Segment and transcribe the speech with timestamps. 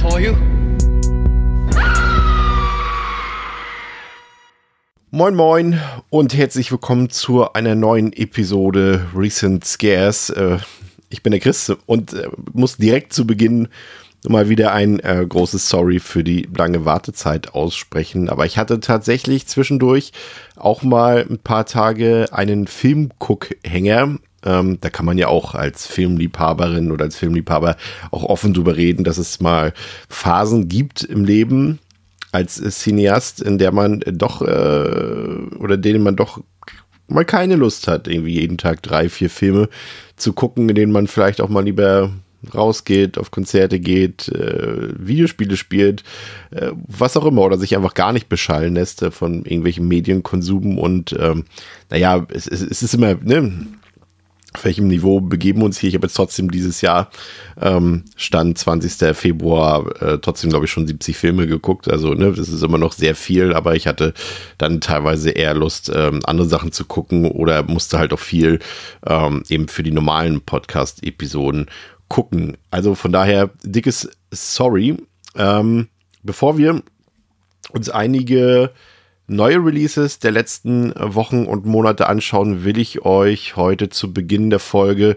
[0.00, 0.34] For you.
[5.10, 10.30] Moin Moin und herzlich willkommen zu einer neuen Episode Recent Scares.
[10.30, 10.58] Äh,
[11.10, 13.68] Ich bin der Chris und äh, muss direkt zu Beginn
[14.28, 18.28] mal wieder ein äh, großes Sorry für die lange Wartezeit aussprechen.
[18.28, 20.12] Aber ich hatte tatsächlich zwischendurch
[20.56, 24.18] auch mal ein paar Tage einen Filmguck-Hänger.
[24.44, 27.76] Ähm, da kann man ja auch als Filmliebhaberin oder als Filmliebhaber
[28.10, 29.72] auch offen drüber reden, dass es mal
[30.08, 31.78] Phasen gibt im Leben
[32.32, 36.40] als Cineast, in der man doch äh, oder denen man doch
[37.08, 39.68] mal keine Lust hat, irgendwie jeden Tag drei, vier Filme
[40.16, 42.10] zu gucken, in denen man vielleicht auch mal lieber
[42.54, 46.04] rausgeht, auf Konzerte geht, äh, Videospiele spielt,
[46.50, 50.78] äh, was auch immer, oder sich einfach gar nicht beschallen lässt äh, von irgendwelchen Medienkonsum
[50.78, 51.44] und ähm,
[51.90, 53.66] naja, es, es, es ist immer, ne,
[54.52, 55.88] auf welchem Niveau begeben wir uns hier?
[55.88, 57.10] Ich habe jetzt trotzdem dieses Jahr,
[57.60, 59.14] ähm, Stand 20.
[59.14, 61.88] Februar, äh, trotzdem, glaube ich, schon 70 Filme geguckt.
[61.88, 64.12] Also, ne, das ist immer noch sehr viel, aber ich hatte
[64.58, 68.58] dann teilweise eher Lust, ähm, andere Sachen zu gucken oder musste halt auch viel
[69.06, 71.66] ähm, eben für die normalen Podcast-Episoden
[72.08, 72.56] gucken.
[72.72, 74.96] Also von daher, dickes Sorry.
[75.36, 75.88] Ähm,
[76.24, 76.82] bevor wir
[77.72, 78.72] uns einige
[79.30, 84.58] neue Releases der letzten Wochen und Monate anschauen, will ich euch heute zu Beginn der
[84.58, 85.16] Folge,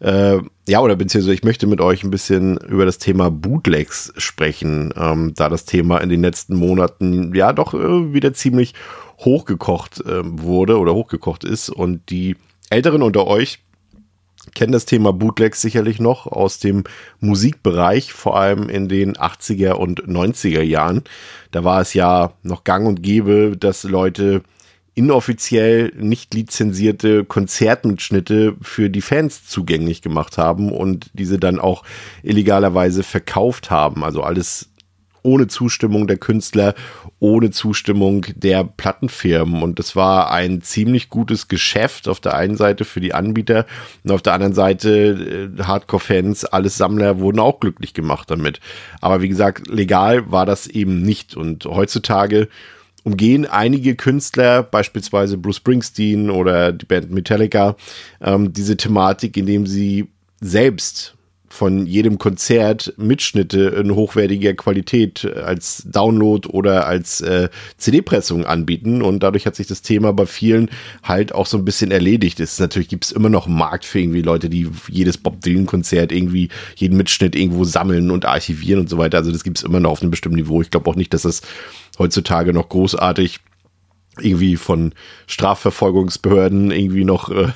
[0.00, 4.94] äh, ja, oder beziehungsweise ich möchte mit euch ein bisschen über das Thema Bootlegs sprechen,
[4.96, 8.74] ähm, da das Thema in den letzten Monaten ja doch äh, wieder ziemlich
[9.18, 12.36] hochgekocht äh, wurde oder hochgekocht ist und die
[12.70, 13.58] Älteren unter euch
[14.54, 16.84] kennen das Thema Bootlegs sicherlich noch aus dem
[17.20, 21.04] Musikbereich, vor allem in den 80er und 90er Jahren.
[21.50, 24.42] Da war es ja noch gang und gäbe, dass Leute
[24.94, 31.84] inoffiziell nicht lizenzierte Konzertmitschnitte für die Fans zugänglich gemacht haben und diese dann auch
[32.22, 34.04] illegalerweise verkauft haben.
[34.04, 34.69] Also alles
[35.22, 36.74] ohne Zustimmung der Künstler,
[37.18, 39.62] ohne Zustimmung der Plattenfirmen.
[39.62, 43.66] Und das war ein ziemlich gutes Geschäft auf der einen Seite für die Anbieter
[44.04, 48.60] und auf der anderen Seite äh, Hardcore-Fans, alles Sammler wurden auch glücklich gemacht damit.
[49.00, 51.36] Aber wie gesagt, legal war das eben nicht.
[51.36, 52.48] Und heutzutage
[53.04, 57.76] umgehen einige Künstler, beispielsweise Bruce Springsteen oder die Band Metallica,
[58.20, 60.08] ähm, diese Thematik, indem sie
[60.40, 61.14] selbst
[61.50, 69.22] von jedem Konzert Mitschnitte in hochwertiger Qualität als Download oder als äh, CD-Pressung anbieten und
[69.22, 70.70] dadurch hat sich das Thema bei vielen
[71.02, 72.38] halt auch so ein bisschen erledigt.
[72.38, 76.12] Es natürlich gibt es immer noch einen Markt für irgendwie Leute, die jedes Bob Dylan-Konzert
[76.12, 79.18] irgendwie jeden Mitschnitt irgendwo sammeln und archivieren und so weiter.
[79.18, 80.62] Also das gibt es immer noch auf einem bestimmten Niveau.
[80.62, 81.42] Ich glaube auch nicht, dass das
[81.98, 83.40] heutzutage noch großartig
[84.18, 84.92] irgendwie von
[85.26, 87.48] Strafverfolgungsbehörden irgendwie noch äh,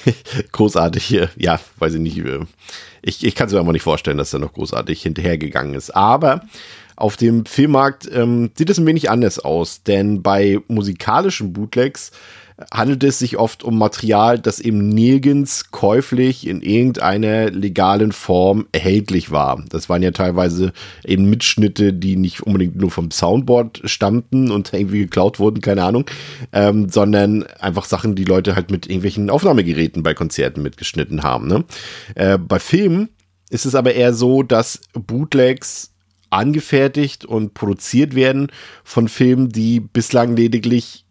[0.52, 2.40] großartig, äh, ja, weiß ich nicht, äh,
[3.02, 5.90] ich, ich kann es mir aber nicht vorstellen, dass er noch großartig hinterhergegangen ist.
[5.90, 6.42] Aber
[6.96, 12.12] auf dem Filmmarkt ähm, sieht es ein wenig anders aus, denn bei musikalischen Bootlegs
[12.72, 19.30] handelt es sich oft um Material, das eben nirgends käuflich in irgendeiner legalen Form erhältlich
[19.30, 19.62] war.
[19.68, 20.72] Das waren ja teilweise
[21.04, 26.04] eben Mitschnitte, die nicht unbedingt nur vom Soundboard stammten und irgendwie geklaut wurden, keine Ahnung,
[26.52, 31.48] ähm, sondern einfach Sachen, die Leute halt mit irgendwelchen Aufnahmegeräten bei Konzerten mitgeschnitten haben.
[31.48, 31.64] Ne?
[32.14, 33.08] Äh, bei Filmen
[33.50, 35.92] ist es aber eher so, dass Bootlegs
[36.32, 38.50] angefertigt und produziert werden
[38.84, 41.01] von Filmen, die bislang lediglich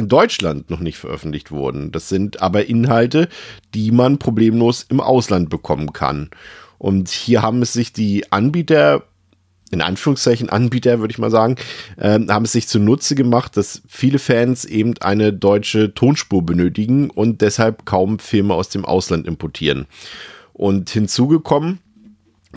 [0.00, 1.92] in Deutschland noch nicht veröffentlicht wurden.
[1.92, 3.28] Das sind aber Inhalte,
[3.74, 6.30] die man problemlos im Ausland bekommen kann.
[6.78, 9.04] Und hier haben es sich die Anbieter,
[9.70, 11.56] in Anführungszeichen Anbieter, würde ich mal sagen,
[11.96, 17.42] äh, haben es sich zunutze gemacht, dass viele Fans eben eine deutsche Tonspur benötigen und
[17.42, 19.86] deshalb kaum Filme aus dem Ausland importieren.
[20.54, 21.78] Und hinzugekommen,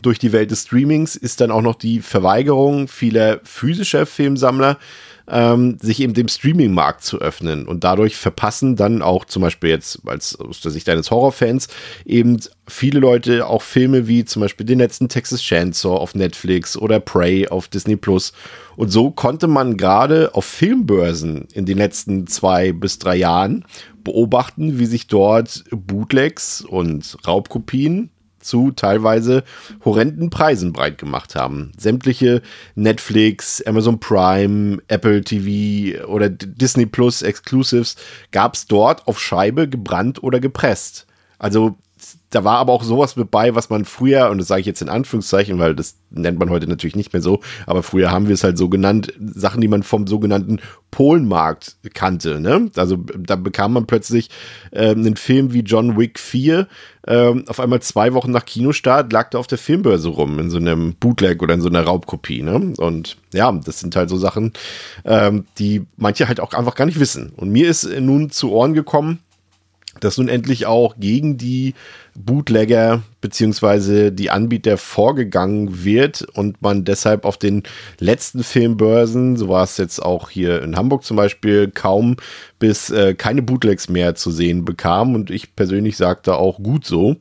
[0.02, 4.80] durch die Welt des Streamings ist dann auch noch die Verweigerung vieler physischer Filmsammler,
[5.28, 7.68] ähm, sich eben dem Streaming-Markt zu öffnen.
[7.68, 11.68] Und dadurch verpassen dann auch zum Beispiel jetzt als aus der Sicht eines Horrorfans
[12.06, 17.00] eben viele Leute auch Filme wie zum Beispiel den letzten Texas Chainsaw auf Netflix oder
[17.00, 18.34] Prey auf Disney Plus.
[18.76, 23.66] Und so konnte man gerade auf Filmbörsen in den letzten zwei bis drei Jahren
[24.04, 28.10] beobachten, wie sich dort Bootlegs und Raubkopien
[28.44, 29.44] zu teilweise
[29.84, 31.72] horrenden Preisen breit gemacht haben.
[31.78, 32.42] Sämtliche
[32.76, 37.96] Netflix, Amazon Prime, Apple TV oder Disney Plus Exclusives
[38.32, 41.08] gab es dort auf Scheibe gebrannt oder gepresst.
[41.40, 41.78] Also
[42.34, 44.82] da war aber auch sowas mit bei, was man früher, und das sage ich jetzt
[44.82, 48.34] in Anführungszeichen, weil das nennt man heute natürlich nicht mehr so, aber früher haben wir
[48.34, 50.60] es halt so genannt, Sachen, die man vom sogenannten
[50.90, 52.40] Polenmarkt kannte.
[52.40, 52.72] Ne?
[52.76, 54.30] Also da bekam man plötzlich
[54.72, 56.68] äh, einen Film wie John Wick 4,
[57.06, 60.58] äh, auf einmal zwei Wochen nach Kinostart lag da auf der Filmbörse rum, in so
[60.58, 62.42] einem Bootleg oder in so einer Raubkopie.
[62.42, 62.74] Ne?
[62.78, 64.54] Und ja, das sind halt so Sachen,
[65.06, 67.34] ähm, die manche halt auch einfach gar nicht wissen.
[67.36, 69.20] Und mir ist nun zu Ohren gekommen,
[70.04, 71.74] dass nun endlich auch gegen die
[72.16, 77.64] Bootlegger beziehungsweise die Anbieter vorgegangen wird und man deshalb auf den
[78.00, 82.18] letzten Filmbörsen, so war es jetzt auch hier in Hamburg zum Beispiel, kaum
[82.60, 87.18] bis äh, keine Bootlegs mehr zu sehen bekam und ich persönlich sagte auch gut so.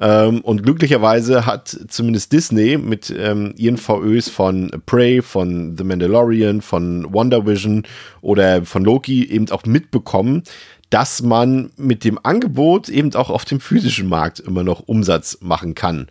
[0.00, 6.62] Ähm, und glücklicherweise hat zumindest Disney mit ähm, ihren VÖs von Prey, von The Mandalorian,
[6.62, 7.82] von Wonder Vision
[8.20, 10.44] oder von Loki eben auch mitbekommen,
[10.90, 15.74] dass man mit dem Angebot eben auch auf dem physischen Markt immer noch Umsatz machen
[15.74, 16.08] kann.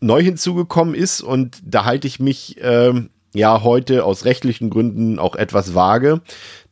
[0.00, 2.92] Neu hinzugekommen ist, und da halte ich mich äh,
[3.34, 6.20] ja heute aus rechtlichen Gründen auch etwas vage,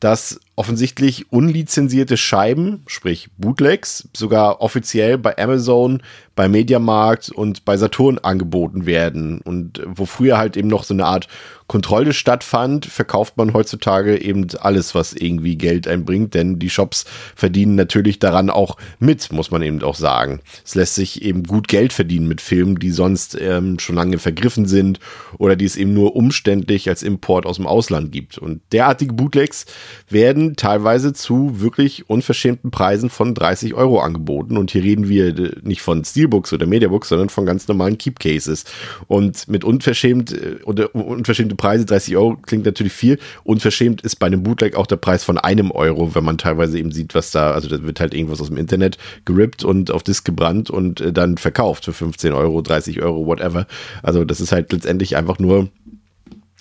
[0.01, 6.03] dass offensichtlich unlizenzierte Scheiben, sprich Bootlegs, sogar offiziell bei Amazon,
[6.35, 9.41] bei Mediamarkt und bei Saturn angeboten werden.
[9.41, 11.29] Und wo früher halt eben noch so eine Art
[11.67, 17.05] Kontrolle stattfand, verkauft man heutzutage eben alles, was irgendwie Geld einbringt, denn die Shops
[17.37, 20.41] verdienen natürlich daran auch mit, muss man eben auch sagen.
[20.65, 24.67] Es lässt sich eben gut Geld verdienen mit Filmen, die sonst ähm, schon lange vergriffen
[24.67, 24.99] sind
[25.39, 28.37] oder die es eben nur umständlich als Import aus dem Ausland gibt.
[28.37, 29.67] Und derartige Bootlegs
[30.09, 34.57] werden teilweise zu wirklich unverschämten Preisen von 30 Euro angeboten.
[34.57, 38.19] Und hier reden wir äh, nicht von Steelbooks oder Mediabooks, sondern von ganz normalen Keep
[38.21, 38.65] Cases.
[39.07, 43.19] Und mit unverschämt äh, oder unverschämte Preise, 30 Euro klingt natürlich viel.
[43.45, 46.93] Unverschämt ist bei einem Bootleg auch der Preis von einem Euro, wenn man teilweise eben
[46.93, 50.25] sieht, was da, also da wird halt irgendwas aus dem Internet gerippt und auf Disk
[50.25, 53.67] gebrannt und äh, dann verkauft für 15 Euro, 30 Euro, whatever.
[54.03, 55.69] Also das ist halt letztendlich einfach nur,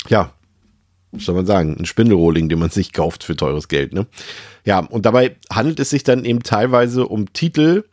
[0.07, 0.31] ja,
[1.17, 4.05] soll man sagen, ein Spindelrohling, den man sich kauft für teures Geld, ne?
[4.65, 7.85] Ja, und dabei handelt es sich dann eben teilweise um Titel,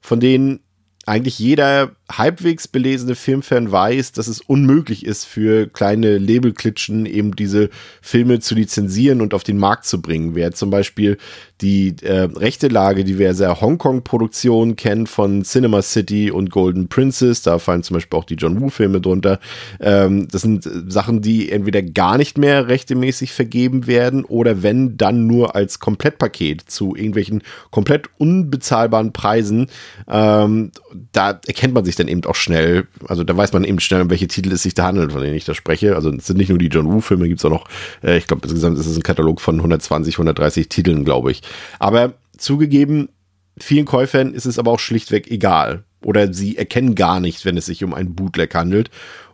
[0.00, 0.60] von denen
[1.06, 7.70] eigentlich jeder halbwegs belesene Filmfan weiß, dass es unmöglich ist für kleine Labelklitschen eben diese
[8.00, 10.34] Filme zu lizenzieren und auf den Markt zu bringen.
[10.34, 11.18] Wer zum Beispiel
[11.62, 17.84] die äh, rechte Lage diverser Hongkong-Produktionen kennt von Cinema City und Golden Princess, da fallen
[17.84, 19.38] zum Beispiel auch die John Woo-Filme drunter.
[19.80, 25.26] Ähm, das sind Sachen, die entweder gar nicht mehr rechtemäßig vergeben werden oder wenn, dann
[25.26, 29.68] nur als Komplettpaket zu irgendwelchen komplett unbezahlbaren Preisen.
[30.08, 30.72] Ähm,
[31.12, 34.10] da erkennt man sich dann eben auch schnell, also da weiß man eben schnell, um
[34.10, 35.94] welche Titel es sich da handelt, von denen ich da spreche.
[35.94, 37.68] Also es sind nicht nur die John Woo-Filme, gibt es auch noch,
[38.02, 41.42] äh, ich glaube, insgesamt ist es ein Katalog von 120, 130 Titeln, glaube ich.
[41.78, 43.08] Aber zugegeben,
[43.58, 45.84] vielen Käufern ist es aber auch schlichtweg egal.
[46.04, 48.90] Oder sie erkennen gar nicht, wenn es sich um einen Bootleg handelt.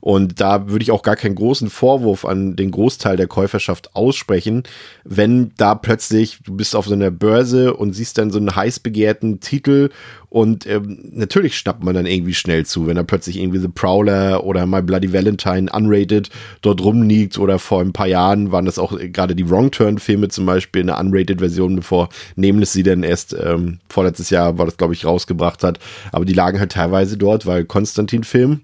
[0.08, 4.62] Und da würde ich auch gar keinen großen Vorwurf an den Großteil der Käuferschaft aussprechen,
[5.04, 8.80] wenn da plötzlich, du bist auf so einer Börse und siehst dann so einen heiß
[8.80, 9.90] begehrten Titel
[10.30, 14.44] und ähm, natürlich schnappt man dann irgendwie schnell zu, wenn da plötzlich irgendwie The Prowler
[14.44, 16.30] oder My Bloody Valentine unrated
[16.62, 20.28] dort rumliegt oder vor ein paar Jahren waren das auch gerade die Wrong Turn Filme
[20.28, 24.78] zum Beispiel eine unrated Version, bevor Nameless sie dann erst ähm, vorletztes Jahr war das
[24.78, 25.78] glaube ich rausgebracht hat,
[26.12, 28.62] aber die lagen halt teilweise dort, weil Konstantin Film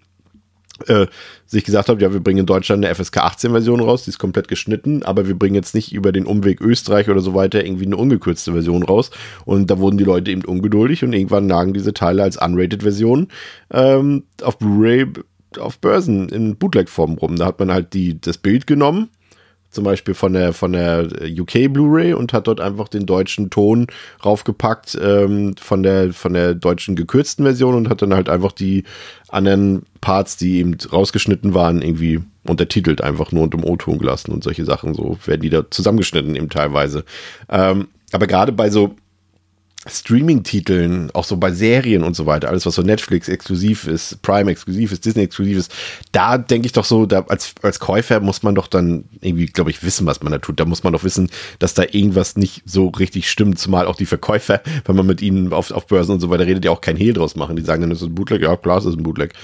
[0.87, 1.07] äh,
[1.47, 4.19] sich gesagt hat, ja, wir bringen in Deutschland eine FSK 18 Version raus, die ist
[4.19, 7.87] komplett geschnitten, aber wir bringen jetzt nicht über den Umweg Österreich oder so weiter irgendwie
[7.87, 9.11] eine ungekürzte Version raus.
[9.45, 13.29] Und da wurden die Leute eben ungeduldig und irgendwann lagen diese Teile als unrated Version
[13.73, 15.07] ähm, auf Blu-ray
[15.59, 17.37] auf Börsen in Bootleg-Form rum.
[17.37, 19.11] Da hat man halt die, das Bild genommen,
[19.75, 23.87] zum Beispiel von der, von der UK Blu-ray und hat dort einfach den deutschen Ton
[24.25, 28.85] raufgepackt ähm, von, der, von der deutschen gekürzten Version und hat dann halt einfach die
[29.29, 34.45] anderen Parts, die eben rausgeschnitten waren, irgendwie untertitelt, einfach nur unter dem O-Ton gelassen und
[34.45, 34.95] solche Sachen.
[34.95, 37.05] So werden die da zusammengeschnitten eben teilweise.
[37.49, 38.95] Ähm, aber gerade bei so
[39.87, 44.51] Streaming-Titeln, auch so bei Serien und so weiter, alles was so Netflix exklusiv ist, Prime
[44.51, 45.75] exklusiv ist, Disney exklusiv ist,
[46.13, 49.71] da denke ich doch so, da als, als Käufer muss man doch dann irgendwie, glaube
[49.71, 50.59] ich, wissen, was man da tut.
[50.59, 54.07] Da muss man doch wissen, dass da irgendwas nicht so richtig stimmt, zumal auch die
[54.07, 56.97] Verkäufer, wenn man mit ihnen auf, auf Börsen und so weiter redet, ja auch kein
[56.97, 57.57] Hehl draus machen.
[57.57, 59.35] Die sagen dann, das ist ein Bootleg, ja klar, das ist ein Bootleg.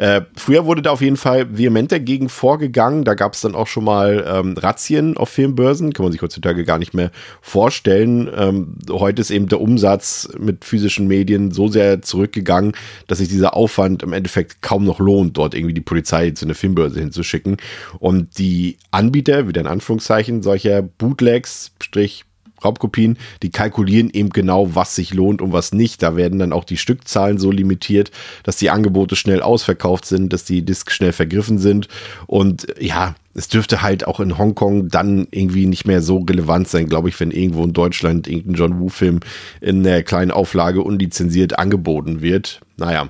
[0.00, 3.04] Äh, früher wurde da auf jeden Fall vehement dagegen vorgegangen.
[3.04, 5.92] Da gab es dann auch schon mal ähm, Razzien auf Filmbörsen.
[5.92, 7.10] Kann man sich heutzutage gar nicht mehr
[7.42, 8.30] vorstellen.
[8.34, 12.72] Ähm, heute ist eben der Umsatz mit physischen Medien so sehr zurückgegangen,
[13.08, 16.54] dass sich dieser Aufwand im Endeffekt kaum noch lohnt, dort irgendwie die Polizei zu einer
[16.54, 17.58] Filmbörse hinzuschicken.
[17.98, 22.24] Und die Anbieter, wieder in Anführungszeichen, solcher Bootlegs, Strich
[22.64, 26.02] Raubkopien, die kalkulieren eben genau, was sich lohnt und was nicht.
[26.02, 28.10] Da werden dann auch die Stückzahlen so limitiert,
[28.42, 31.88] dass die Angebote schnell ausverkauft sind, dass die Discs schnell vergriffen sind.
[32.26, 36.88] Und ja, es dürfte halt auch in Hongkong dann irgendwie nicht mehr so relevant sein,
[36.88, 39.20] glaube ich, wenn irgendwo in Deutschland irgendein John Woo-Film
[39.60, 42.60] in der kleinen Auflage unlizenziert angeboten wird.
[42.76, 43.08] Naja.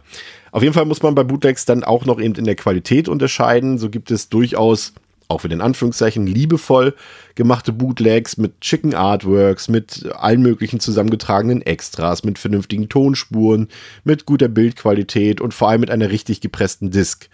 [0.52, 3.78] Auf jeden Fall muss man bei Bootlegs dann auch noch eben in der Qualität unterscheiden.
[3.78, 4.92] So gibt es durchaus
[5.30, 6.94] auch für den Anführungszeichen liebevoll
[7.34, 13.68] gemachte Bootlegs mit schicken Artworks, mit allen möglichen zusammengetragenen Extras, mit vernünftigen Tonspuren,
[14.04, 17.28] mit guter Bildqualität und vor allem mit einer richtig gepressten Disc.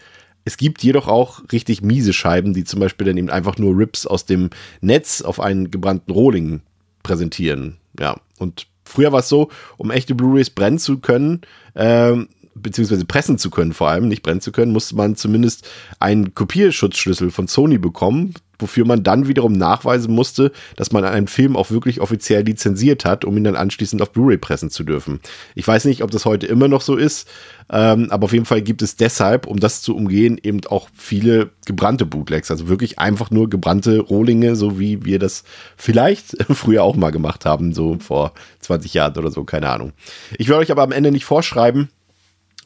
[0.44, 4.06] Es gibt jedoch auch richtig miese Scheiben, die zum Beispiel dann eben einfach nur Rips
[4.06, 4.50] aus dem
[4.80, 6.60] Netz auf einen gebrannten Rohling
[7.02, 7.78] präsentieren.
[7.98, 11.40] Ja, und früher war es so, um echte Blu-rays brennen zu können,
[11.74, 12.28] ähm,
[12.62, 15.68] beziehungsweise pressen zu können, vor allem nicht brennen zu können, musste man zumindest
[16.00, 21.56] einen Kopierschutzschlüssel von Sony bekommen, wofür man dann wiederum nachweisen musste, dass man einen Film
[21.56, 25.20] auch wirklich offiziell lizenziert hat, um ihn dann anschließend auf Blu-ray pressen zu dürfen.
[25.54, 27.28] Ich weiß nicht, ob das heute immer noch so ist,
[27.70, 31.50] ähm, aber auf jeden Fall gibt es deshalb, um das zu umgehen, eben auch viele
[31.66, 35.44] gebrannte Bootlegs, also wirklich einfach nur gebrannte Rohlinge, so wie wir das
[35.76, 39.92] vielleicht früher auch mal gemacht haben, so vor 20 Jahren oder so, keine Ahnung.
[40.38, 41.90] Ich will euch aber am Ende nicht vorschreiben,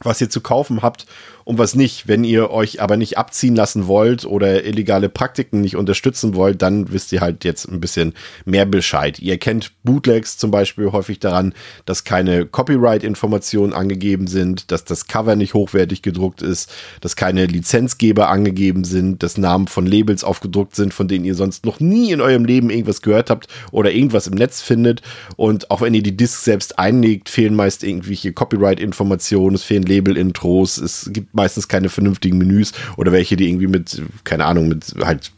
[0.05, 1.05] was ihr zu kaufen habt
[1.43, 2.07] und was nicht.
[2.07, 6.91] Wenn ihr euch aber nicht abziehen lassen wollt oder illegale Praktiken nicht unterstützen wollt, dann
[6.91, 8.13] wisst ihr halt jetzt ein bisschen
[8.45, 9.19] mehr Bescheid.
[9.19, 11.53] Ihr kennt Bootlegs zum Beispiel häufig daran,
[11.85, 16.71] dass keine Copyright-Informationen angegeben sind, dass das Cover nicht hochwertig gedruckt ist,
[17.01, 21.65] dass keine Lizenzgeber angegeben sind, dass Namen von Labels aufgedruckt sind, von denen ihr sonst
[21.65, 25.01] noch nie in eurem Leben irgendwas gehört habt oder irgendwas im Netz findet.
[25.35, 30.77] Und auch wenn ihr die Disc selbst einlegt, fehlen meist irgendwelche Copyright-Informationen, es fehlen Label-Intros,
[30.77, 35.31] es gibt meistens keine vernünftigen Menüs oder welche, die irgendwie mit, keine Ahnung, mit halt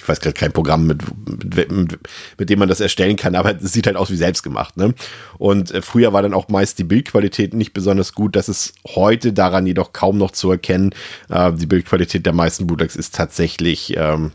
[0.00, 1.02] ich weiß gerade kein Programm, mit,
[1.44, 1.98] mit, mit,
[2.38, 4.76] mit, dem man das erstellen kann, aber es sieht halt aus wie selbstgemacht.
[4.76, 4.94] Ne?
[5.36, 8.34] Und äh, früher war dann auch meist die Bildqualität nicht besonders gut.
[8.34, 10.94] Das ist heute daran jedoch kaum noch zu erkennen.
[11.28, 14.32] Äh, die Bildqualität der meisten Bootlegs ist tatsächlich ähm,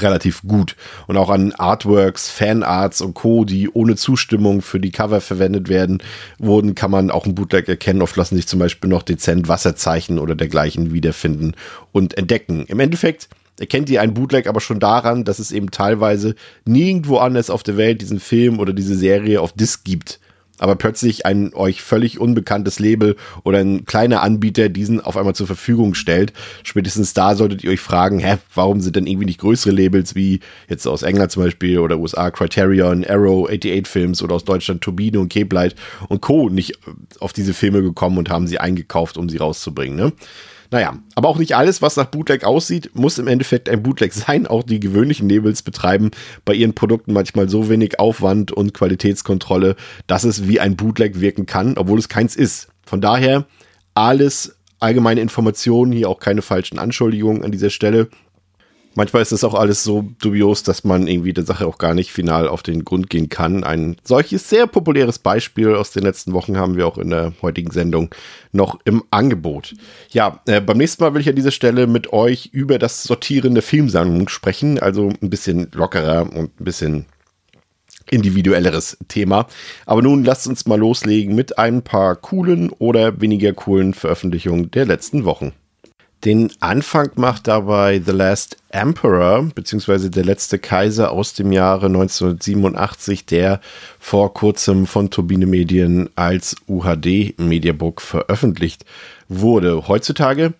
[0.00, 0.76] relativ gut.
[1.06, 6.02] Und auch an Artworks, Fanarts und Co., die ohne Zustimmung für die Cover verwendet werden,
[6.38, 8.02] wurden, kann man auch ein Bootleg erkennen.
[8.02, 11.54] Oft lassen sich zum Beispiel noch dezent Wasserzeichen oder dergleichen wiederfinden
[11.92, 12.66] und entdecken.
[12.66, 13.28] Im Endeffekt
[13.58, 17.76] erkennt ihr ein Bootleg aber schon daran, dass es eben teilweise nirgendwo anders auf der
[17.76, 20.20] Welt diesen Film oder diese Serie auf Disc gibt
[20.58, 25.46] aber plötzlich ein euch völlig unbekanntes Label oder ein kleiner Anbieter diesen auf einmal zur
[25.46, 26.32] Verfügung stellt.
[26.62, 30.40] Spätestens da solltet ihr euch fragen, hä, warum sind denn irgendwie nicht größere Labels wie
[30.68, 35.20] jetzt aus England zum Beispiel oder USA Criterion, Arrow, 88 Films oder aus Deutschland Turbine
[35.20, 35.74] und Cape Light
[36.08, 36.48] und Co.
[36.48, 36.78] nicht
[37.20, 40.12] auf diese Filme gekommen und haben sie eingekauft, um sie rauszubringen, ne?
[40.70, 44.46] Naja, aber auch nicht alles, was nach Bootleg aussieht, muss im Endeffekt ein Bootleg sein.
[44.46, 46.10] Auch die gewöhnlichen Labels betreiben
[46.44, 51.46] bei ihren Produkten manchmal so wenig Aufwand und Qualitätskontrolle, dass es wie ein Bootleg wirken
[51.46, 52.68] kann, obwohl es keins ist.
[52.84, 53.46] Von daher
[53.94, 58.08] alles allgemeine Informationen, hier auch keine falschen Anschuldigungen an dieser Stelle.
[58.96, 62.12] Manchmal ist das auch alles so dubios, dass man irgendwie der Sache auch gar nicht
[62.12, 63.62] final auf den Grund gehen kann.
[63.62, 67.70] Ein solches sehr populäres Beispiel aus den letzten Wochen haben wir auch in der heutigen
[67.70, 68.08] Sendung
[68.52, 69.74] noch im Angebot.
[70.08, 73.52] Ja, äh, beim nächsten Mal will ich an dieser Stelle mit euch über das Sortieren
[73.52, 74.78] der Filmsammlung sprechen.
[74.78, 77.04] Also ein bisschen lockerer und ein bisschen
[78.10, 79.46] individuelleres Thema.
[79.84, 84.86] Aber nun lasst uns mal loslegen mit ein paar coolen oder weniger coolen Veröffentlichungen der
[84.86, 85.52] letzten Wochen.
[86.26, 93.26] Den Anfang macht dabei The Last Emperor, beziehungsweise der letzte Kaiser aus dem Jahre 1987,
[93.26, 93.60] der
[94.00, 98.84] vor kurzem von Turbine Medien als UHD Mediabook veröffentlicht
[99.28, 99.86] wurde.
[99.86, 100.54] Heutzutage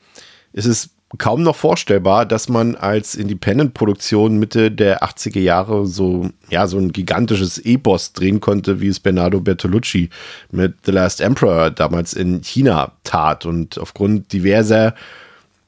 [0.52, 6.68] ist es kaum noch vorstellbar, dass man als Independent-Produktion Mitte der 80er Jahre so, ja,
[6.68, 10.10] so ein gigantisches Epos drehen konnte, wie es Bernardo Bertolucci
[10.52, 13.46] mit The Last Emperor damals in China tat.
[13.46, 14.94] Und aufgrund diverser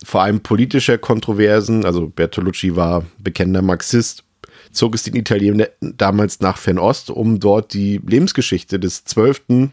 [0.05, 4.25] vor allem politischer Kontroversen, also Bertolucci war bekennender Marxist,
[4.71, 9.73] zog es den Italienern damals nach Fernost, um dort die Lebensgeschichte des zwölften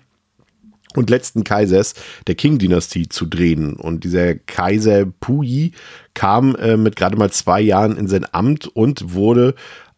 [0.96, 1.94] und letzten Kaisers
[2.27, 3.74] der Qing-Dynastie zu drehen.
[3.74, 5.72] Und dieser Kaiser Puyi
[6.13, 9.55] kam äh, mit gerade mal zwei Jahren in sein Amt und wurde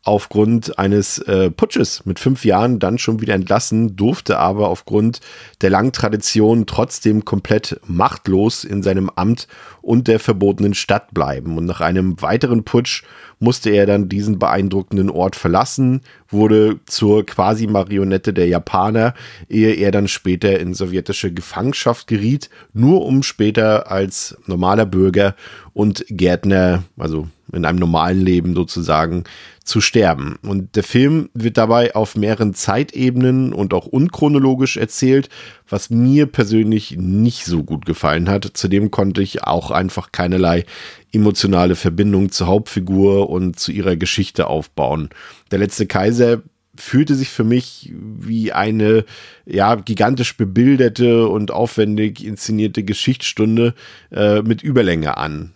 [0.08, 5.20] aufgrund eines äh, Putsches mit fünf Jahren dann schon wieder entlassen, durfte aber aufgrund
[5.62, 9.48] der langen Tradition trotzdem komplett machtlos in seinem Amt
[9.82, 11.58] und der verbotenen Stadt bleiben.
[11.58, 13.04] Und nach einem weiteren Putsch
[13.40, 19.14] musste er dann diesen beeindruckenden Ort verlassen, wurde zur quasi Marionette der Japaner,
[19.50, 25.36] ehe er dann später in sowjetische Gefangenschaft geriet, nur um später als normaler Bürger
[25.74, 29.24] und Gärtner, also in einem normalen Leben sozusagen,
[29.68, 30.38] zu sterben.
[30.44, 35.28] Und der Film wird dabei auf mehreren Zeitebenen und auch unchronologisch erzählt,
[35.68, 38.50] was mir persönlich nicht so gut gefallen hat.
[38.54, 40.66] Zudem konnte ich auch einfach keinerlei
[41.12, 45.10] emotionale Verbindung zur Hauptfigur und zu ihrer Geschichte aufbauen.
[45.52, 46.42] Der letzte Kaiser
[46.78, 49.04] fühlte sich für mich wie eine
[49.46, 53.74] ja gigantisch bebilderte und aufwendig inszenierte Geschichtsstunde
[54.12, 55.54] äh, mit Überlänge an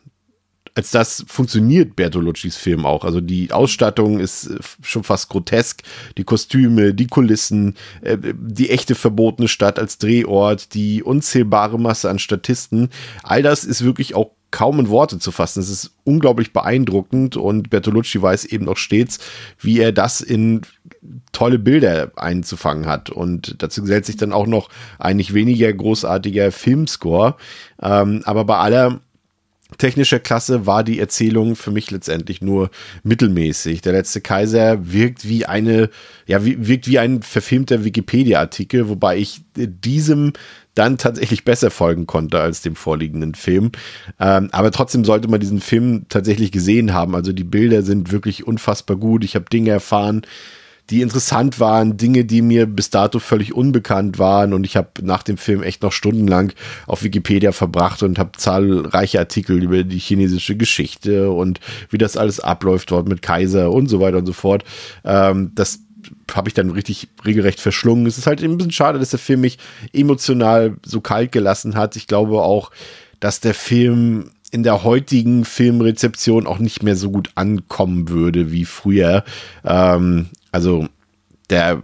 [0.76, 3.04] als das funktioniert Bertoluccis Film auch.
[3.04, 5.84] Also die Ausstattung ist äh, schon fast grotesk.
[6.18, 12.20] Die Kostüme, die Kulissen, äh, die echte verbotene Stadt als Drehort, die unzählbare Masse an
[12.20, 12.90] Statisten.
[13.24, 15.62] All das ist wirklich auch kaum in Worte zu fassen.
[15.62, 19.20] Es ist unglaublich beeindruckend und Bertolucci weiß eben auch stets,
[19.60, 20.62] wie er das in
[21.32, 23.10] tolle Bilder einzufangen hat.
[23.10, 27.36] Und dazu gesellt sich dann auch noch ein nicht weniger großartiger Filmscore.
[27.82, 29.00] Ähm, aber bei aller
[29.78, 32.70] technischer Klasse war die Erzählung für mich letztendlich nur
[33.04, 33.82] mittelmäßig.
[33.82, 35.90] Der letzte Kaiser wirkt wie eine,
[36.28, 40.34] ja, wirkt wie ein verfilmter Wikipedia-Artikel, wobei ich diesem
[40.74, 43.72] dann tatsächlich besser folgen konnte als dem vorliegenden Film.
[44.20, 47.16] Ähm, aber trotzdem sollte man diesen Film tatsächlich gesehen haben.
[47.16, 49.24] Also die Bilder sind wirklich unfassbar gut.
[49.24, 50.22] Ich habe Dinge erfahren,
[50.92, 54.54] die interessant waren, Dinge, die mir bis dato völlig unbekannt waren.
[54.54, 56.52] Und ich habe nach dem Film echt noch stundenlang
[56.86, 62.42] auf Wikipedia verbracht und habe zahlreiche Artikel über die chinesische Geschichte und wie das alles
[62.42, 64.66] abläuft dort mit Kaiser und so weiter und so fort.
[65.06, 65.80] Ähm, das
[66.34, 68.06] habe ich dann richtig regelrecht verschlungen.
[68.06, 69.60] Es ist halt ein bisschen schade, dass der Film mich
[69.94, 71.96] emotional so kalt gelassen hat.
[71.96, 72.72] Ich glaube auch,
[73.22, 78.66] dass der Film in der heutigen Filmrezeption auch nicht mehr so gut ankommen würde wie
[78.66, 79.24] früher.
[79.64, 80.88] Ähm, also
[81.52, 81.82] der,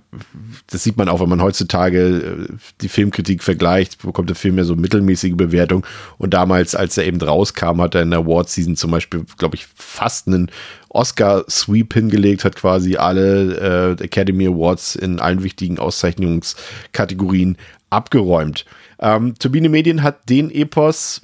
[0.68, 4.64] das sieht man auch, wenn man heutzutage äh, die Filmkritik vergleicht, bekommt der Film ja
[4.64, 5.86] so mittelmäßige Bewertung.
[6.18, 9.68] Und damals, als er eben rauskam, hat er in der Award-Season zum Beispiel, glaube ich,
[9.75, 10.50] fast einen
[10.90, 17.58] Oscar-Sweep hingelegt, hat quasi alle äh, Academy Awards in allen wichtigen Auszeichnungskategorien
[17.90, 18.66] abgeräumt.
[19.00, 21.22] Ähm, Turbine Medien hat den Epos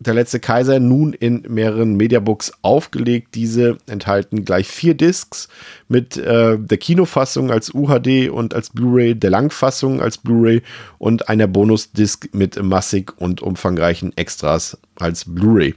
[0.00, 3.34] der letzte Kaiser nun in mehreren Mediabooks aufgelegt.
[3.34, 5.48] Diese enthalten gleich vier Discs
[5.88, 10.62] mit äh, der Kinofassung als UHD und als Blu-ray, der Langfassung als Blu-ray
[10.98, 15.74] und einer Bonus-Disc mit massig und umfangreichen Extras als Blu-ray.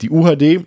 [0.00, 0.64] Die UHD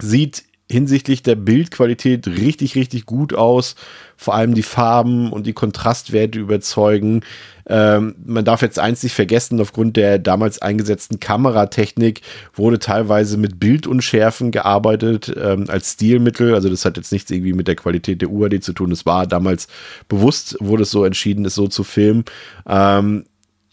[0.00, 3.76] sieht hinsichtlich der Bildqualität richtig, richtig gut aus.
[4.16, 7.22] Vor allem die Farben und die Kontrastwerte überzeugen.
[7.68, 12.22] Ähm, man darf jetzt eins nicht vergessen, aufgrund der damals eingesetzten Kameratechnik
[12.54, 16.54] wurde teilweise mit Bildunschärfen gearbeitet ähm, als Stilmittel.
[16.54, 18.90] Also das hat jetzt nichts irgendwie mit der Qualität der UAD zu tun.
[18.90, 19.68] Es war damals
[20.08, 22.24] bewusst, wurde es so entschieden, es so zu filmen.
[22.68, 23.24] Ähm,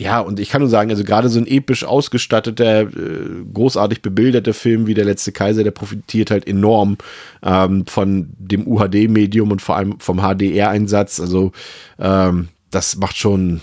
[0.03, 4.53] ja, und ich kann nur sagen, also gerade so ein episch ausgestatteter, äh, großartig bebilderter
[4.53, 6.97] Film wie Der letzte Kaiser, der profitiert halt enorm
[7.41, 11.21] ähm, von dem UHD-Medium und vor allem vom HDR-Einsatz.
[11.21, 11.53] Also
[11.99, 13.61] ähm, das macht schon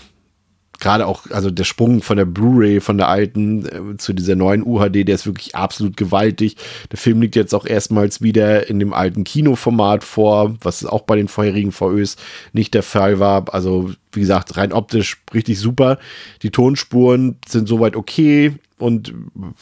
[0.81, 4.63] gerade auch, also der Sprung von der Blu-ray, von der alten äh, zu dieser neuen
[4.63, 6.57] UHD, der ist wirklich absolut gewaltig.
[6.91, 11.15] Der Film liegt jetzt auch erstmals wieder in dem alten Kinoformat vor, was auch bei
[11.15, 12.17] den vorherigen VÖs
[12.51, 13.53] nicht der Fall war.
[13.53, 15.99] Also, wie gesagt, rein optisch richtig super.
[16.41, 19.13] Die Tonspuren sind soweit okay und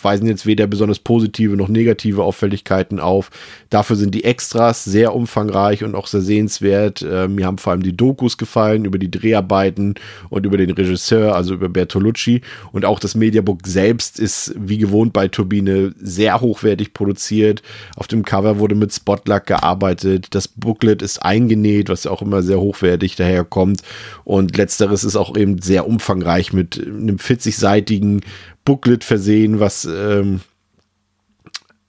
[0.01, 3.29] weisen jetzt weder besonders positive noch negative Auffälligkeiten auf.
[3.69, 7.01] Dafür sind die Extras sehr umfangreich und auch sehr sehenswert.
[7.01, 9.95] Äh, mir haben vor allem die Dokus gefallen über die Dreharbeiten
[10.29, 12.41] und über den Regisseur, also über Bertolucci.
[12.71, 17.61] Und auch das Mediabook selbst ist wie gewohnt bei Turbine sehr hochwertig produziert.
[17.95, 20.27] Auf dem Cover wurde mit Spotlack gearbeitet.
[20.31, 23.81] Das Booklet ist eingenäht, was auch immer sehr hochwertig daherkommt.
[24.23, 28.21] Und letzteres ist auch eben sehr umfangreich mit einem 40-seitigen
[28.65, 30.41] Booklet versehen, was ähm,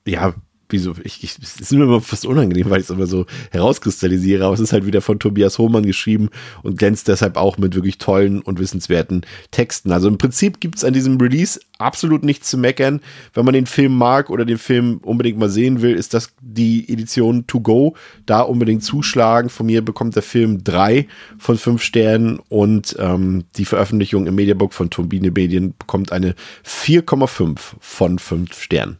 [0.06, 0.35] ja
[0.72, 4.44] wieso, ich, ich, es ist mir immer fast unangenehm, weil ich es immer so herauskristallisiere,
[4.44, 6.30] aber es ist halt wieder von Tobias Hohmann geschrieben
[6.62, 9.92] und glänzt deshalb auch mit wirklich tollen und wissenswerten Texten.
[9.92, 13.00] Also im Prinzip gibt es an diesem Release absolut nichts zu meckern.
[13.35, 16.88] Wenn man den Film mag oder den Film unbedingt mal sehen will, ist das die
[16.92, 17.96] Edition To Go.
[18.26, 19.50] Da unbedingt zuschlagen.
[19.50, 24.72] Von mir bekommt der Film drei von fünf Sternen und ähm, die Veröffentlichung im Mediabook
[24.72, 28.98] von Turbine Medien bekommt eine 4,5 von fünf Sternen.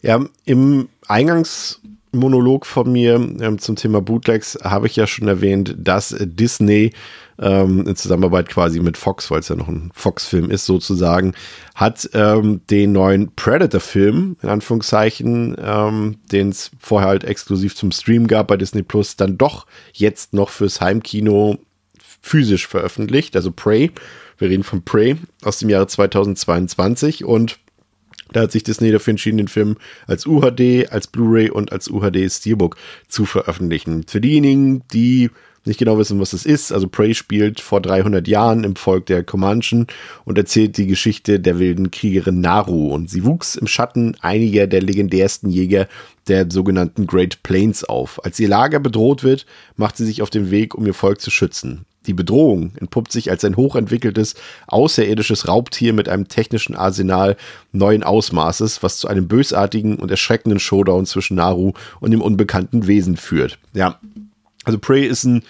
[0.00, 6.14] Ja, im Eingangsmonolog von mir ähm, zum Thema Bootlegs habe ich ja schon erwähnt, dass
[6.20, 6.92] Disney
[7.40, 11.34] ähm, in Zusammenarbeit quasi mit Fox, weil es ja noch ein Fox-Film ist sozusagen,
[11.74, 18.28] hat ähm, den neuen Predator-Film, in Anführungszeichen, ähm, den es vorher halt exklusiv zum Stream
[18.28, 21.58] gab bei Disney Plus, dann doch jetzt noch fürs Heimkino
[22.22, 23.90] physisch veröffentlicht, also Prey.
[24.38, 27.58] Wir reden von Prey aus dem Jahre 2022 und
[28.32, 32.30] da hat sich Disney dafür entschieden, den Film als UHD, als Blu-ray und als UHD
[32.30, 32.76] Steelbook
[33.08, 34.04] zu veröffentlichen.
[34.06, 35.30] Für diejenigen, die
[35.64, 39.22] nicht genau wissen, was das ist, also Prey spielt vor 300 Jahren im Volk der
[39.22, 39.86] Comanchen
[40.24, 44.82] und erzählt die Geschichte der wilden Kriegerin Naru und sie wuchs im Schatten einiger der
[44.82, 45.86] legendärsten Jäger
[46.26, 48.24] der sogenannten Great Plains auf.
[48.24, 51.30] Als ihr Lager bedroht wird, macht sie sich auf den Weg, um ihr Volk zu
[51.30, 51.84] schützen.
[52.08, 54.34] Die Bedrohung entpuppt sich als ein hochentwickeltes,
[54.66, 57.36] außerirdisches Raubtier mit einem technischen Arsenal
[57.72, 63.18] neuen Ausmaßes, was zu einem bösartigen und erschreckenden Showdown zwischen Naru und dem unbekannten Wesen
[63.18, 63.58] führt.
[63.74, 64.00] Ja,
[64.64, 65.42] also Prey ist ein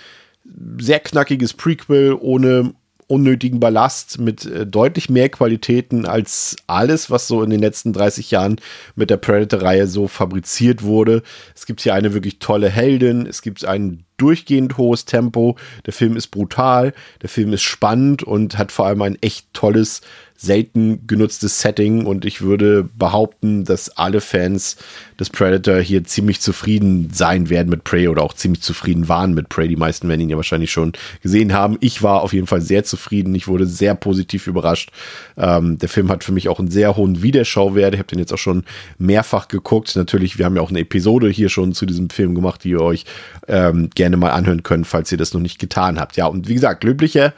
[0.81, 2.75] sehr knackiges Prequel ohne
[3.07, 8.31] unnötigen Ballast mit äh, deutlich mehr Qualitäten als alles, was so in den letzten 30
[8.31, 8.61] Jahren
[8.97, 11.23] mit der Predator-Reihe so fabriziert wurde.
[11.55, 16.17] Es gibt hier eine wirklich tolle Heldin, es gibt ein durchgehend hohes Tempo, der Film
[16.17, 20.03] ist brutal, der Film ist spannend und hat vor allem ein echt tolles
[20.41, 24.77] selten genutztes Setting und ich würde behaupten, dass alle Fans
[25.19, 29.49] des Predator hier ziemlich zufrieden sein werden mit Prey oder auch ziemlich zufrieden waren mit
[29.49, 29.67] Prey.
[29.67, 31.77] Die meisten werden ihn ja wahrscheinlich schon gesehen haben.
[31.81, 33.35] Ich war auf jeden Fall sehr zufrieden.
[33.35, 34.93] Ich wurde sehr positiv überrascht.
[35.37, 37.95] Ähm, der Film hat für mich auch einen sehr hohen Wiederschauwert.
[37.95, 38.63] Ich habe den jetzt auch schon
[38.97, 39.97] mehrfach geguckt.
[39.97, 42.81] Natürlich, wir haben ja auch eine Episode hier schon zu diesem Film gemacht, die ihr
[42.81, 43.07] euch
[43.49, 46.17] ähm, gerne mal anhören könnt, falls ihr das noch nicht getan habt.
[46.17, 47.35] Ja, und wie gesagt, löblicher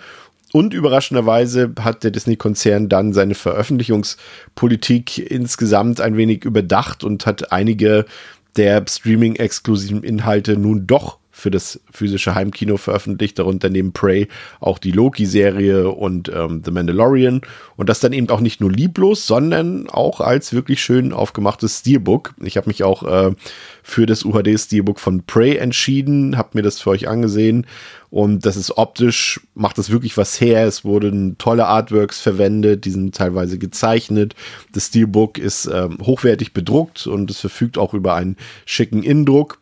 [0.53, 8.05] und überraschenderweise hat der Disney-Konzern dann seine Veröffentlichungspolitik insgesamt ein wenig überdacht und hat einige
[8.57, 14.29] der Streaming-exklusiven Inhalte nun doch für das physische Heimkino veröffentlicht, darunter neben Prey
[14.61, 17.41] auch die Loki-Serie und ähm, The Mandalorian.
[17.77, 22.35] Und das dann eben auch nicht nur lieblos, sondern auch als wirklich schön aufgemachtes Steelbook.
[22.43, 23.33] Ich habe mich auch äh,
[23.83, 27.67] für das UHD-Steelbook von Prey entschieden, habe mir das für euch angesehen.
[28.11, 30.67] Und das ist optisch, macht das wirklich was her.
[30.67, 34.35] Es wurden tolle Artworks verwendet, die sind teilweise gezeichnet.
[34.73, 39.61] Das Steelbook ist ähm, hochwertig bedruckt und es verfügt auch über einen schicken Indruck.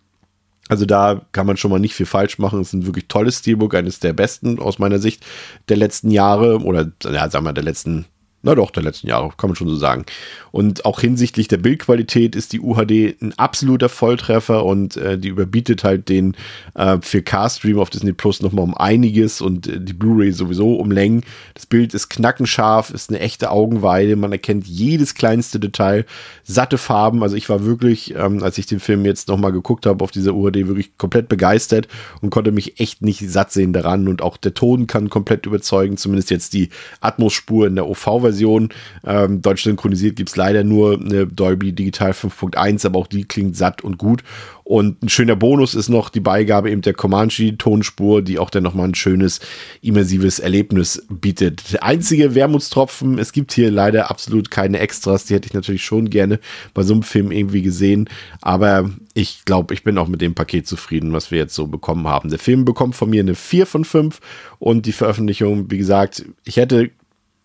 [0.68, 2.60] Also da kann man schon mal nicht viel falsch machen.
[2.60, 5.24] Es ist ein wirklich tolles Steelbook, eines der besten aus meiner Sicht
[5.68, 8.06] der letzten Jahre oder ja, sagen wir der letzten
[8.48, 10.06] na doch, der letzten Jahre, kann man schon so sagen.
[10.52, 15.84] Und auch hinsichtlich der Bildqualität ist die UHD ein absoluter Volltreffer und äh, die überbietet
[15.84, 16.34] halt den
[16.74, 21.24] äh, 4K-Stream auf Disney Plus nochmal um einiges und äh, die Blu-ray sowieso um Längen.
[21.52, 26.06] Das Bild ist knackenscharf, ist eine echte Augenweide, man erkennt jedes kleinste Detail,
[26.42, 27.22] satte Farben.
[27.22, 30.34] Also ich war wirklich, ähm, als ich den Film jetzt nochmal geguckt habe, auf dieser
[30.34, 31.86] UHD wirklich komplett begeistert
[32.22, 34.08] und konnte mich echt nicht satt sehen daran.
[34.08, 36.70] Und auch der Ton kann komplett überzeugen, zumindest jetzt die
[37.02, 38.68] Atmos-Spur in der OV-Version Version.
[39.04, 43.56] Ähm, deutsch synchronisiert gibt es leider nur eine Dolby Digital 5.1, aber auch die klingt
[43.56, 44.22] satt und gut.
[44.68, 48.88] Und ein schöner Bonus ist noch die Beigabe eben der Comanche-Tonspur, die auch dann nochmal
[48.88, 49.40] ein schönes,
[49.80, 51.72] immersives Erlebnis bietet.
[51.72, 56.10] Der einzige Wermutstropfen, es gibt hier leider absolut keine Extras, die hätte ich natürlich schon
[56.10, 56.38] gerne
[56.74, 58.10] bei so einem Film irgendwie gesehen,
[58.42, 62.06] aber ich glaube, ich bin auch mit dem Paket zufrieden, was wir jetzt so bekommen
[62.06, 62.28] haben.
[62.28, 64.20] Der Film bekommt von mir eine 4 von 5
[64.58, 66.90] und die Veröffentlichung, wie gesagt, ich hätte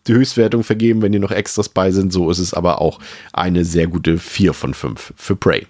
[0.08, 2.12] die Höchstwertung vergeben, wenn hier noch Extras bei sind.
[2.12, 3.00] So ist es aber auch
[3.32, 5.68] eine sehr gute 4 von 5 für Prey.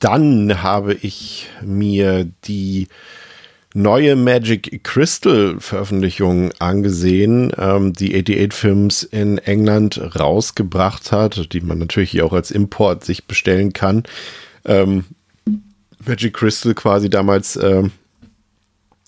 [0.00, 2.88] Dann habe ich mir die
[3.74, 11.78] neue Magic Crystal Veröffentlichung angesehen, ähm, die 88 Films in England rausgebracht hat, die man
[11.78, 14.02] natürlich hier auch als Import sich bestellen kann.
[14.64, 15.04] Ähm,
[16.04, 17.92] Magic Crystal quasi damals ähm,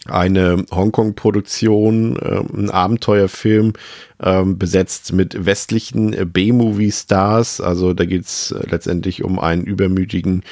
[0.07, 3.73] eine Hongkong-Produktion, äh, ein Abenteuerfilm,
[4.19, 7.61] äh, besetzt mit westlichen B-Movie-Stars.
[7.61, 10.43] Also da geht es letztendlich um einen übermütigen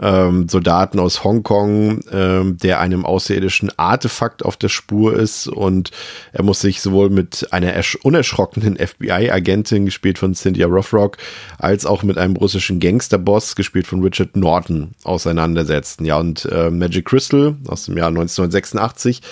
[0.00, 5.90] ähm, Soldaten aus Hongkong, ähm, der einem außerirdischen Artefakt auf der Spur ist und
[6.32, 11.16] er muss sich sowohl mit einer unerschrockenen FBI-Agentin, gespielt von Cynthia Rothrock,
[11.58, 16.04] als auch mit einem russischen Gangsterboss, gespielt von Richard Norton, auseinandersetzen.
[16.04, 19.22] Ja, und äh, Magic Crystal aus dem Jahr 1986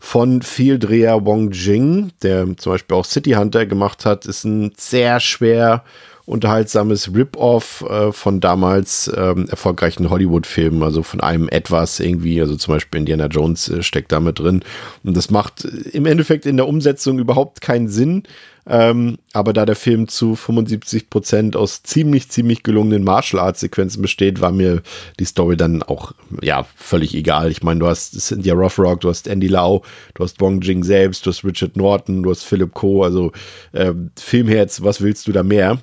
[0.00, 5.20] von Vieldreher Wong Jing, der zum Beispiel auch City Hunter gemacht hat, ist ein sehr
[5.20, 5.84] schwer
[6.26, 12.74] unterhaltsames Rip-Off äh, von damals ähm, erfolgreichen Hollywood-Filmen, also von einem etwas irgendwie, also zum
[12.74, 14.64] Beispiel Indiana Jones äh, steckt da mit drin.
[15.04, 18.24] Und das macht im Endeffekt in der Umsetzung überhaupt keinen Sinn.
[18.68, 24.02] Ähm, aber da der Film zu 75 Prozent aus ziemlich, ziemlich gelungenen Martial Arts Sequenzen
[24.02, 24.82] besteht, war mir
[25.20, 26.10] die Story dann auch,
[26.42, 27.52] ja, völlig egal.
[27.52, 29.82] Ich meine, du hast Cynthia Rothrock, du hast Andy Lau,
[30.14, 33.30] du hast Wong Jing selbst, du hast Richard Norton, du hast Philip Coe, also
[33.70, 35.78] äh, Filmherz, was willst du da mehr?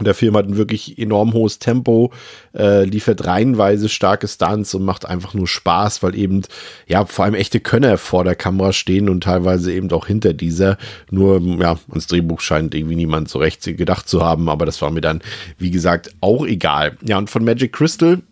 [0.00, 2.10] Und der Film hat ein wirklich enorm hohes Tempo,
[2.56, 6.40] äh, liefert reihenweise starke Stunts und macht einfach nur Spaß, weil eben,
[6.86, 10.78] ja, vor allem echte Könner vor der Kamera stehen und teilweise eben auch hinter dieser.
[11.10, 14.90] Nur, ja, ans Drehbuch scheint irgendwie niemand so recht gedacht zu haben, aber das war
[14.90, 15.20] mir dann,
[15.58, 16.96] wie gesagt, auch egal.
[17.06, 18.22] Ja, und von Magic Crystal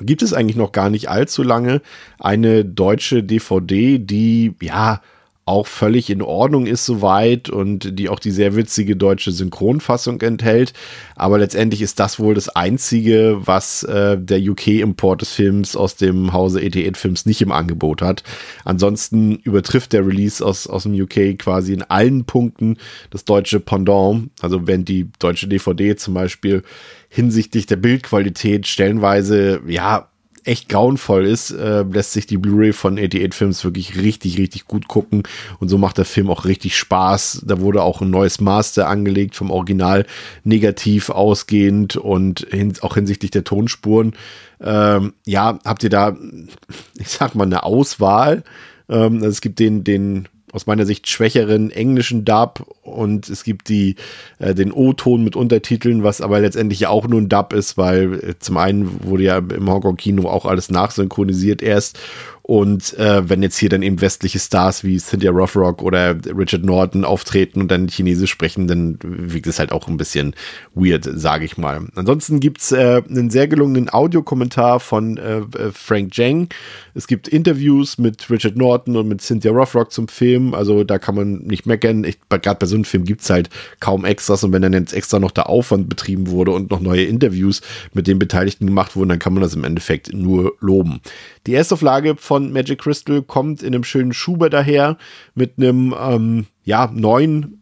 [0.00, 1.82] gibt es eigentlich noch gar nicht allzu lange
[2.18, 5.02] eine deutsche DVD, die, ja,
[5.46, 10.72] auch völlig in Ordnung ist soweit und die auch die sehr witzige deutsche Synchronfassung enthält.
[11.16, 16.32] Aber letztendlich ist das wohl das Einzige, was äh, der UK-Import des Films aus dem
[16.32, 18.22] Hause ET8 Films nicht im Angebot hat.
[18.64, 22.78] Ansonsten übertrifft der Release aus, aus dem UK quasi in allen Punkten
[23.10, 24.30] das deutsche Pendant.
[24.40, 26.62] Also wenn die deutsche DVD zum Beispiel
[27.10, 30.08] hinsichtlich der Bildqualität stellenweise, ja,
[30.44, 34.88] echt grauenvoll ist, äh, lässt sich die Blu-ray von 88 Films wirklich richtig, richtig gut
[34.88, 35.22] gucken.
[35.58, 37.42] Und so macht der Film auch richtig Spaß.
[37.46, 40.06] Da wurde auch ein neues Master angelegt vom Original
[40.44, 44.14] negativ ausgehend und hin, auch hinsichtlich der Tonspuren.
[44.60, 46.16] Ähm, ja, habt ihr da,
[46.98, 48.44] ich sag mal, eine Auswahl.
[48.88, 53.96] Ähm, es gibt den, den aus meiner Sicht schwächeren englischen Dub und es gibt die
[54.38, 58.14] äh, den O-Ton mit Untertiteln, was aber letztendlich ja auch nur ein Dub ist, weil
[58.14, 61.98] äh, zum einen wurde ja im Hongkong Kino auch alles nachsynchronisiert erst
[62.46, 67.02] und äh, wenn jetzt hier dann eben westliche Stars wie Cynthia Rothrock oder Richard Norton
[67.02, 70.34] auftreten und dann Chinesisch sprechen, dann wirkt es halt auch ein bisschen
[70.74, 71.86] weird, sage ich mal.
[71.94, 76.50] Ansonsten gibt's äh, einen sehr gelungenen Audiokommentar von äh, äh Frank Zhang.
[76.92, 80.52] Es gibt Interviews mit Richard Norton und mit Cynthia Rothrock zum Film.
[80.52, 82.06] Also da kann man nicht meckern.
[82.28, 83.48] Gerade bei so einem Film gibt's halt
[83.80, 87.04] kaum Extras und wenn dann jetzt extra noch der Aufwand betrieben wurde und noch neue
[87.04, 87.62] Interviews
[87.94, 91.00] mit den Beteiligten gemacht wurden, dann kann man das im Endeffekt nur loben.
[91.46, 94.96] Die Erstauflage von Magic Crystal kommt in einem schönen Schuber daher
[95.34, 97.60] mit einem ähm, ja, neuen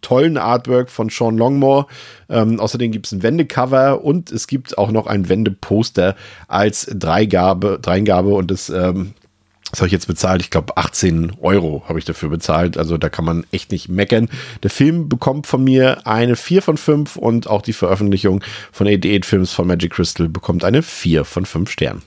[0.00, 1.86] tollen Artwork von Sean Longmore.
[2.28, 6.16] Ähm, außerdem gibt es ein Wendecover und es gibt auch noch ein Wendeposter
[6.48, 9.14] als Dreigabe, Dreingabe und das, ähm,
[9.70, 10.42] das habe ich jetzt bezahlt.
[10.42, 12.76] Ich glaube, 18 Euro habe ich dafür bezahlt.
[12.76, 14.28] Also da kann man echt nicht meckern.
[14.62, 19.24] Der Film bekommt von mir eine 4 von 5 und auch die Veröffentlichung von 88
[19.24, 22.02] Films von Magic Crystal bekommt eine 4 von 5 Sternen.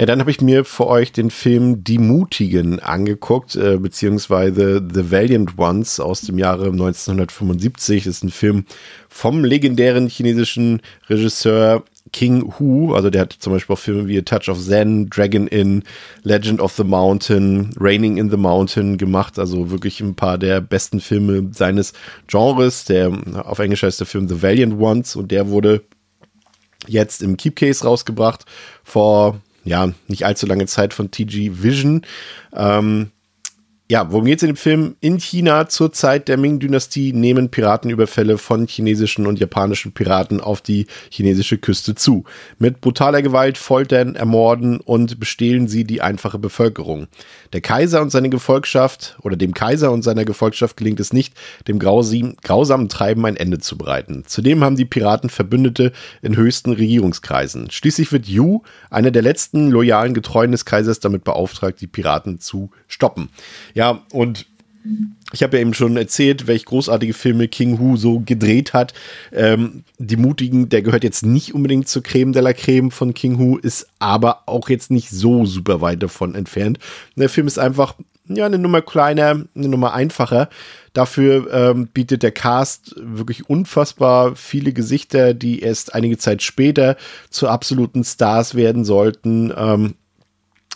[0.00, 5.10] Ja, dann habe ich mir für euch den Film Die Mutigen angeguckt, äh, beziehungsweise The
[5.10, 8.04] Valiant Ones aus dem Jahre 1975.
[8.04, 8.64] Das ist ein Film
[9.10, 11.84] vom legendären chinesischen Regisseur
[12.14, 15.46] King Hu, also der hat zum Beispiel auch Filme wie A Touch of Zen, Dragon
[15.48, 15.82] Inn,
[16.22, 21.00] Legend of the Mountain, Raining in the Mountain gemacht, also wirklich ein paar der besten
[21.00, 21.92] Filme seines
[22.26, 22.86] Genres.
[22.86, 23.12] Der
[23.44, 25.82] auf Englisch heißt der Film The Valiant Ones und der wurde
[26.86, 28.46] jetzt im Keep Case rausgebracht
[28.82, 32.02] vor ja, nicht allzu lange Zeit von TG Vision.
[32.54, 33.10] Ähm,
[33.90, 34.94] ja, worum geht es in dem Film?
[35.00, 40.86] In China zur Zeit der Ming-Dynastie nehmen Piratenüberfälle von chinesischen und japanischen Piraten auf die
[41.10, 42.22] chinesische Küste zu.
[42.60, 47.08] Mit brutaler Gewalt foltern, ermorden und bestehlen sie die einfache Bevölkerung.
[47.52, 51.34] Der Kaiser und seine Gefolgschaft oder dem Kaiser und seiner Gefolgschaft gelingt es nicht,
[51.66, 54.22] dem grausamen Treiben ein Ende zu bereiten.
[54.24, 55.90] Zudem haben die Piraten Verbündete
[56.22, 57.72] in höchsten Regierungskreisen.
[57.72, 62.70] Schließlich wird Yu, einer der letzten loyalen Getreuen des Kaisers, damit beauftragt, die Piraten zu
[62.86, 63.30] stoppen.
[63.74, 63.79] Ja,
[64.12, 64.46] und
[65.32, 68.94] ich habe ja eben schon erzählt, welche großartige Filme King Hu so gedreht hat.
[69.32, 73.38] Ähm, die Mutigen, der gehört jetzt nicht unbedingt zur Creme de la Creme von King
[73.38, 76.78] Hu, ist aber auch jetzt nicht so super weit davon entfernt.
[77.16, 77.94] Der Film ist einfach
[78.26, 80.48] ja eine Nummer kleiner, eine Nummer einfacher.
[80.92, 86.96] Dafür ähm, bietet der Cast wirklich unfassbar viele Gesichter, die erst einige Zeit später
[87.28, 89.52] zu absoluten Stars werden sollten.
[89.56, 89.94] Ähm,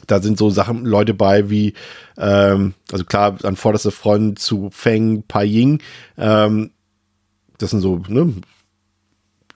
[0.07, 1.74] da sind so Sachen, Leute bei wie,
[2.18, 5.80] ähm, also klar, an vorderster Front zu Feng Paiying.
[6.18, 6.70] Ähm,
[7.59, 8.35] das sind so, ne,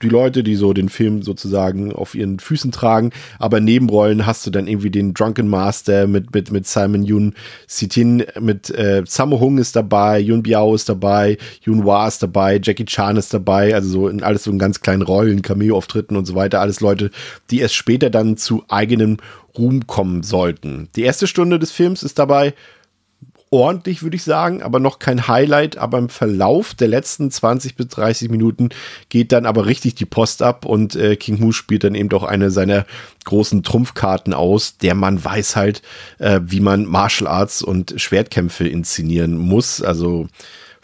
[0.01, 3.11] die Leute, die so den Film sozusagen auf ihren Füßen tragen.
[3.37, 7.33] Aber Nebenrollen hast du dann irgendwie den Drunken Master mit, mit, mit Simon Yun
[7.67, 12.59] Sitin, mit äh, Sammo Hung ist dabei, Yun Biao ist dabei, Yun Hua ist dabei,
[12.61, 16.25] Jackie Chan ist dabei, also so in alles so in ganz kleinen Rollen, Cameo-Auftritten und
[16.25, 16.61] so weiter.
[16.61, 17.11] Alles Leute,
[17.49, 19.17] die erst später dann zu eigenem
[19.57, 20.89] Ruhm kommen sollten.
[20.95, 22.53] Die erste Stunde des Films ist dabei
[23.51, 25.77] ordentlich, würde ich sagen, aber noch kein Highlight.
[25.77, 28.69] Aber im Verlauf der letzten 20 bis 30 Minuten
[29.09, 32.23] geht dann aber richtig die Post ab und äh, King Hu spielt dann eben doch
[32.23, 32.85] eine seiner
[33.25, 34.77] großen Trumpfkarten aus.
[34.77, 35.81] Der Mann weiß halt,
[36.19, 39.81] äh, wie man Martial Arts und Schwertkämpfe inszenieren muss.
[39.81, 40.27] Also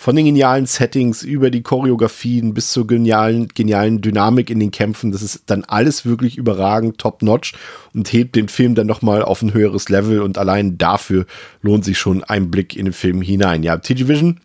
[0.06, 5.12] von den genialen Settings über die Choreografien bis zur genialen, genialen Dynamik in den Kämpfen.
[5.12, 7.54] Das ist dann alles wirklich überragend, top-notch
[7.92, 11.26] und hebt den Film dann nochmal auf ein höheres Level und allein dafür
[11.64, 13.64] lohnt sich schon ein Blick in den Film hinein.
[13.64, 14.42] Ja, TG Vision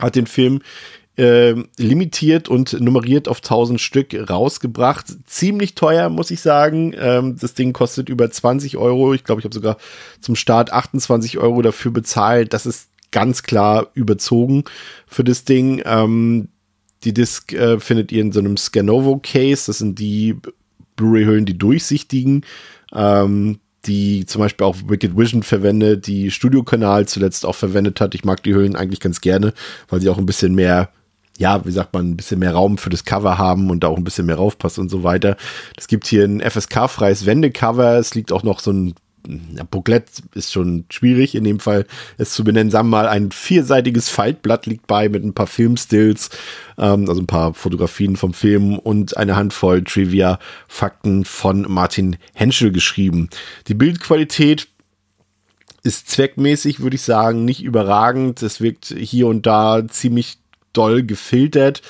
[0.00, 0.62] hat den Film
[1.16, 5.06] äh, limitiert und nummeriert auf 1000 Stück rausgebracht.
[5.26, 6.92] Ziemlich teuer, muss ich sagen.
[6.98, 9.14] Ähm, das Ding kostet über 20 Euro.
[9.14, 9.76] Ich glaube, ich habe sogar
[10.20, 12.52] zum Start 28 Euro dafür bezahlt.
[12.52, 14.64] Das ist ganz klar überzogen
[15.06, 15.82] für das Ding.
[15.84, 16.48] Ähm,
[17.04, 19.64] die Disc äh, findet ihr in so einem Scanovo-Case.
[19.66, 20.36] Das sind die
[20.96, 22.44] Blu-ray-Hüllen, die durchsichtigen,
[22.92, 28.14] ähm, die zum Beispiel auch Wicked Vision verwendet, die Studio-Kanal zuletzt auch verwendet hat.
[28.14, 29.52] Ich mag die Hüllen eigentlich ganz gerne,
[29.88, 30.90] weil sie auch ein bisschen mehr
[31.38, 33.96] ja, wie sagt man, ein bisschen mehr Raum für das Cover haben und da auch
[33.96, 35.36] ein bisschen mehr raufpasst und so weiter.
[35.76, 37.98] Es gibt hier ein FSK-freies Wendecover.
[37.98, 38.94] Es liegt auch noch so ein
[39.26, 40.04] ja, Booklet
[40.34, 41.86] ist schon schwierig in dem Fall,
[42.18, 42.70] es zu benennen.
[42.70, 46.30] Sagen wir mal, ein vierseitiges Faltblatt liegt bei mit ein paar Filmstills,
[46.78, 53.28] ähm, also ein paar Fotografien vom Film und eine Handvoll Trivia-Fakten von Martin Henschel geschrieben.
[53.68, 54.68] Die Bildqualität
[55.82, 58.42] ist zweckmäßig, würde ich sagen, nicht überragend.
[58.42, 60.38] Es wirkt hier und da ziemlich
[60.72, 61.82] doll gefiltert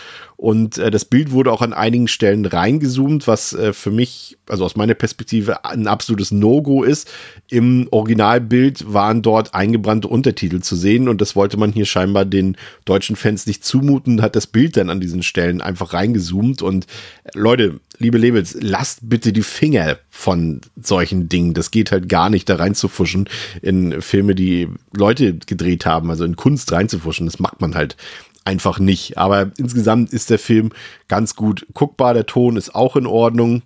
[0.42, 4.64] und äh, das Bild wurde auch an einigen Stellen reingezoomt, was äh, für mich, also
[4.64, 7.08] aus meiner Perspektive, ein absolutes No-Go ist.
[7.48, 12.56] Im Originalbild waren dort eingebrannte Untertitel zu sehen und das wollte man hier scheinbar den
[12.84, 16.60] deutschen Fans nicht zumuten, hat das Bild dann an diesen Stellen einfach reingezoomt.
[16.60, 16.88] Und
[17.22, 21.54] äh, Leute, liebe Labels, lasst bitte die Finger von solchen Dingen.
[21.54, 23.28] Das geht halt gar nicht, da reinzufuschen
[23.62, 27.26] in Filme, die Leute gedreht haben, also in Kunst reinzufuschen.
[27.26, 27.96] Das macht man halt
[28.44, 29.18] einfach nicht.
[29.18, 30.70] Aber insgesamt ist der Film
[31.08, 32.14] ganz gut guckbar.
[32.14, 33.62] Der Ton ist auch in Ordnung.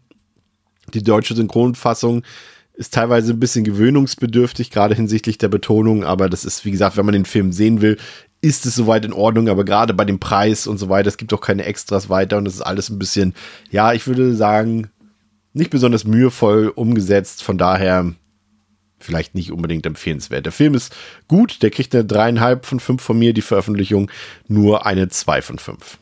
[0.94, 2.22] Die deutsche Synchronfassung
[2.74, 6.04] ist teilweise ein bisschen gewöhnungsbedürftig, gerade hinsichtlich der Betonung.
[6.04, 7.96] Aber das ist, wie gesagt, wenn man den Film sehen will,
[8.42, 9.48] ist es soweit in Ordnung.
[9.48, 12.46] Aber gerade bei dem Preis und so weiter, es gibt auch keine Extras weiter und
[12.46, 13.34] es ist alles ein bisschen,
[13.70, 14.90] ja, ich würde sagen,
[15.54, 17.42] nicht besonders mühevoll umgesetzt.
[17.42, 18.12] Von daher
[18.98, 20.46] vielleicht nicht unbedingt empfehlenswert.
[20.46, 20.94] Der Film ist
[21.28, 24.10] gut, der kriegt eine dreieinhalb von fünf von mir, die Veröffentlichung
[24.48, 25.98] nur eine zwei von fünf.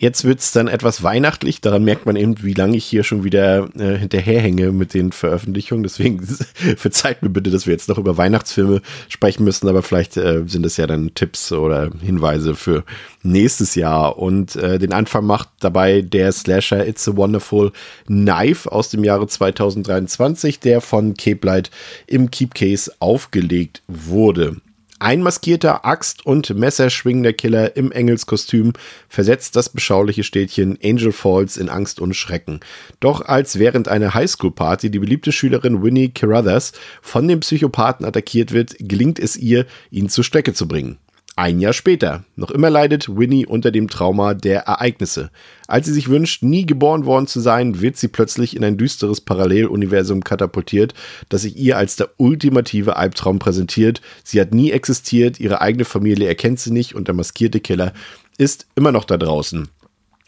[0.00, 1.60] Jetzt wird es dann etwas weihnachtlich.
[1.60, 5.82] Daran merkt man eben, wie lange ich hier schon wieder äh, hinterherhänge mit den Veröffentlichungen.
[5.82, 6.26] Deswegen
[6.76, 9.68] verzeiht mir bitte, dass wir jetzt noch über Weihnachtsfilme sprechen müssen.
[9.68, 12.82] Aber vielleicht äh, sind es ja dann Tipps oder Hinweise für
[13.22, 14.16] nächstes Jahr.
[14.16, 17.70] Und äh, den Anfang macht dabei der Slasher It's a Wonderful
[18.06, 21.70] Knife aus dem Jahre 2023, der von Cape Light
[22.06, 24.56] im Keepcase aufgelegt wurde.
[25.02, 28.74] Ein maskierter Axt- und Messerschwingender Killer im Engelskostüm
[29.08, 32.60] versetzt das beschauliche Städtchen Angel Falls in Angst und Schrecken.
[33.00, 38.76] Doch als während einer Highschool-Party die beliebte Schülerin Winnie Carruthers von dem Psychopathen attackiert wird,
[38.78, 40.98] gelingt es ihr, ihn zur Strecke zu bringen.
[41.36, 42.24] Ein Jahr später.
[42.36, 45.30] Noch immer leidet Winnie unter dem Trauma der Ereignisse.
[45.68, 49.20] Als sie sich wünscht, nie geboren worden zu sein, wird sie plötzlich in ein düsteres
[49.20, 50.92] Paralleluniversum katapultiert,
[51.28, 54.02] das sich ihr als der ultimative Albtraum präsentiert.
[54.24, 57.92] Sie hat nie existiert, ihre eigene Familie erkennt sie nicht und der maskierte Killer
[58.36, 59.68] ist immer noch da draußen.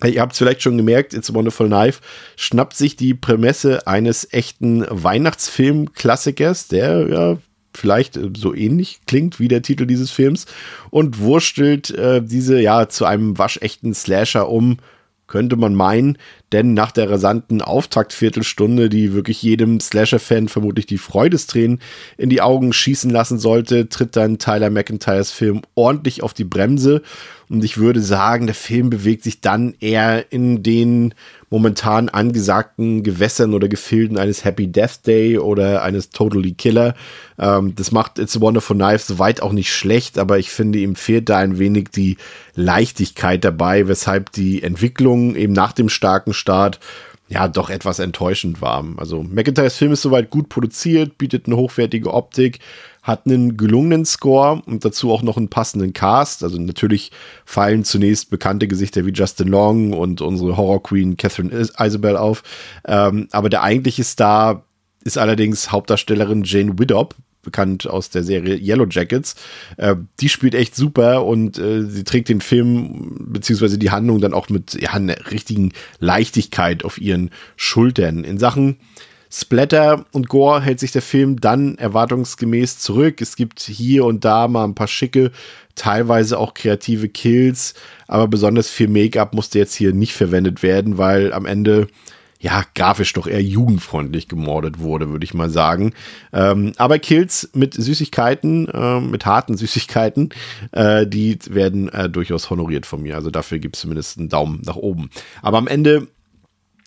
[0.04, 2.00] Ihr habt es vielleicht schon gemerkt, It's a Wonderful Knife
[2.36, 7.38] schnappt sich die Prämisse eines echten Weihnachtsfilm-Klassikers, der ja
[7.74, 10.46] vielleicht äh, so ähnlich klingt wie der Titel dieses Films
[10.90, 14.78] und wurstelt äh, diese ja zu einem waschechten Slasher um,
[15.32, 16.18] könnte man meinen,
[16.52, 21.80] denn nach der rasanten Auftaktviertelstunde, die wirklich jedem Slasher-Fan vermutlich die Freudestränen
[22.18, 27.00] in die Augen schießen lassen sollte, tritt dann Tyler McIntyres Film ordentlich auf die Bremse
[27.52, 31.12] und ich würde sagen, der Film bewegt sich dann eher in den
[31.50, 36.94] momentan angesagten Gewässern oder Gefilden eines Happy Death Day oder eines Totally Killer.
[37.38, 40.96] Ähm, das macht It's a Wonderful Knife soweit auch nicht schlecht, aber ich finde, ihm
[40.96, 42.16] fehlt da ein wenig die
[42.54, 46.80] Leichtigkeit dabei, weshalb die Entwicklung eben nach dem starken Start
[47.28, 48.82] ja doch etwas enttäuschend war.
[48.96, 52.60] Also McIntyres Film ist soweit gut produziert, bietet eine hochwertige Optik,
[53.02, 56.44] hat einen gelungenen Score und dazu auch noch einen passenden Cast.
[56.44, 57.10] Also natürlich
[57.44, 62.44] fallen zunächst bekannte Gesichter wie Justin Long und unsere Horror Queen Catherine Isabel auf.
[62.86, 64.64] Ähm, aber der eigentliche Star
[65.02, 69.34] ist allerdings Hauptdarstellerin Jane Widdop, bekannt aus der Serie Yellow Jackets.
[69.76, 74.32] Äh, die spielt echt super und äh, sie trägt den Film beziehungsweise die Handlung dann
[74.32, 78.22] auch mit ja, einer richtigen Leichtigkeit auf ihren Schultern.
[78.22, 78.76] In Sachen
[79.32, 83.22] Splatter und Gore hält sich der Film dann erwartungsgemäß zurück.
[83.22, 85.32] Es gibt hier und da mal ein paar schicke,
[85.74, 87.72] teilweise auch kreative Kills,
[88.08, 91.88] aber besonders viel Make-up musste jetzt hier nicht verwendet werden, weil am Ende
[92.40, 95.94] ja, grafisch doch eher jugendfreundlich gemordet wurde, würde ich mal sagen.
[96.32, 100.30] Ähm, aber Kills mit Süßigkeiten, äh, mit harten Süßigkeiten,
[100.72, 103.14] äh, die werden äh, durchaus honoriert von mir.
[103.14, 105.08] Also dafür gibt es zumindest einen Daumen nach oben.
[105.40, 106.08] Aber am Ende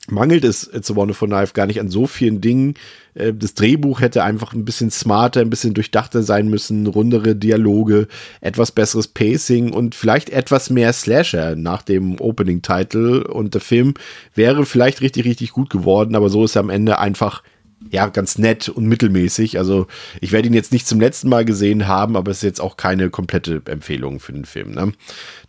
[0.10, 2.76] mangelt es It's a Wonderful Knife gar nicht an so vielen Dingen.
[3.14, 8.08] Äh, das Drehbuch hätte einfach ein bisschen smarter, ein bisschen durchdachter sein müssen, rundere Dialoge,
[8.42, 13.28] etwas besseres Pacing und vielleicht etwas mehr Slasher nach dem Opening-Title.
[13.28, 13.94] Und der Film
[14.34, 17.44] wäre vielleicht richtig, richtig gut geworden, aber so ist er am Ende einfach
[17.92, 19.58] ja, ganz nett und mittelmäßig.
[19.58, 19.88] Also
[20.22, 22.78] ich werde ihn jetzt nicht zum letzten Mal gesehen haben, aber es ist jetzt auch
[22.78, 24.72] keine komplette Empfehlung für den Film.
[24.72, 24.92] Ne?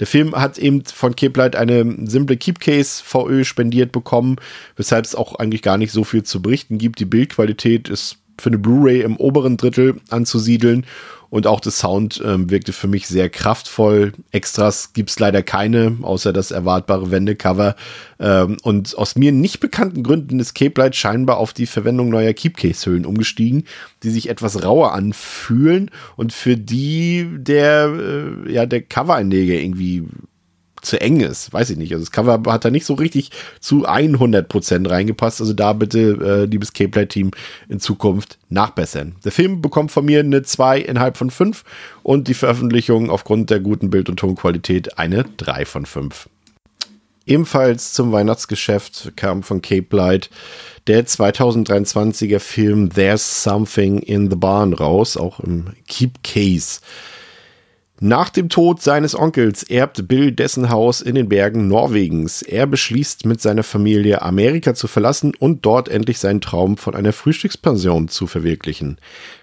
[0.01, 4.37] Der Film hat eben von Keplight eine simple Keepcase VÖ spendiert bekommen,
[4.77, 7.01] weshalb es auch eigentlich gar nicht so viel zu berichten gibt.
[7.01, 10.85] Die Bildqualität ist für eine Blu-ray im oberen Drittel anzusiedeln
[11.31, 14.13] und auch das Sound ähm, wirkte für mich sehr kraftvoll.
[14.31, 17.77] Extras gibt es leider keine, außer das erwartbare Wendecover.
[18.19, 22.33] Ähm, und aus mir nicht bekannten Gründen ist Cape Light scheinbar auf die Verwendung neuer
[22.33, 23.65] Keepcase-Hüllen umgestiegen,
[24.03, 27.93] die sich etwas rauer anfühlen und für die der,
[28.47, 30.05] äh, ja, der Cover-Einleger irgendwie
[30.87, 31.53] zu eng ist.
[31.53, 31.93] Weiß ich nicht.
[31.93, 33.31] Also das Cover hat da nicht so richtig
[33.61, 35.41] zu 100% reingepasst.
[35.41, 37.33] Also da bitte, äh, liebes K-Play-Team,
[37.69, 39.17] in Zukunft nachbessern.
[39.25, 41.65] Der Film bekommt von mir eine 2,5 von 5
[42.03, 46.29] und die Veröffentlichung aufgrund der guten Bild- und Tonqualität eine 3 von 5.
[47.27, 50.31] Ebenfalls zum Weihnachtsgeschäft kam von Cape Light
[50.87, 56.81] der 2023er Film There's Something in the Barn raus, auch im Keep Case.
[57.99, 62.43] Nach dem Tod seines Onkels erbt Bill dessen Haus in den Bergen Norwegens.
[62.43, 67.15] Er beschließt mit seiner Familie Amerika zu verlassen und dort endlich seinen Traum von einer
[67.15, 68.99] Frühstückspension zu verwirklichen.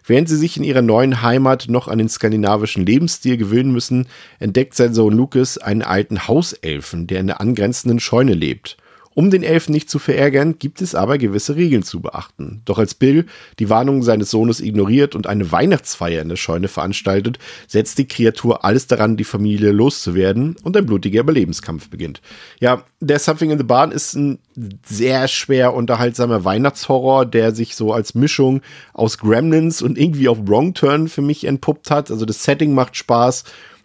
[0.06, 4.06] Während sie sich in ihrer neuen Heimat noch an den skandinavischen Lebensstil gewöhnen müssen,
[4.38, 8.78] entdeckt sein Sohn Lucas einen alten Hauselfen, der in der angrenzenden Scheune lebt.
[9.16, 12.62] Um den Elfen nicht zu verärgern, gibt es aber gewisse Regeln zu beachten.
[12.66, 13.26] Doch als Bill
[13.60, 18.66] die Warnungen seines Sohnes ignoriert und eine Weihnachtsfeier in der Scheune veranstaltet, setzt die Kreatur
[18.66, 22.22] alles daran, die Familie loszuwerden und ein blutiger Überlebenskampf beginnt.
[22.60, 24.40] Ja, der Something in the Barn ist ein
[24.86, 28.62] sehr schwer unterhaltsamer Weihnachtshorror, der sich so als Mischung
[28.94, 32.12] aus Gremlins und irgendwie auf Wrong Turn für mich entpuppt hat.
[32.12, 33.44] Also das Setting macht Spaß.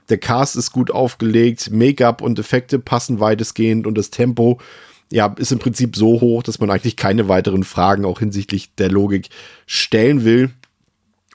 [0.09, 4.59] Der Cast ist gut aufgelegt, Make-up und Effekte passen weitestgehend und das Tempo
[5.11, 8.91] ja, ist im Prinzip so hoch, dass man eigentlich keine weiteren Fragen auch hinsichtlich der
[8.91, 9.29] Logik
[9.67, 10.51] stellen will.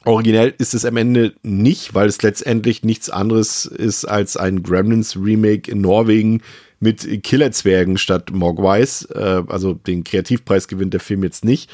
[0.05, 5.15] Originell ist es am Ende nicht, weil es letztendlich nichts anderes ist als ein Gremlins
[5.15, 6.41] Remake in Norwegen
[6.79, 9.07] mit Killerzwergen statt Mogwais.
[9.15, 11.71] Äh, also den Kreativpreis gewinnt der Film jetzt nicht.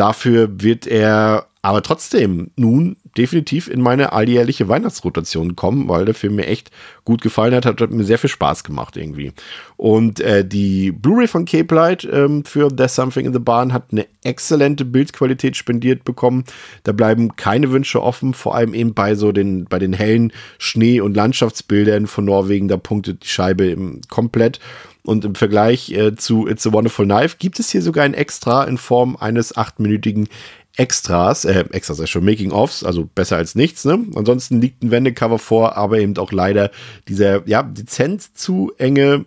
[0.00, 6.36] Dafür wird er aber trotzdem nun definitiv in meine alljährliche Weihnachtsrotation kommen, weil der Film
[6.36, 6.70] mir echt
[7.04, 9.32] gut gefallen hat, hat, mir sehr viel Spaß gemacht irgendwie.
[9.76, 13.92] Und äh, die Blu-ray von Cape Light ähm, für There's Something in the Barn hat
[13.92, 16.44] eine exzellente Bildqualität spendiert bekommen.
[16.84, 21.02] Da bleiben keine Wünsche offen, vor allem eben bei so den bei den hellen Schnee-
[21.02, 23.76] und Landschaftsbildern von Norwegen, da punktet die Scheibe
[24.08, 24.60] komplett.
[25.04, 28.64] Und im Vergleich äh, zu It's a Wonderful Knife gibt es hier sogar ein Extra
[28.64, 30.28] in Form eines achtminütigen
[30.76, 34.06] Extras, äh, Extras, ist schon Making-ofs, also besser als nichts, ne?
[34.14, 36.70] Ansonsten liegt ein Wendecover vor, aber eben auch leider
[37.08, 39.24] dieser, ja, dezent zu enge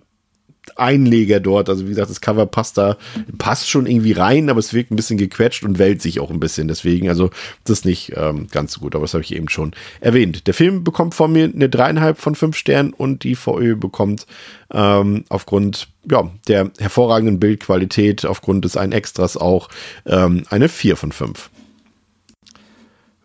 [0.76, 1.70] Einleger dort.
[1.70, 2.98] Also wie gesagt, das Cover passt da,
[3.38, 6.40] passt schon irgendwie rein, aber es wirkt ein bisschen gequetscht und wellt sich auch ein
[6.40, 6.68] bisschen.
[6.68, 7.30] Deswegen, also
[7.64, 10.48] das ist nicht ähm, ganz so gut, aber das habe ich eben schon erwähnt.
[10.48, 14.26] Der Film bekommt von mir eine dreieinhalb von fünf Sternen und die VÖ bekommt
[14.72, 19.70] ähm, aufgrund ja, der hervorragenden Bildqualität, aufgrund des einen Extras auch
[20.06, 21.50] ähm, eine vier von fünf.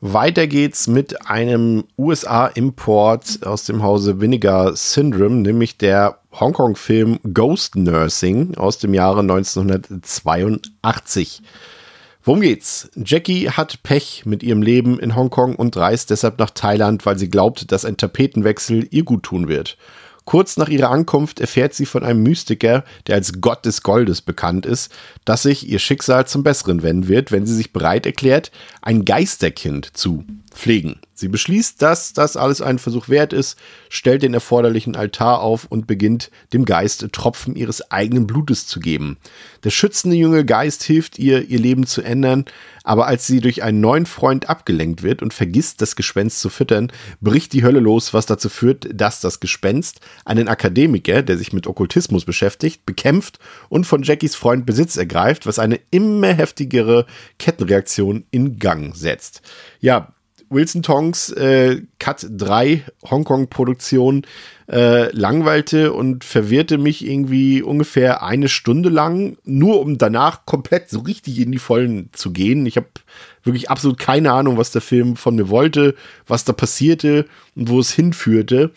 [0.01, 8.57] Weiter geht's mit einem USA-Import aus dem Hause Vinegar Syndrome, nämlich der Hongkong-Film Ghost Nursing
[8.57, 11.43] aus dem Jahre 1982.
[12.23, 12.91] Worum geht's?
[12.95, 17.31] Jackie hat Pech mit ihrem Leben in Hongkong und reist deshalb nach Thailand, weil sie
[17.31, 19.77] glaubt, dass ein Tapetenwechsel ihr gut tun wird.
[20.25, 24.67] Kurz nach ihrer Ankunft erfährt sie von einem Mystiker, der als Gott des Goldes bekannt
[24.67, 24.93] ist,
[25.25, 28.51] dass sich ihr Schicksal zum Besseren wenden wird, wenn sie sich bereit erklärt,
[28.83, 31.01] ein Geisterkind zu pflegen.
[31.15, 35.89] Sie beschließt, dass das alles ein Versuch wert ist, stellt den erforderlichen Altar auf und
[35.89, 39.17] beginnt dem Geist Tropfen ihres eigenen Blutes zu geben.
[39.65, 42.45] Der schützende junge Geist hilft ihr, ihr Leben zu ändern,
[42.85, 46.93] aber als sie durch einen neuen Freund abgelenkt wird und vergisst, das Gespenst zu füttern,
[47.21, 51.67] bricht die Hölle los, was dazu führt, dass das Gespenst einen Akademiker, der sich mit
[51.67, 57.07] Okkultismus beschäftigt, bekämpft und von Jackies Freund Besitz ergreift, was eine immer heftigere
[57.39, 59.43] Kettenreaktion in Gang setzt.
[59.81, 60.15] Ja,
[60.51, 64.27] Wilson Tongs äh, Cut 3 Hongkong-Produktion
[64.71, 71.01] äh, langweilte und verwirrte mich irgendwie ungefähr eine Stunde lang, nur um danach komplett so
[71.01, 72.67] richtig in die Vollen zu gehen.
[72.67, 72.89] Ich habe
[73.43, 75.95] wirklich absolut keine Ahnung, was der Film von mir wollte,
[76.27, 78.73] was da passierte und wo es hinführte.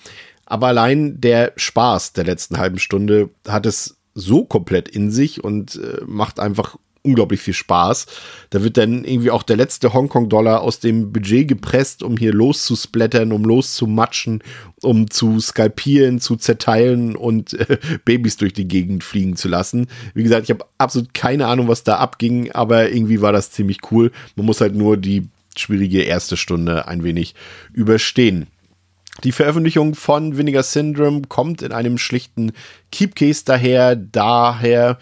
[0.45, 5.75] Aber allein der Spaß der letzten halben Stunde hat es so komplett in sich und
[5.75, 8.05] äh, macht einfach unglaublich viel Spaß.
[8.49, 13.31] Da wird dann irgendwie auch der letzte Hongkong-Dollar aus dem Budget gepresst, um hier loszusplattern,
[13.31, 14.43] um loszumatschen,
[14.81, 19.87] um zu skalpieren, zu zerteilen und äh, Babys durch die Gegend fliegen zu lassen.
[20.13, 23.79] Wie gesagt, ich habe absolut keine Ahnung, was da abging, aber irgendwie war das ziemlich
[23.91, 24.11] cool.
[24.35, 27.35] Man muss halt nur die schwierige erste Stunde ein wenig
[27.73, 28.47] überstehen.
[29.23, 32.53] Die Veröffentlichung von Vinegar Syndrome kommt in einem schlichten
[32.91, 33.95] Keepcase daher.
[33.95, 34.97] Daher,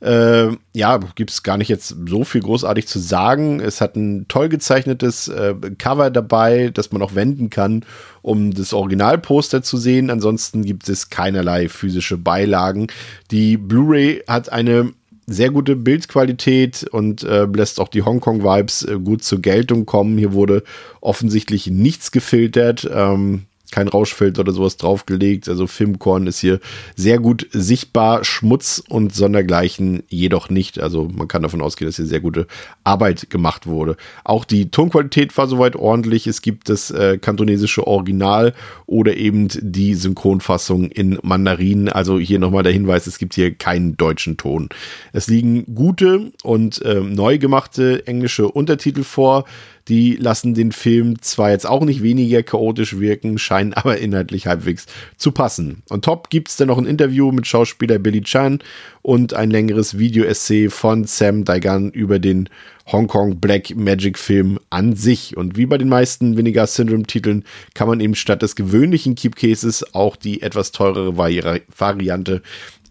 [0.00, 3.60] äh, ja, gibt es gar nicht jetzt so viel großartig zu sagen.
[3.60, 7.84] Es hat ein toll gezeichnetes äh, Cover dabei, das man auch wenden kann,
[8.20, 10.10] um das Originalposter zu sehen.
[10.10, 12.88] Ansonsten gibt es keinerlei physische Beilagen.
[13.30, 14.92] Die Blu-ray hat eine
[15.26, 20.18] sehr gute Bildqualität und äh, lässt auch die Hongkong-Vibes äh, gut zur Geltung kommen.
[20.18, 20.62] Hier wurde
[21.00, 22.88] offensichtlich nichts gefiltert.
[22.92, 25.48] Ähm, kein Rauschfilter oder sowas draufgelegt.
[25.48, 26.60] Also Filmkorn ist hier
[26.94, 28.24] sehr gut sichtbar.
[28.24, 30.80] Schmutz und Sondergleichen jedoch nicht.
[30.80, 32.46] Also man kann davon ausgehen, dass hier sehr gute
[32.84, 33.96] Arbeit gemacht wurde.
[34.22, 36.26] Auch die Tonqualität war soweit ordentlich.
[36.26, 38.54] Es gibt das äh, kantonesische Original
[38.86, 41.88] oder eben die Synchronfassung in Mandarin.
[41.88, 44.68] Also hier nochmal der Hinweis, es gibt hier keinen deutschen Ton.
[45.12, 49.46] Es liegen gute und äh, neu gemachte englische Untertitel vor.
[49.88, 54.86] Die lassen den Film zwar jetzt auch nicht weniger chaotisch wirken, scheinen aber inhaltlich halbwegs
[55.16, 55.82] zu passen.
[55.88, 58.60] Und top gibt es dann noch ein Interview mit Schauspieler Billy Chan
[59.02, 62.48] und ein längeres Video-Essay von Sam Daigan über den
[62.90, 65.36] Hongkong Black Magic Film an sich.
[65.36, 69.94] Und wie bei den meisten Vinegar Syndrome Titeln kann man eben statt des gewöhnlichen Keepcases
[69.94, 72.42] auch die etwas teurere Vari Variante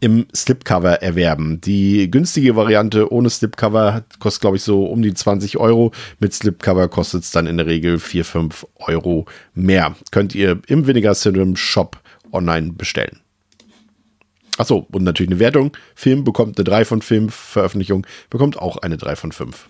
[0.01, 1.61] im Slipcover erwerben.
[1.61, 5.91] Die günstige Variante ohne Slipcover kostet, glaube ich, so um die 20 Euro.
[6.19, 9.95] Mit Slipcover kostet es dann in der Regel 4, 5 Euro mehr.
[10.09, 13.19] Könnt ihr im Vinegar Syndrome Shop online bestellen.
[14.57, 15.77] Achso, und natürlich eine Wertung.
[15.95, 19.67] Film bekommt eine 3 von 5, Veröffentlichung bekommt auch eine 3 von 5.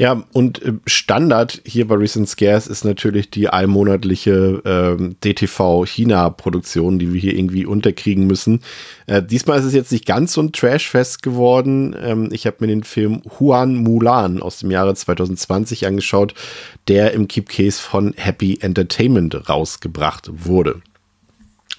[0.00, 7.12] Ja, und äh, Standard hier bei Recent Scares ist natürlich die allmonatliche ähm, DTV-China-Produktion, die
[7.12, 8.62] wir hier irgendwie unterkriegen müssen.
[9.06, 11.94] Äh, diesmal ist es jetzt nicht ganz so ein Trash-Fest geworden.
[12.02, 16.32] Ähm, ich habe mir den Film Huan Mulan aus dem Jahre 2020 angeschaut,
[16.88, 20.80] der im Keep Case von Happy Entertainment rausgebracht wurde.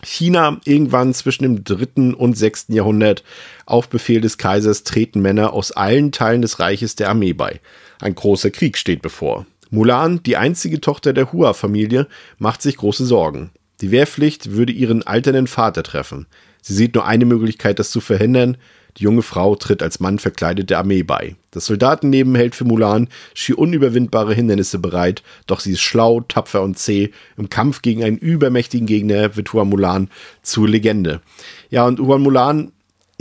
[0.03, 3.23] China irgendwann zwischen dem dritten und sechsten Jahrhundert
[3.65, 7.59] auf Befehl des Kaisers treten Männer aus allen Teilen des Reiches der Armee bei.
[8.01, 9.45] Ein großer Krieg steht bevor.
[9.69, 12.07] Mulan, die einzige Tochter der Hua-Familie,
[12.39, 13.51] macht sich große Sorgen.
[13.79, 16.27] Die Wehrpflicht würde ihren alternden Vater treffen.
[16.61, 18.57] Sie sieht nur eine Möglichkeit, das zu verhindern.
[18.97, 21.35] Die junge Frau tritt als Mann verkleidet der Armee bei.
[21.51, 26.77] Das Soldatenleben hält für Mulan schier unüberwindbare Hindernisse bereit, doch sie ist schlau, tapfer und
[26.77, 27.11] zäh.
[27.37, 30.09] Im Kampf gegen einen übermächtigen Gegner wird Hua Mulan
[30.41, 31.21] zur Legende.
[31.69, 32.71] Ja, und Hua Mulan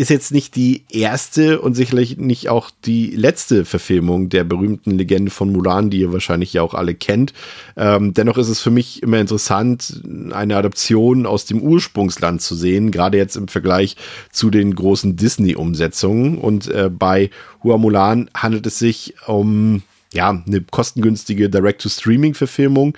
[0.00, 5.30] ist jetzt nicht die erste und sicherlich nicht auch die letzte Verfilmung der berühmten Legende
[5.30, 7.34] von Mulan, die ihr wahrscheinlich ja auch alle kennt.
[7.76, 12.92] Ähm, dennoch ist es für mich immer interessant, eine Adaption aus dem Ursprungsland zu sehen,
[12.92, 13.96] gerade jetzt im Vergleich
[14.32, 16.38] zu den großen Disney-Umsetzungen.
[16.38, 17.28] Und äh, bei
[17.62, 19.82] Hua Mulan handelt es sich um
[20.14, 22.96] ja, eine kostengünstige Direct-to-Streaming-Verfilmung,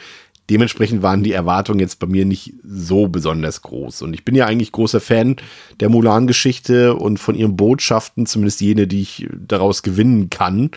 [0.51, 4.03] dementsprechend waren die Erwartungen jetzt bei mir nicht so besonders groß.
[4.03, 5.37] Und ich bin ja eigentlich großer Fan
[5.81, 10.71] der Mulan-Geschichte und von ihren Botschaften, zumindest jene, die ich daraus gewinnen kann.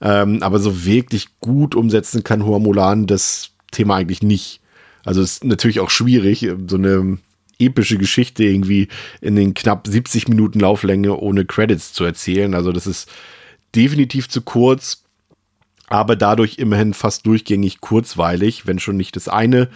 [0.00, 4.60] Ähm, aber so wirklich gut umsetzen kann Hua Mulan das Thema eigentlich nicht.
[5.04, 7.18] Also es ist natürlich auch schwierig, so eine
[7.58, 8.88] epische Geschichte irgendwie
[9.20, 12.54] in den knapp 70 Minuten Lauflänge ohne Credits zu erzählen.
[12.54, 13.10] Also das ist
[13.74, 15.01] definitiv zu kurz
[15.92, 19.68] aber dadurch immerhin fast durchgängig kurzweilig, wenn schon nicht das eine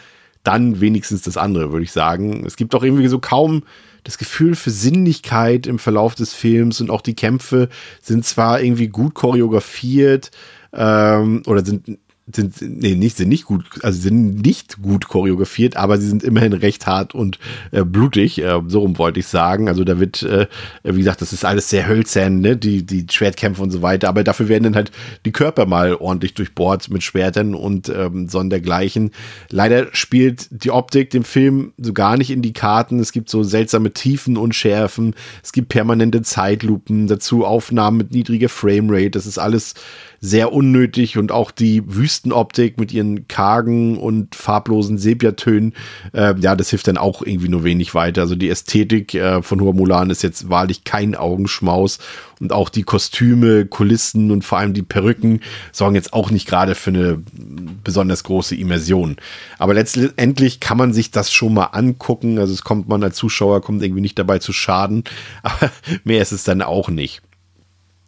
[0.44, 2.46] dann wenigstens das andere, würde ich sagen.
[2.46, 3.64] Es gibt auch irgendwie so kaum
[4.02, 7.68] das Gefühl für Sinnlichkeit im Verlauf des Films und auch die Kämpfe
[8.00, 10.30] sind zwar irgendwie gut choreografiert
[10.72, 11.98] ähm, oder sind
[12.34, 16.52] sind, nee, nicht, sind nicht gut, also sind nicht gut choreografiert, aber sie sind immerhin
[16.52, 17.38] recht hart und
[17.70, 19.68] äh, blutig, äh, so rum wollte ich sagen.
[19.68, 20.48] Also da wird, äh,
[20.82, 24.24] wie gesagt, das ist alles sehr hölzern, ne, die, die Schwertkämpfe und so weiter, aber
[24.24, 24.90] dafür werden dann halt
[25.24, 29.12] die Körper mal ordentlich durchbohrt mit Schwertern und ähm, sondergleichen.
[29.50, 32.98] Leider spielt die Optik dem Film so gar nicht in die Karten.
[32.98, 35.14] Es gibt so seltsame Tiefen und Schärfen,
[35.44, 39.74] es gibt permanente Zeitlupen, dazu Aufnahmen mit niedriger Framerate, das ist alles
[40.20, 45.74] sehr unnötig und auch die Wüstenoptik mit ihren kargen und farblosen Sepiatönen,
[46.12, 48.22] äh, ja, das hilft dann auch irgendwie nur wenig weiter.
[48.22, 51.98] Also die Ästhetik äh, von Hua Mulan ist jetzt wahrlich kein Augenschmaus
[52.40, 55.40] und auch die Kostüme, Kulissen und vor allem die Perücken
[55.72, 57.22] sorgen jetzt auch nicht gerade für eine
[57.82, 59.16] besonders große Immersion.
[59.58, 62.38] Aber letztendlich kann man sich das schon mal angucken.
[62.38, 65.04] Also es kommt man als Zuschauer, kommt irgendwie nicht dabei zu schaden,
[65.42, 65.70] aber
[66.04, 67.22] mehr ist es dann auch nicht.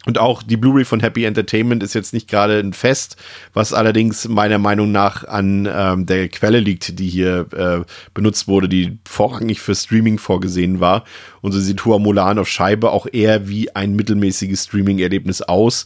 [0.05, 3.17] Und auch die Blu-ray von Happy Entertainment ist jetzt nicht gerade ein Fest,
[3.53, 8.69] was allerdings meiner Meinung nach an ähm, der Quelle liegt, die hier äh, benutzt wurde,
[8.69, 11.03] die vorrangig für Streaming vorgesehen war.
[11.41, 15.85] Und so sieht Hua Mulan auf Scheibe auch eher wie ein mittelmäßiges Streaming-Erlebnis aus.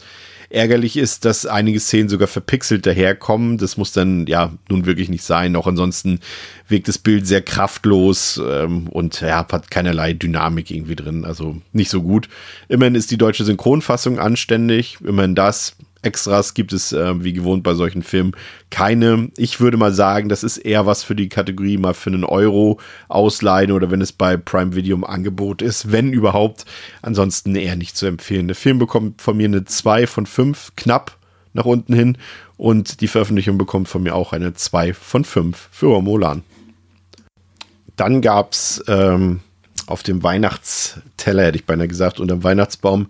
[0.54, 3.58] Ärgerlich ist, dass einige Szenen sogar verpixelt daherkommen.
[3.58, 5.56] Das muss dann ja nun wirklich nicht sein.
[5.56, 6.20] Auch ansonsten
[6.68, 11.26] wirkt das Bild sehr kraftlos ähm, und ja, hat keinerlei Dynamik irgendwie drin.
[11.26, 12.30] Also nicht so gut.
[12.70, 15.00] Immerhin ist die deutsche Synchronfassung anständig.
[15.04, 15.76] Immerhin das.
[16.04, 18.36] Extras gibt es äh, wie gewohnt bei solchen Filmen
[18.70, 19.30] keine.
[19.38, 22.80] Ich würde mal sagen, das ist eher was für die Kategorie mal für einen Euro
[23.08, 26.66] ausleihen oder wenn es bei Prime Video im Angebot ist, wenn überhaupt.
[27.02, 28.48] Ansonsten eher nicht zu empfehlen.
[28.48, 31.18] Der Film bekommt von mir eine 2 von 5, knapp
[31.54, 32.18] nach unten hin.
[32.58, 36.44] Und die Veröffentlichung bekommt von mir auch eine 2 von 5 für Molan.
[37.96, 39.42] Dann gab es ähm,
[39.86, 43.08] auf dem Weihnachtsteller, hätte ich beinahe gesagt, unter dem Weihnachtsbaum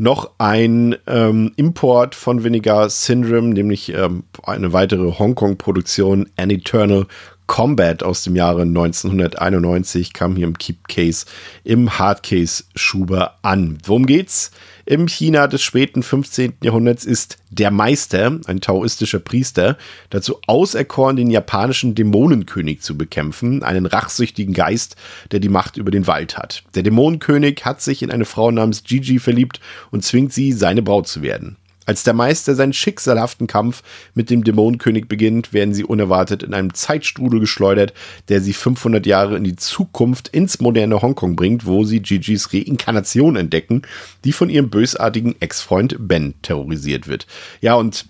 [0.00, 7.06] noch ein ähm, Import von Vinegar Syndrome, nämlich ähm, eine weitere Hongkong-Produktion, An Eternal
[7.50, 11.26] Combat aus dem Jahre 1991, kam hier im Keep Case
[11.64, 13.78] im Hardcase Schuber an.
[13.84, 14.52] Worum geht's?
[14.86, 16.52] Im China des späten 15.
[16.62, 19.76] Jahrhunderts ist der Meister, ein taoistischer Priester,
[20.10, 24.94] dazu auserkoren, den japanischen Dämonenkönig zu bekämpfen, einen rachsüchtigen Geist,
[25.32, 26.62] der die Macht über den Wald hat.
[26.76, 29.58] Der Dämonenkönig hat sich in eine Frau namens Gigi verliebt
[29.90, 31.56] und zwingt sie, seine Braut zu werden.
[31.90, 33.82] Als der Meister seinen schicksalhaften Kampf
[34.14, 37.94] mit dem Dämonenkönig beginnt, werden sie unerwartet in einem Zeitstrudel geschleudert,
[38.28, 43.34] der sie 500 Jahre in die Zukunft ins moderne Hongkong bringt, wo sie Gigis Reinkarnation
[43.34, 43.82] entdecken,
[44.22, 47.26] die von ihrem bösartigen Ex-Freund Ben terrorisiert wird.
[47.60, 48.06] Ja, und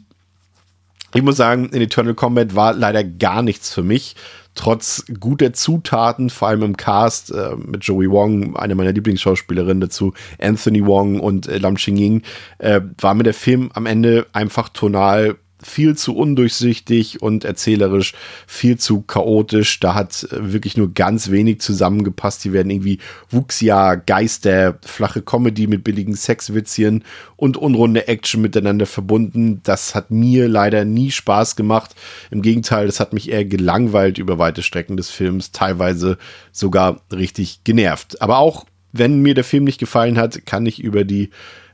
[1.15, 4.15] ich muss sagen, in Eternal Combat war leider gar nichts für mich
[4.55, 10.13] trotz guter Zutaten, vor allem im Cast äh, mit Joey Wong, einer meiner Lieblingsschauspielerinnen dazu,
[10.41, 12.23] Anthony Wong und äh, Lam Ching-ying,
[12.59, 18.15] äh, war mir der Film am Ende einfach tonal viel zu undurchsichtig und erzählerisch
[18.47, 19.81] viel zu chaotisch.
[19.81, 22.45] Da hat äh, wirklich nur ganz wenig zusammengepasst.
[22.45, 22.99] Die werden irgendwie
[23.31, 27.05] Wuxia, Geister, flache Comedy mit billigen Sexwitzchen
[27.37, 29.61] und unrunde Action miteinander verbunden.
[29.63, 31.95] Das hat mir leider nie Spaß gemacht.
[32.31, 36.19] Im Gegenteil, das hat mich eher gelangweilt über weite Strecken des Films, teilweise
[36.53, 38.21] sogar richtig genervt.
[38.23, 41.31] Aber auch wenn mir der Film nicht gefallen hat, kann ich über die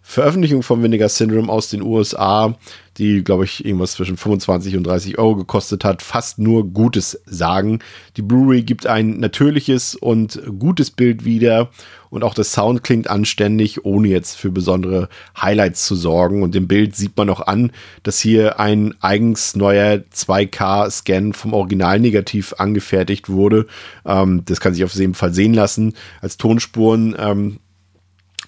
[0.08, 2.54] Veröffentlichung von Vinegar Syndrome aus den USA,
[2.96, 7.80] die, glaube ich, irgendwas zwischen 25 und 30 Euro gekostet hat, fast nur Gutes sagen.
[8.16, 11.70] Die Blu-ray gibt ein natürliches und gutes Bild wieder
[12.08, 16.44] und auch der Sound klingt anständig, ohne jetzt für besondere Highlights zu sorgen.
[16.44, 17.72] Und im Bild sieht man auch an,
[18.04, 23.66] dass hier ein eigens neuer 2K-Scan vom Originalnegativ angefertigt wurde.
[24.06, 25.94] Ähm, das kann sich auf jeden Fall sehen lassen.
[26.22, 27.58] Als Tonspuren ähm,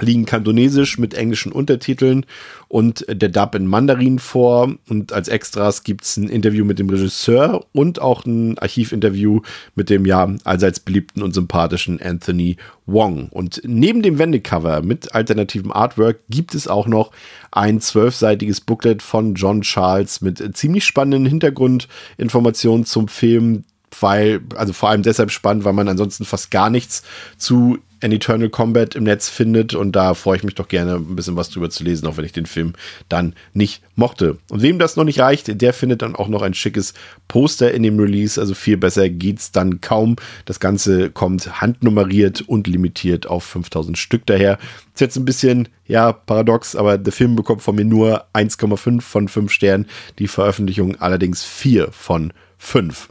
[0.03, 2.27] liegen kantonesisch mit englischen Untertiteln
[2.69, 4.75] und der Dub in Mandarin vor.
[4.89, 9.41] Und als Extras gibt es ein Interview mit dem Regisseur und auch ein Archivinterview
[9.75, 13.29] mit dem ja allseits beliebten und sympathischen Anthony Wong.
[13.31, 17.13] Und neben dem Wendecover mit alternativem Artwork gibt es auch noch
[17.51, 23.65] ein zwölfseitiges Booklet von John Charles mit ziemlich spannenden Hintergrundinformationen zum Film,
[24.01, 27.03] weil, also vor allem deshalb spannend, weil man ansonsten fast gar nichts
[27.37, 31.17] zu An Eternal Combat im Netz findet und da freue ich mich doch gerne ein
[31.17, 32.75] bisschen was drüber zu lesen, auch wenn ich den Film
[33.09, 34.39] dann nicht mochte.
[34.51, 36.95] Und wem das noch nicht reicht, der findet dann auch noch ein schickes
[37.27, 40.17] Poster in dem Release, also viel besser geht's dann kaum.
[40.45, 44.59] Das Ganze kommt handnummeriert und limitiert auf 5000 Stück daher.
[44.95, 49.29] Ist jetzt ein bisschen, ja, paradox, aber der Film bekommt von mir nur 1,5 von
[49.29, 49.87] 5 Sternen,
[50.19, 53.09] die Veröffentlichung allerdings 4 von 5.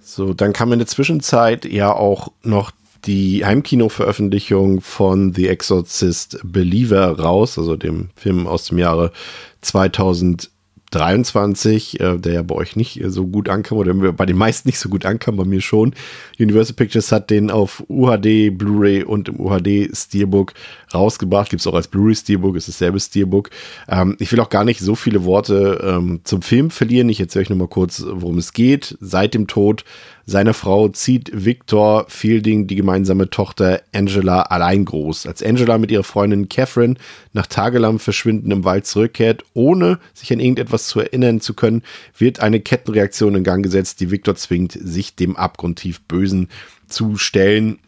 [0.00, 2.72] So, dann kam in der Zwischenzeit ja auch noch
[3.06, 9.12] die Heimkino-Veröffentlichung von The Exorcist Believer raus, also dem Film aus dem Jahre
[9.60, 10.50] 2000.
[10.94, 14.78] 23, äh, der ja bei euch nicht so gut ankam oder bei den meisten nicht
[14.78, 15.94] so gut ankam, bei mir schon.
[16.38, 20.54] Universal Pictures hat den auf UHD, Blu-ray und im UHD Steelbook
[20.92, 21.50] rausgebracht.
[21.50, 23.50] Gibt es auch als Blu-ray Steelbook, ist dasselbe Steelbook.
[23.88, 27.08] Ähm, ich will auch gar nicht so viele Worte ähm, zum Film verlieren.
[27.08, 28.96] Ich erzähle euch nur mal kurz, worum es geht.
[29.00, 29.84] Seit dem Tod
[30.26, 35.26] seiner Frau zieht Victor Fielding die gemeinsame Tochter Angela allein groß.
[35.26, 36.94] Als Angela mit ihrer Freundin Catherine
[37.32, 41.82] nach tagelang Verschwinden im Wald zurückkehrt, ohne sich an irgendetwas zu erinnern zu können,
[42.16, 46.48] wird eine Kettenreaktion in Gang gesetzt, die Victor zwingt, sich dem abgrundtief Bösen
[46.88, 47.78] zu stellen.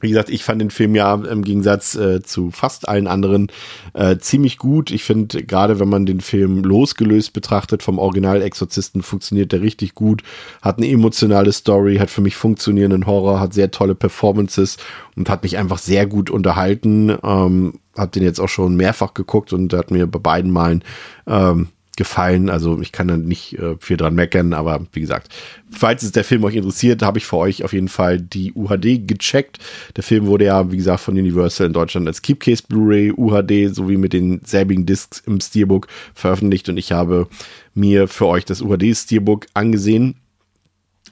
[0.00, 3.48] Wie gesagt, ich fand den Film ja im Gegensatz äh, zu fast allen anderen
[3.92, 4.90] äh, ziemlich gut.
[4.90, 10.22] Ich finde, gerade wenn man den Film losgelöst betrachtet vom Original-Exorzisten, funktioniert der richtig gut.
[10.62, 14.78] Hat eine emotionale Story, hat für mich funktionierenden Horror, hat sehr tolle Performances
[15.16, 17.16] und hat mich einfach sehr gut unterhalten.
[17.22, 20.82] Ähm, hab den jetzt auch schon mehrfach geguckt und hat mir bei beiden Malen
[21.26, 22.48] ähm, gefallen.
[22.48, 25.28] Also ich kann da nicht äh, viel dran meckern, aber wie gesagt,
[25.70, 29.06] falls es der Film euch interessiert, habe ich für euch auf jeden Fall die UHD
[29.06, 29.58] gecheckt.
[29.96, 33.96] Der Film wurde ja, wie gesagt, von Universal in Deutschland als Keepcase Blu-ray, UHD sowie
[33.96, 37.28] mit den selbigen Discs im Steelbook veröffentlicht und ich habe
[37.74, 40.16] mir für euch das UHD Steelbook angesehen.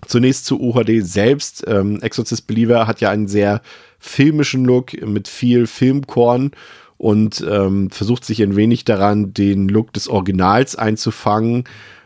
[0.07, 1.65] Zunächst zu UHD selbst.
[1.67, 3.63] Ähm, Exorcist Believer hat ja einen sehr
[3.99, 6.53] filmischen Look mit viel Filmkorn
[6.99, 11.65] und ähm, versucht sich ein wenig daran, den Look des Originals einzufangen.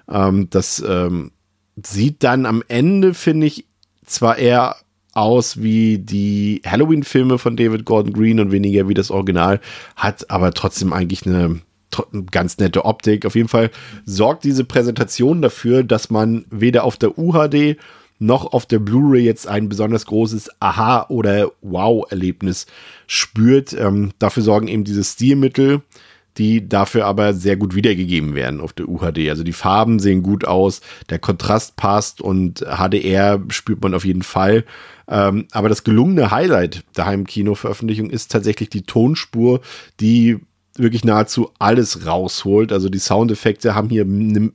[0.09, 1.33] Ähm, das ähm,
[1.83, 3.67] sieht dann am Ende, finde ich,
[4.05, 4.77] zwar eher
[5.15, 9.61] aus wie die Halloween-Filme von David Gordon Green und weniger wie das Original,
[9.97, 11.61] hat aber trotzdem eigentlich eine
[12.31, 13.27] ganz nette Optik.
[13.27, 13.71] Auf jeden Fall
[14.07, 17.77] sorgt diese Präsentation dafür, dass man weder auf der UHD
[18.23, 22.67] noch auf der Blu-ray jetzt ein besonders großes Aha- oder Wow-Erlebnis
[23.07, 23.73] spürt.
[23.73, 25.83] Ähm, dafür sorgen eben diese Stilmittel,
[26.39, 29.29] die dafür aber sehr gut wiedergegeben werden auf der UHD.
[29.29, 34.23] Also die Farben sehen gut aus, der Kontrast passt und HDR spürt man auf jeden
[34.23, 34.65] Fall.
[35.09, 39.61] Ähm, aber das gelungene Highlight der Heimkino-Veröffentlichung ist tatsächlich die Tonspur,
[40.01, 40.39] die
[40.77, 42.73] wirklich nahezu alles rausholt.
[42.73, 44.53] Also die Soundeffekte haben hier eine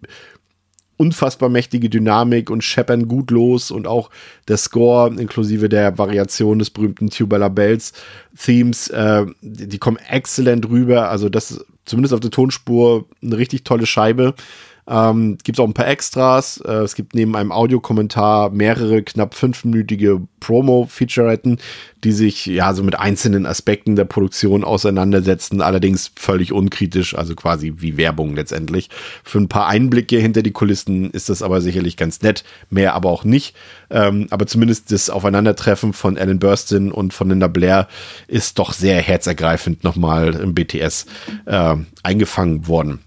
[0.97, 4.09] unfassbar mächtige Dynamik und scheppern gut los und auch
[4.47, 7.93] der Score inklusive der Variation des berühmten Tubular Bells
[8.37, 11.09] Themes, äh, die, die kommen exzellent rüber.
[11.09, 14.33] Also das zumindest auf der Tonspur eine richtig tolle Scheibe.
[14.89, 16.61] Ähm, gibt auch ein paar Extras.
[16.65, 21.59] Äh, es gibt neben einem Audiokommentar mehrere knapp fünfminütige Promo-Featuretten,
[22.05, 27.73] die sich ja so mit einzelnen Aspekten der Produktion auseinandersetzen, allerdings völlig unkritisch, also quasi
[27.77, 28.89] wie Werbung letztendlich.
[29.25, 33.09] Für ein paar Einblicke hinter die Kulissen ist das aber sicherlich ganz nett, mehr aber
[33.09, 33.55] auch nicht.
[33.89, 37.89] Ähm, aber zumindest das Aufeinandertreffen von Alan Burstyn und von Linda Blair
[38.27, 41.07] ist doch sehr herzergreifend nochmal im BTS
[41.45, 43.01] äh, eingefangen worden.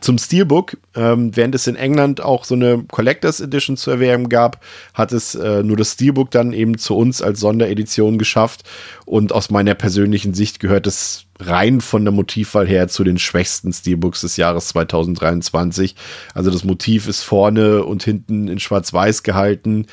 [0.00, 4.62] Zum Steelbook, ähm, während es in England auch so eine Collectors Edition zu erwerben gab,
[4.94, 8.62] hat es äh, nur das Steelbook dann eben zu uns als Sonderedition geschafft.
[9.04, 13.72] Und aus meiner persönlichen Sicht gehört es rein von der Motivwahl her zu den schwächsten
[13.72, 15.94] Steelbooks des Jahres 2023.
[16.34, 19.86] Also das Motiv ist vorne und hinten in Schwarz-Weiß gehalten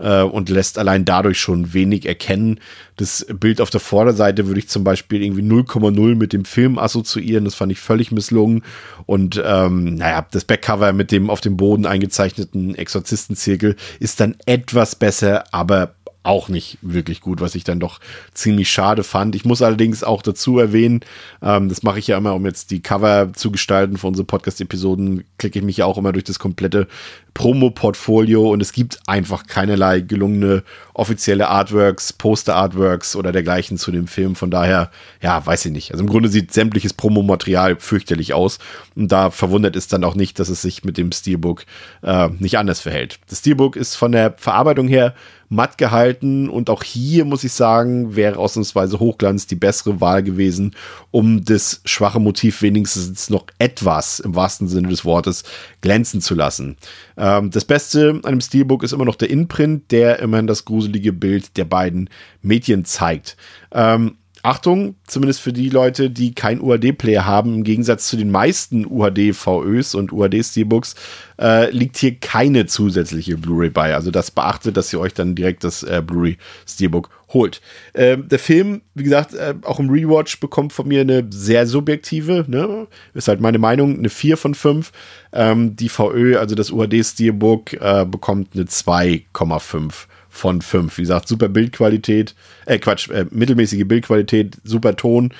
[0.00, 2.60] äh, und lässt allein dadurch schon wenig erkennen.
[2.96, 7.44] Das Bild auf der Vorderseite würde ich zum Beispiel irgendwie 0,0 mit dem Film assoziieren.
[7.44, 8.62] Das fand ich völlig misslungen.
[9.06, 14.96] Und ähm, naja, das Backcover mit dem auf dem Boden eingezeichneten Exorzistenzirkel ist dann etwas
[14.96, 17.98] besser, aber auch nicht wirklich gut, was ich dann doch
[18.34, 19.34] ziemlich schade fand.
[19.34, 21.00] Ich muss allerdings auch dazu erwähnen,
[21.42, 25.24] ähm, das mache ich ja immer, um jetzt die Cover zu gestalten für unsere Podcast-Episoden,
[25.38, 26.88] klicke ich mich ja auch immer durch das komplette
[27.32, 30.62] Promo-Portfolio und es gibt einfach keinerlei gelungene
[30.92, 34.34] offizielle Artworks, Poster-Artworks oder dergleichen zu dem Film.
[34.34, 34.90] Von daher,
[35.22, 35.92] ja, weiß ich nicht.
[35.92, 38.58] Also im Grunde sieht sämtliches Promomaterial fürchterlich aus
[38.94, 41.64] und da verwundert es dann auch nicht, dass es sich mit dem Steelbook
[42.02, 43.20] äh, nicht anders verhält.
[43.28, 45.14] Das Steelbook ist von der Verarbeitung her
[45.50, 50.76] matt gehalten und auch hier muss ich sagen, wäre ausnahmsweise Hochglanz die bessere Wahl gewesen,
[51.10, 55.42] um das schwache Motiv wenigstens noch etwas im wahrsten Sinne des Wortes
[55.80, 56.76] glänzen zu lassen.
[57.16, 61.12] Ähm, das Beste an dem Steelbook ist immer noch der Inprint, der immerhin das gruselige
[61.12, 62.08] Bild der beiden
[62.42, 63.36] Mädchen zeigt.
[63.72, 68.86] Ähm, Achtung, zumindest für die Leute, die kein UHD-Player haben, im Gegensatz zu den meisten
[68.86, 70.94] UHD-VÖs und UHD-Steelbooks,
[71.38, 73.94] äh, liegt hier keine zusätzliche Blu-ray bei.
[73.94, 77.60] Also das beachtet, dass ihr euch dann direkt das äh, Blu-ray-Steelbook holt.
[77.94, 82.44] Ähm, der Film, wie gesagt, äh, auch im Rewatch bekommt von mir eine sehr subjektive,
[82.48, 82.86] ne?
[83.14, 84.92] ist halt meine Meinung, eine 4 von 5.
[85.32, 90.96] Ähm, die VÖ, also das UHD-Steelbook, äh, bekommt eine 2,5 von 5.
[90.96, 95.34] Wie gesagt, super Bildqualität, äh Quatsch, äh, mittelmäßige Bildqualität, super Ton,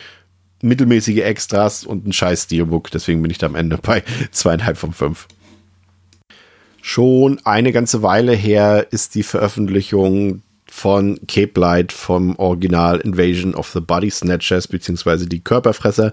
[0.63, 2.91] mittelmäßige Extras und ein scheiß Steelbook.
[2.91, 5.27] Deswegen bin ich da am Ende bei zweieinhalb von 5.
[6.83, 13.69] Schon eine ganze Weile her ist die Veröffentlichung von Cape Light vom Original Invasion of
[13.71, 16.13] the Body Snatchers beziehungsweise die Körperfresser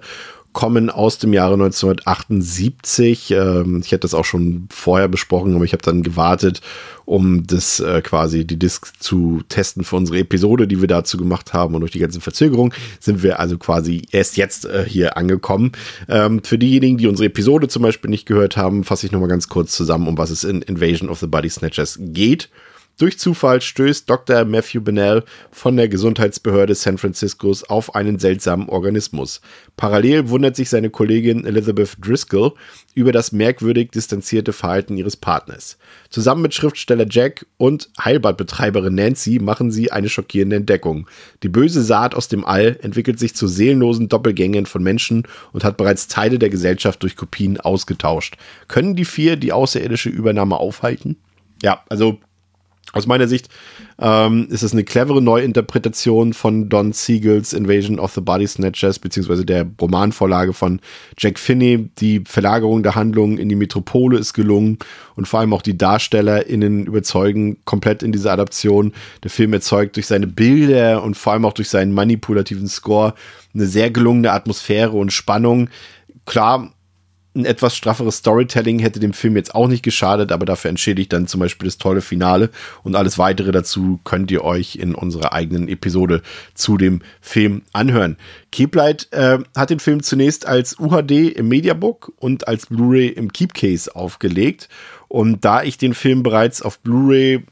[0.57, 3.29] kommen aus dem Jahre 1978.
[3.29, 6.61] Ähm, ich hätte das auch schon vorher besprochen, aber ich habe dann gewartet,
[7.05, 11.53] um das äh, quasi die Disc zu testen für unsere Episode, die wir dazu gemacht
[11.53, 11.75] haben.
[11.75, 15.73] Und durch die ganzen Verzögerungen sind wir also quasi erst jetzt äh, hier angekommen.
[16.09, 19.49] Ähm, für diejenigen, die unsere Episode zum Beispiel nicht gehört haben, fasse ich nochmal ganz
[19.49, 22.49] kurz zusammen, um was es in Invasion of the Body Snatchers geht.
[22.99, 24.43] Durch Zufall stößt Dr.
[24.43, 29.39] Matthew Bennell von der Gesundheitsbehörde San Franciscos auf einen seltsamen Organismus.
[29.75, 32.53] Parallel wundert sich seine Kollegin Elizabeth Driscoll
[32.95, 35.77] über das merkwürdig distanzierte Verhalten ihres Partners.
[36.09, 41.07] Zusammen mit Schriftsteller Jack und Heilbadbetreiberin Nancy machen sie eine schockierende Entdeckung.
[41.43, 45.77] Die böse Saat aus dem All entwickelt sich zu seelenlosen Doppelgängern von Menschen und hat
[45.77, 48.37] bereits Teile der Gesellschaft durch Kopien ausgetauscht.
[48.67, 51.17] Können die vier die außerirdische Übernahme aufhalten?
[51.61, 52.19] Ja, also
[52.93, 53.49] aus meiner Sicht
[53.99, 59.45] ähm, ist es eine clevere Neuinterpretation von Don Siegels Invasion of the Body Snatchers, beziehungsweise
[59.45, 60.79] der Romanvorlage von
[61.17, 61.89] Jack Finney.
[61.99, 64.77] Die Verlagerung der Handlung in die Metropole ist gelungen
[65.15, 68.93] und vor allem auch die DarstellerInnen überzeugen komplett in dieser Adaption.
[69.23, 73.13] Der Film erzeugt durch seine Bilder und vor allem auch durch seinen manipulativen Score
[73.53, 75.69] eine sehr gelungene Atmosphäre und Spannung.
[76.25, 76.71] Klar,
[77.37, 81.27] ein etwas strafferes Storytelling hätte dem Film jetzt auch nicht geschadet, aber dafür entschädigt dann
[81.27, 82.49] zum Beispiel das tolle Finale
[82.83, 86.21] und alles weitere dazu könnt ihr euch in unserer eigenen Episode
[86.53, 88.17] zu dem Film anhören.
[88.51, 93.95] Keeplight äh, hat den Film zunächst als UHD im Mediabook und als Blu-ray im Keepcase
[93.95, 94.67] aufgelegt.
[95.07, 97.43] Und da ich den Film bereits auf Blu-ray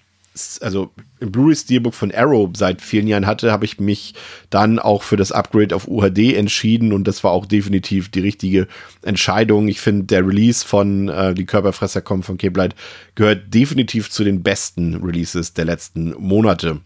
[0.61, 4.13] also im Blu-ray Steelbook von Arrow seit vielen Jahren hatte, habe ich mich
[4.49, 8.67] dann auch für das Upgrade auf UHD entschieden und das war auch definitiv die richtige
[9.01, 9.67] Entscheidung.
[9.67, 12.75] Ich finde, der Release von äh, Die Körperfresser kommen von Cape Light
[13.15, 16.81] gehört definitiv zu den besten Releases der letzten Monate.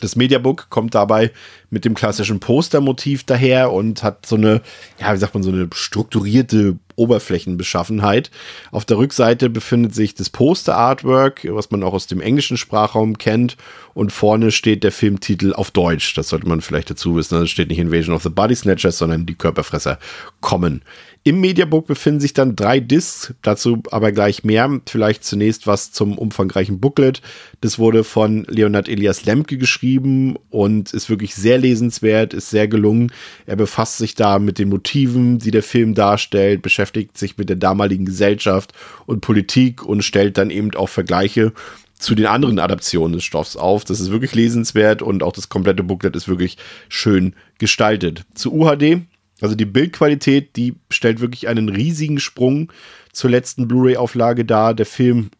[0.00, 1.32] Das Mediabook kommt dabei
[1.70, 4.62] mit dem klassischen Postermotiv daher und hat so eine,
[5.00, 8.30] ja, wie sagt man, so eine strukturierte Oberflächenbeschaffenheit.
[8.70, 13.56] Auf der Rückseite befindet sich das Poster-Artwork, was man auch aus dem englischen Sprachraum kennt.
[13.94, 16.14] Und vorne steht der Filmtitel auf Deutsch.
[16.14, 17.40] Das sollte man vielleicht dazu wissen.
[17.40, 19.98] Das steht nicht Invasion of the Body Snatchers, sondern die Körperfresser
[20.40, 20.82] kommen.
[21.28, 24.80] Im Mediabook befinden sich dann drei Discs, dazu aber gleich mehr.
[24.88, 27.20] Vielleicht zunächst was zum umfangreichen Booklet.
[27.60, 33.12] Das wurde von Leonard Elias Lemke geschrieben und ist wirklich sehr lesenswert, ist sehr gelungen.
[33.44, 37.56] Er befasst sich da mit den Motiven, die der Film darstellt, beschäftigt sich mit der
[37.56, 38.72] damaligen Gesellschaft
[39.04, 41.52] und Politik und stellt dann eben auch Vergleiche
[41.98, 43.84] zu den anderen Adaptionen des Stoffs auf.
[43.84, 46.56] Das ist wirklich lesenswert und auch das komplette Booklet ist wirklich
[46.88, 48.24] schön gestaltet.
[48.32, 49.02] Zu UHD
[49.40, 52.72] also die Bildqualität, die stellt wirklich einen riesigen Sprung
[53.12, 54.74] zur letzten Blu-ray-Auflage dar.
[54.74, 55.30] Der Film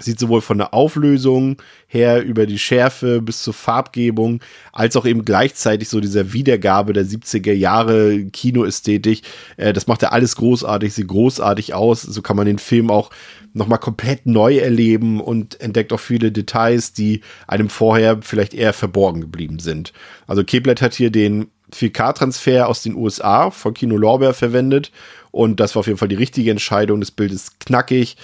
[0.00, 1.56] sieht sowohl von der Auflösung
[1.88, 4.40] her über die Schärfe bis zur Farbgebung,
[4.72, 9.22] als auch eben gleichzeitig so dieser Wiedergabe der 70er Jahre Kinoästhetik.
[9.56, 12.02] Äh, das macht er alles großartig, sieht großartig aus.
[12.02, 13.10] So kann man den Film auch
[13.54, 19.20] nochmal komplett neu erleben und entdeckt auch viele Details, die einem vorher vielleicht eher verborgen
[19.20, 19.92] geblieben sind.
[20.28, 24.90] Also Keblet hat hier den 4K-Transfer aus den USA von Kino Lorbeer verwendet.
[25.30, 27.00] Und das war auf jeden Fall die richtige Entscheidung.
[27.00, 28.16] Das Bild ist knackig.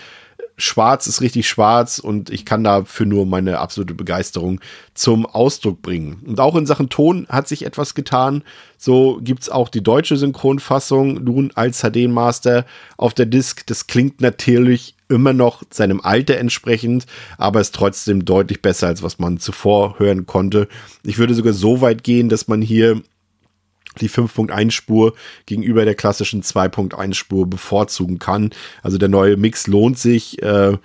[0.57, 4.61] Schwarz ist richtig schwarz und ich kann dafür nur meine absolute Begeisterung
[4.95, 6.23] zum Ausdruck bringen.
[6.27, 8.45] Und auch in Sachen Ton hat sich etwas getan.
[8.79, 12.67] So gibt's auch die deutsche Synchronfassung nun als HD-Master
[12.97, 13.67] auf der Disc.
[13.67, 19.19] Das klingt natürlich immer noch seinem Alter entsprechend, aber ist trotzdem deutlich besser, als was
[19.19, 20.69] man zuvor hören konnte.
[21.03, 23.03] Ich würde sogar so weit gehen, dass man hier
[24.01, 25.15] die 5.1 Spur
[25.47, 28.51] gegenüber der klassischen 2.1 Spur bevorzugen kann.
[28.83, 30.43] Also der neue Mix lohnt sich.
[30.43, 30.77] Äh,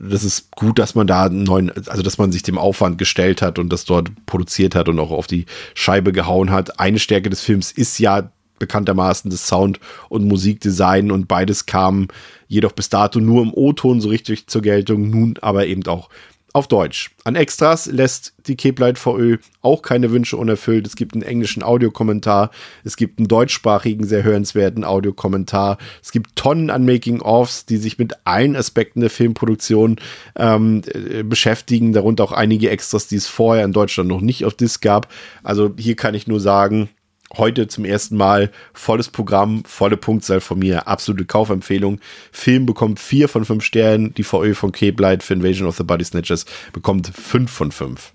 [0.00, 3.42] das ist gut, dass man da einen neuen, also dass man sich dem Aufwand gestellt
[3.42, 6.78] hat und das dort produziert hat und auch auf die Scheibe gehauen hat.
[6.78, 12.08] Eine Stärke des Films ist ja bekanntermaßen das Sound- und Musikdesign und beides kam
[12.48, 16.08] jedoch bis dato nur im O-Ton so richtig zur Geltung, nun aber eben auch
[16.52, 17.10] auf Deutsch.
[17.24, 20.86] An Extras lässt die Keblight VÖ auch keine Wünsche unerfüllt.
[20.86, 22.50] Es gibt einen englischen Audiokommentar,
[22.84, 25.78] es gibt einen deutschsprachigen, sehr hörenswerten Audiokommentar.
[26.02, 29.96] Es gibt Tonnen an Making-ofs, die sich mit allen Aspekten der Filmproduktion
[30.36, 34.54] ähm, äh, beschäftigen, darunter auch einige Extras, die es vorher in Deutschland noch nicht auf
[34.54, 35.12] Disc gab.
[35.42, 36.88] Also hier kann ich nur sagen,
[37.36, 42.00] heute zum ersten Mal volles Programm, volle Punktzahl von mir, absolute Kaufempfehlung.
[42.32, 45.84] Film bekommt vier von fünf Sternen, die VÖ von Cape Light für Invasion of the
[45.84, 48.12] Body Snatchers bekommt fünf von fünf.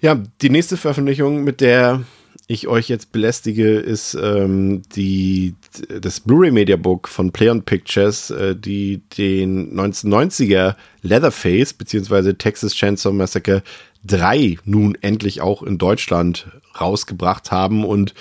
[0.00, 2.04] Ja, die nächste Veröffentlichung, mit der
[2.46, 5.54] ich euch jetzt belästige, ist ähm, die,
[6.00, 12.32] das Blu-ray Media Book von Play on Pictures, äh, die den 1990er Leatherface bzw.
[12.32, 13.62] Texas Chainsaw Massacre
[14.04, 16.48] 3 nun endlich auch in Deutschland
[16.80, 18.14] rausgebracht haben und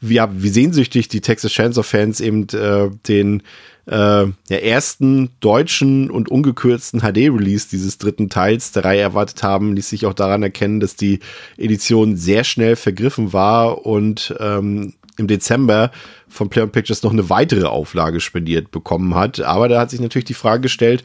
[0.00, 3.42] ja, wie sehnsüchtig die Texas Chainsaw-Fans eben äh, den
[3.86, 9.88] äh, der ersten deutschen und ungekürzten HD-Release dieses dritten Teils der Reihe erwartet haben, ließ
[9.88, 11.20] sich auch daran erkennen, dass die
[11.58, 15.90] Edition sehr schnell vergriffen war und ähm, im Dezember
[16.28, 19.40] von Play on Pictures noch eine weitere Auflage spendiert bekommen hat.
[19.40, 21.04] Aber da hat sich natürlich die Frage gestellt,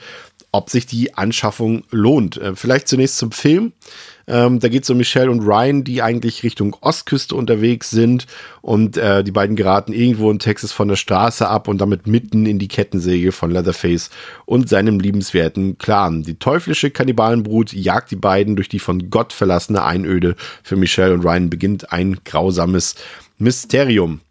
[0.52, 2.38] ob sich die Anschaffung lohnt.
[2.38, 3.74] Äh, vielleicht zunächst zum Film.
[4.28, 8.28] Ähm, da geht es um Michelle und Ryan, die eigentlich Richtung Ostküste unterwegs sind
[8.62, 12.46] und äh, die beiden geraten irgendwo in Texas von der Straße ab und damit mitten
[12.46, 14.12] in die Kettensäge von Leatherface
[14.46, 16.22] und seinem liebenswerten Clan.
[16.22, 20.36] Die teuflische Kannibalenbrut jagt die beiden durch die von Gott verlassene Einöde.
[20.62, 22.96] Für Michelle und Ryan beginnt ein grausames
[23.40, 24.22] Mysterium.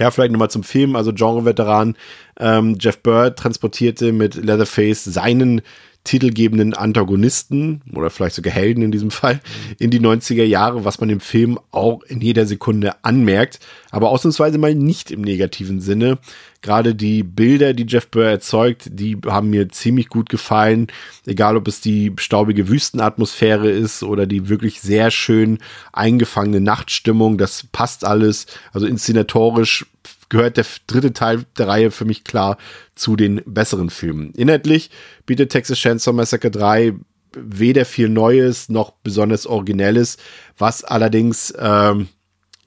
[0.00, 0.96] Ja, vielleicht nochmal zum Film.
[0.96, 1.94] Also Genre-Veteran
[2.38, 5.62] ähm, Jeff Bird transportierte mit Leatherface seinen
[6.04, 9.40] titelgebenden Antagonisten oder vielleicht sogar Helden in diesem Fall
[9.78, 13.60] in die 90er Jahre, was man im Film auch in jeder Sekunde anmerkt,
[13.90, 16.18] aber ausnahmsweise mal nicht im negativen Sinne.
[16.60, 20.88] Gerade die Bilder, die Jeff Burr erzeugt, die haben mir ziemlich gut gefallen.
[21.24, 25.58] Egal, ob es die staubige Wüstenatmosphäre ist oder die wirklich sehr schön
[25.92, 28.46] eingefangene Nachtstimmung, das passt alles.
[28.72, 29.86] Also inszenatorisch
[30.32, 32.56] gehört der dritte Teil der Reihe für mich klar
[32.94, 34.32] zu den besseren Filmen.
[34.32, 34.90] Inhaltlich
[35.26, 36.94] bietet Texas Chainsaw Massacre 3
[37.36, 40.16] weder viel Neues noch besonders Originelles,
[40.56, 42.08] was allerdings ähm,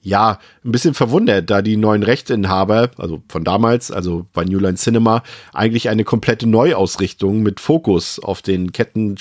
[0.00, 4.76] ja, ein bisschen verwundert, da die neuen Rechteinhaber, also von damals, also bei New Line
[4.76, 9.16] Cinema, eigentlich eine komplette Neuausrichtung mit Fokus auf den Ketten,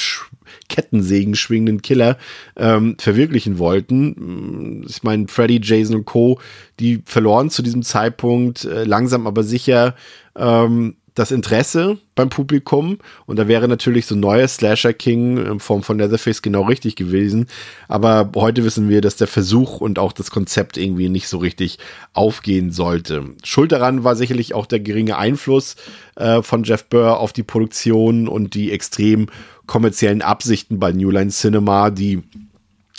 [0.70, 2.18] Kettensägen schwingenden Killer
[2.56, 4.86] ähm, verwirklichen wollten.
[4.88, 6.40] Ich meine, Freddy, Jason und Co.,
[6.80, 9.96] die verloren zu diesem Zeitpunkt äh, langsam aber sicher
[10.36, 13.00] ähm, das Interesse beim Publikum.
[13.26, 16.98] Und da wäre natürlich so ein neuer Slasher King in Form von Leatherface genau richtig
[16.98, 17.48] gewesen.
[17.88, 21.80] Aber heute wissen wir, dass der Versuch und auch das Konzept irgendwie nicht so richtig
[22.14, 23.24] aufgehen sollte.
[23.44, 25.78] Schuld daran war sicherlich auch der geringe Einfluss
[26.16, 29.28] äh, von Jeff Burr auf die Produktion und die extrem
[29.68, 32.22] kommerziellen Absichten bei New Line Cinema, die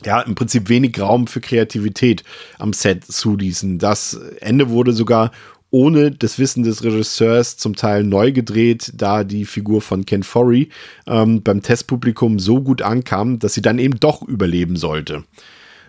[0.05, 2.23] ja, im Prinzip wenig Raum für Kreativität
[2.59, 3.79] am Set zuließen.
[3.79, 5.33] Das Ende wurde sogar
[5.71, 10.69] ohne das Wissen des Regisseurs zum Teil neu gedreht, da die Figur von Ken Forey
[11.07, 15.25] ähm, beim Testpublikum so gut ankam, dass sie dann eben doch überleben sollte.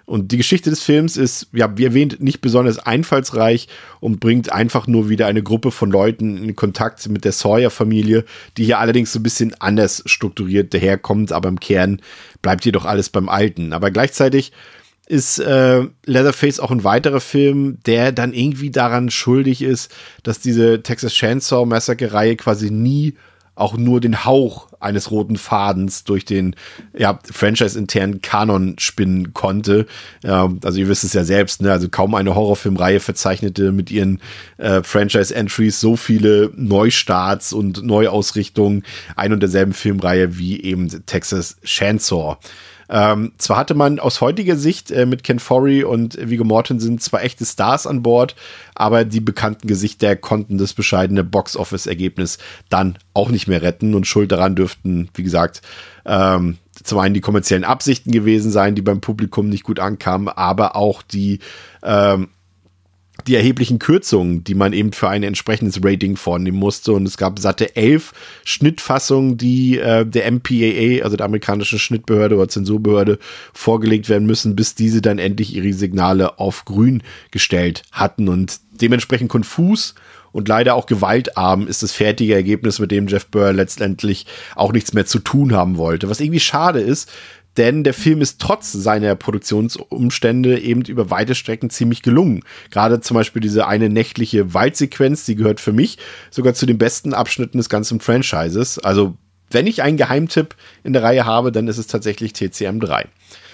[0.07, 3.67] Und die Geschichte des Films ist, ja, wie erwähnt, nicht besonders einfallsreich
[3.99, 8.23] und bringt einfach nur wieder eine Gruppe von Leuten in Kontakt mit der Sawyer-Familie,
[8.55, 12.01] die hier allerdings so ein bisschen anders strukturiert daherkommt, aber im Kern
[12.41, 13.73] bleibt jedoch alles beim Alten.
[13.73, 14.53] Aber gleichzeitig
[15.07, 19.93] ist äh, Leatherface auch ein weiterer Film, der dann irgendwie daran schuldig ist,
[20.23, 23.15] dass diese Texas Chainsaw Massacre-Reihe quasi nie
[23.57, 26.55] auch nur den Hauch eines roten Fadens durch den
[26.95, 29.87] ja, franchise-internen Kanon spinnen konnte.
[30.23, 31.71] Ja, also ihr wisst es ja selbst, ne?
[31.71, 34.21] also kaum eine Horrorfilmreihe verzeichnete mit ihren
[34.57, 38.83] äh, Franchise-Entries so viele Neustarts und Neuausrichtungen
[39.15, 42.37] ein und derselben Filmreihe wie eben Texas Chainsaw.
[42.89, 47.23] Ähm, zwar hatte man aus heutiger Sicht äh, mit Ken Forey und Viggo Mortensen zwar
[47.23, 48.35] echte Stars an Bord,
[48.75, 52.37] aber die bekannten Gesichter konnten das bescheidene Box-Office-Ergebnis
[52.69, 53.93] dann auch nicht mehr retten.
[53.93, 55.61] Und schuld daran dürften, wie gesagt,
[56.05, 60.75] ähm, zum einen die kommerziellen Absichten gewesen sein, die beim Publikum nicht gut ankamen, aber
[60.75, 61.39] auch die
[61.83, 62.29] ähm,
[63.27, 66.93] die erheblichen Kürzungen, die man eben für ein entsprechendes Rating vornehmen musste.
[66.93, 68.13] Und es gab satte elf
[68.45, 73.19] Schnittfassungen, die äh, der MPAA, also der amerikanischen Schnittbehörde oder Zensurbehörde,
[73.53, 78.29] vorgelegt werden müssen, bis diese dann endlich ihre Signale auf grün gestellt hatten.
[78.29, 79.95] Und dementsprechend konfus
[80.31, 84.25] und leider auch gewaltarm ist das fertige Ergebnis, mit dem Jeff Burr letztendlich
[84.55, 86.09] auch nichts mehr zu tun haben wollte.
[86.09, 87.09] Was irgendwie schade ist,
[87.57, 92.43] denn der Film ist trotz seiner Produktionsumstände eben über weite Strecken ziemlich gelungen.
[92.69, 95.97] Gerade zum Beispiel diese eine nächtliche Waldsequenz, die gehört für mich
[96.29, 98.77] sogar zu den besten Abschnitten des ganzen Franchises.
[98.79, 99.17] Also
[99.49, 103.07] wenn ich einen Geheimtipp in der Reihe habe, dann ist es tatsächlich TCM 3.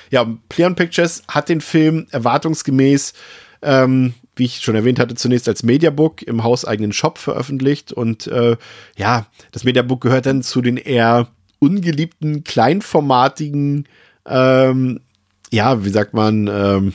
[0.09, 3.13] Ja, Pleon Pictures hat den Film erwartungsgemäß,
[3.61, 7.93] ähm, wie ich schon erwähnt hatte, zunächst als Mediabook im hauseigenen Shop veröffentlicht.
[7.93, 8.57] Und äh,
[8.97, 11.29] ja, das Mediabook gehört dann zu den eher
[11.63, 13.87] ungeliebten, kleinformatigen,
[14.25, 14.99] ähm,
[15.51, 16.93] ja, wie sagt man, ähm,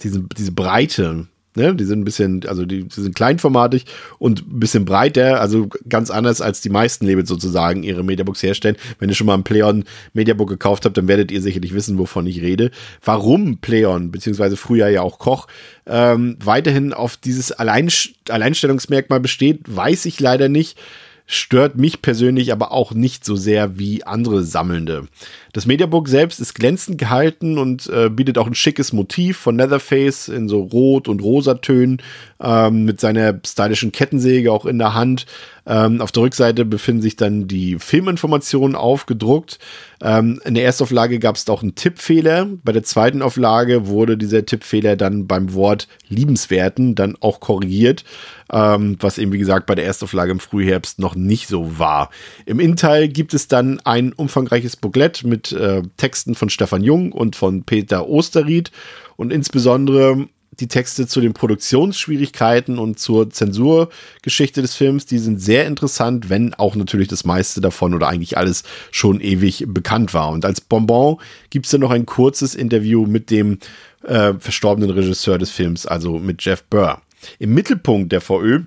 [0.00, 3.84] diese, diese Breite Ne, die sind ein bisschen, also die, die, sind kleinformatig
[4.18, 8.76] und ein bisschen breiter, also ganz anders als die meisten Labels sozusagen ihre Mediabooks herstellen.
[8.98, 9.84] Wenn ihr schon mal ein Pleon
[10.14, 12.70] Mediabook gekauft habt, dann werdet ihr sicherlich wissen, wovon ich rede.
[13.04, 15.46] Warum Pleon, beziehungsweise früher ja auch Koch,
[15.84, 17.90] ähm, weiterhin auf dieses Allein
[18.30, 20.78] Alleinstellungsmerkmal besteht, weiß ich leider nicht
[21.26, 25.06] stört mich persönlich aber auch nicht so sehr wie andere Sammelnde.
[25.52, 30.28] Das Mediabook selbst ist glänzend gehalten und äh, bietet auch ein schickes Motiv von Netherface
[30.28, 32.02] in so Rot- und Rosatönen
[32.40, 35.26] ähm, mit seiner stylischen Kettensäge auch in der Hand.
[35.64, 39.58] Ähm, auf der Rückseite befinden sich dann die Filminformationen aufgedruckt.
[40.02, 42.48] Ähm, in der Erstauflage gab es auch einen Tippfehler.
[42.64, 48.04] Bei der zweiten Auflage wurde dieser Tippfehler dann beim Wort liebenswerten dann auch korrigiert,
[48.50, 52.10] ähm, was eben wie gesagt bei der Erstauflage im Frühherbst noch nicht so war.
[52.46, 57.10] Im Innenteil gibt es dann ein umfangreiches Booklet mit mit äh, Texten von Stefan Jung
[57.12, 58.70] und von Peter Osterried
[59.16, 60.28] und insbesondere
[60.60, 66.52] die Texte zu den Produktionsschwierigkeiten und zur Zensurgeschichte des Films, die sind sehr interessant, wenn
[66.54, 70.30] auch natürlich das meiste davon oder eigentlich alles schon ewig bekannt war.
[70.30, 71.18] Und als Bonbon
[71.50, 73.58] gibt es dann noch ein kurzes Interview mit dem
[74.04, 77.00] äh, verstorbenen Regisseur des Films, also mit Jeff Burr.
[77.38, 78.60] Im Mittelpunkt der VÖ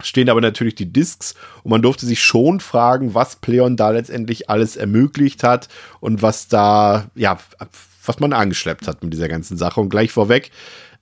[0.00, 4.50] stehen aber natürlich die Discs und man durfte sich schon fragen, was Pleon da letztendlich
[4.50, 5.68] alles ermöglicht hat
[6.00, 7.38] und was da, ja,
[8.04, 9.80] was man angeschleppt hat mit dieser ganzen Sache.
[9.80, 10.50] Und gleich vorweg,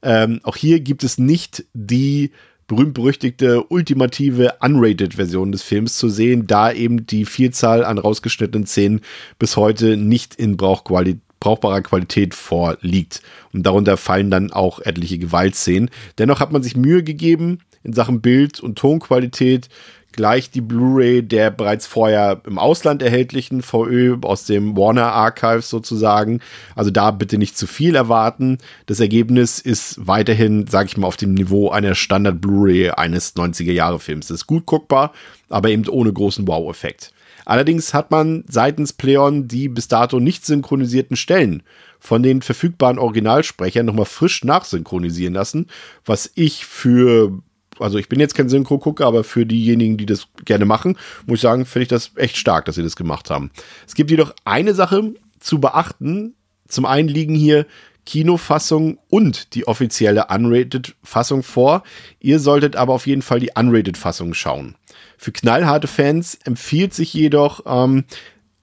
[0.03, 2.32] ähm, auch hier gibt es nicht die
[2.66, 9.01] berühmt-berüchtigte ultimative unrated-Version des Films zu sehen, da eben die Vielzahl an rausgeschnittenen Szenen
[9.38, 13.22] bis heute nicht in Brauchqualität brauchbarer Qualität vorliegt.
[13.53, 15.90] Und darunter fallen dann auch etliche Gewaltszenen.
[16.18, 19.70] Dennoch hat man sich Mühe gegeben, in Sachen Bild- und Tonqualität
[20.12, 26.40] gleich die Blu-ray der bereits vorher im Ausland erhältlichen VÖ aus dem Warner Archives sozusagen.
[26.74, 28.58] Also da bitte nicht zu viel erwarten.
[28.86, 33.72] Das Ergebnis ist weiterhin, sage ich mal, auf dem Niveau einer Standard Blu-ray eines 90er
[33.72, 34.28] Jahre Films.
[34.28, 35.12] Das ist gut guckbar,
[35.48, 37.12] aber eben ohne großen Wow-Effekt.
[37.44, 41.62] Allerdings hat man seitens Pleon die bis dato nicht synchronisierten Stellen
[41.98, 45.66] von den verfügbaren Originalsprechern nochmal frisch nachsynchronisieren lassen,
[46.04, 47.40] was ich für
[47.80, 51.42] also ich bin jetzt kein Synchro-Gucker, aber für diejenigen, die das gerne machen, muss ich
[51.42, 53.50] sagen, finde ich das echt stark, dass sie das gemacht haben.
[53.86, 56.34] Es gibt jedoch eine Sache zu beachten.
[56.68, 57.66] Zum einen liegen hier
[58.06, 61.82] Kinofassung und die offizielle Unrated-Fassung vor.
[62.20, 64.76] Ihr solltet aber auf jeden Fall die Unrated-Fassung schauen.
[65.16, 68.04] Für knallharte Fans empfiehlt sich jedoch ähm,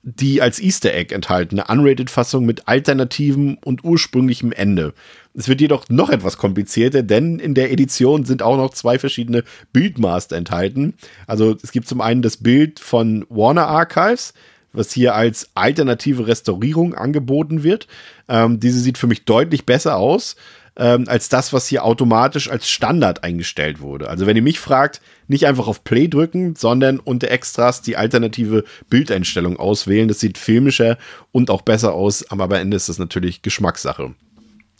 [0.02, 4.94] die als Easter Egg enthaltene Unrated-Fassung mit alternativem und ursprünglichem Ende.
[5.34, 9.44] Es wird jedoch noch etwas komplizierter, denn in der Edition sind auch noch zwei verschiedene
[9.72, 10.94] Bildmaster enthalten.
[11.26, 14.34] Also es gibt zum einen das Bild von Warner Archives,
[14.72, 17.86] was hier als alternative Restaurierung angeboten wird.
[18.28, 20.36] Ähm, diese sieht für mich deutlich besser aus
[20.78, 24.08] ähm, als das, was hier automatisch als Standard eingestellt wurde.
[24.08, 28.64] Also wenn ihr mich fragt, nicht einfach auf Play drücken, sondern unter Extras die alternative
[28.88, 30.08] Bildeinstellung auswählen.
[30.08, 30.96] Das sieht filmischer
[31.32, 34.14] und auch besser aus, aber am Ende ist das natürlich Geschmackssache.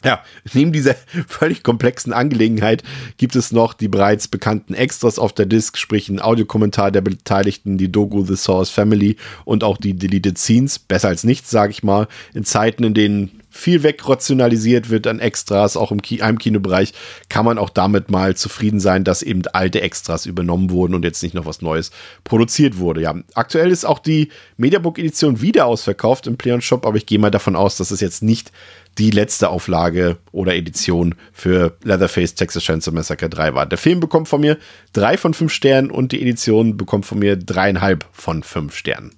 [0.04, 0.22] Ja,
[0.54, 0.94] neben dieser
[1.26, 2.82] völlig komplexen Angelegenheit
[3.16, 7.78] gibt es noch die bereits bekannten Extras auf der Disc, sprich ein Audiokommentar der Beteiligten,
[7.78, 10.78] die Dogo The Source Family und auch die Deleted Scenes.
[10.78, 12.06] Besser als nichts, sage ich mal.
[12.32, 16.94] In Zeiten, in denen viel wegrationalisiert wird an Extras, auch im Ki Kinobereich,
[17.28, 21.22] kann man auch damit mal zufrieden sein, dass eben alte Extras übernommen wurden und jetzt
[21.22, 21.90] nicht noch was Neues
[22.22, 23.02] produziert wurde.
[23.02, 24.28] Ja, aktuell ist auch die
[24.58, 28.22] Mediabook-Edition wieder ausverkauft im Play Shop, aber ich gehe mal davon aus, dass es jetzt
[28.22, 28.52] nicht
[28.96, 33.66] die letzte Auflage oder Edition für Leatherface Texas Chainsaw Massacre 3 war.
[33.66, 34.56] Der Film bekommt von mir
[34.92, 39.12] drei von fünf Sternen und die Edition bekommt von mir dreieinhalb von fünf Sternen.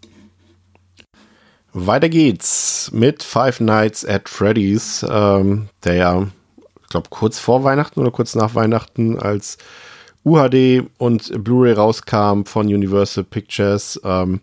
[1.72, 6.26] Weiter geht's mit Five Nights at Freddy's, ähm, der ja,
[6.80, 9.56] ich glaube, kurz vor Weihnachten oder kurz nach Weihnachten als
[10.24, 14.00] UHD und Blu-ray rauskam von Universal Pictures.
[14.04, 14.40] Ähm,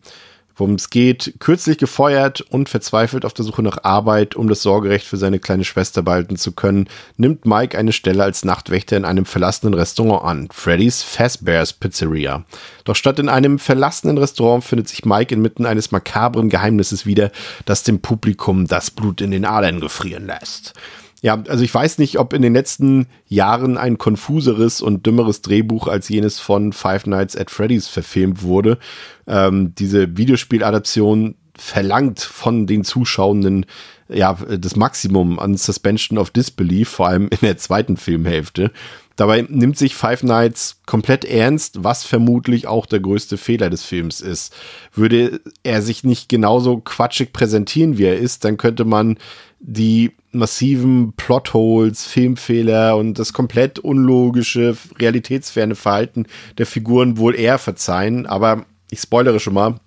[0.58, 5.06] worum es geht, kürzlich gefeuert und verzweifelt auf der Suche nach Arbeit, um das Sorgerecht
[5.06, 9.26] für seine kleine Schwester behalten zu können, nimmt Mike eine Stelle als Nachtwächter in einem
[9.26, 12.44] verlassenen Restaurant an, Freddy's Fazbear's Pizzeria.
[12.84, 17.32] Doch statt in einem verlassenen Restaurant findet sich Mike inmitten eines makabren Geheimnisses wieder,
[17.66, 20.74] das dem Publikum das Blut in den Adern gefrieren lässt.
[21.22, 25.88] Ja, also ich weiß nicht, ob in den letzten Jahren ein konfuseres und dümmeres Drehbuch
[25.88, 28.78] als jenes von Five Nights at Freddy's verfilmt wurde.
[29.26, 33.66] Ähm, diese Videospieladaption verlangt von den Zuschauenden
[34.10, 38.72] ja das Maximum an Suspension of Disbelief, vor allem in der zweiten Filmhälfte.
[39.16, 44.22] Dabei nimmt sich Five Nights komplett ernst, was vermutlich auch der größte Fehler des Films
[44.22, 44.56] ist.
[44.94, 49.18] Würde er sich nicht genauso quatschig präsentieren, wie er ist, dann könnte man
[49.60, 56.26] die massiven Plotholes, Filmfehler und das komplett unlogische, realitätsferne Verhalten
[56.58, 58.26] der Figuren wohl eher verzeihen.
[58.26, 59.80] Aber ich spoilere schon mal,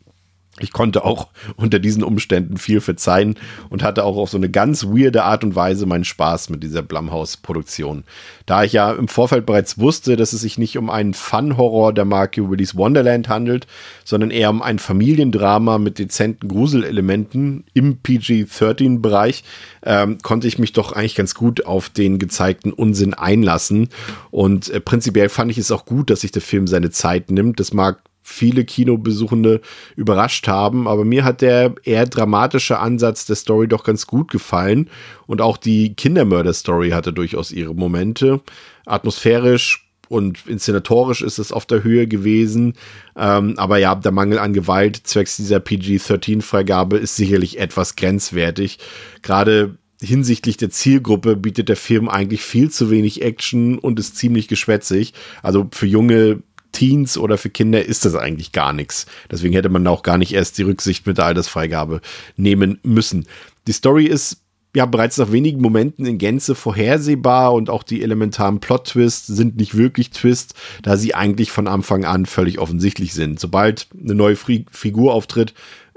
[0.62, 3.36] ich konnte auch unter diesen Umständen viel verzeihen
[3.68, 6.82] und hatte auch auf so eine ganz weirde Art und Weise meinen Spaß mit dieser
[6.82, 8.04] Blumhouse-Produktion.
[8.46, 12.04] Da ich ja im Vorfeld bereits wusste, dass es sich nicht um einen Fun-Horror der
[12.04, 13.66] Marke Willy's Wonderland handelt,
[14.04, 19.44] sondern eher um ein Familiendrama mit dezenten Gruselelementen im PG-13-Bereich,
[19.84, 23.88] ähm, konnte ich mich doch eigentlich ganz gut auf den gezeigten Unsinn einlassen.
[24.30, 27.60] Und äh, prinzipiell fand ich es auch gut, dass sich der Film seine Zeit nimmt.
[27.60, 29.60] Das mag viele Kinobesuchende
[29.96, 30.86] überrascht haben.
[30.86, 34.88] Aber mir hat der eher dramatische Ansatz der Story doch ganz gut gefallen.
[35.26, 38.40] Und auch die Kindermörder-Story hatte durchaus ihre Momente.
[38.86, 42.74] Atmosphärisch und inszenatorisch ist es auf der Höhe gewesen.
[43.16, 48.78] Ähm, aber ja, der Mangel an Gewalt zwecks dieser PG-13-Freigabe ist sicherlich etwas grenzwertig.
[49.22, 54.48] Gerade hinsichtlich der Zielgruppe bietet der Film eigentlich viel zu wenig Action und ist ziemlich
[54.48, 55.14] geschwätzig.
[55.42, 56.42] Also für junge
[56.72, 59.06] Teens oder für Kinder ist das eigentlich gar nichts.
[59.30, 62.00] Deswegen hätte man auch gar nicht erst die Rücksicht mit der Altersfreigabe
[62.36, 63.26] nehmen müssen.
[63.66, 64.38] Die Story ist
[64.74, 69.76] ja bereits nach wenigen Momenten in Gänze vorhersehbar und auch die elementaren Plot-Twists sind nicht
[69.76, 73.40] wirklich Twist, da sie eigentlich von Anfang an völlig offensichtlich sind.
[73.40, 75.54] Sobald eine neue Figur auftritt,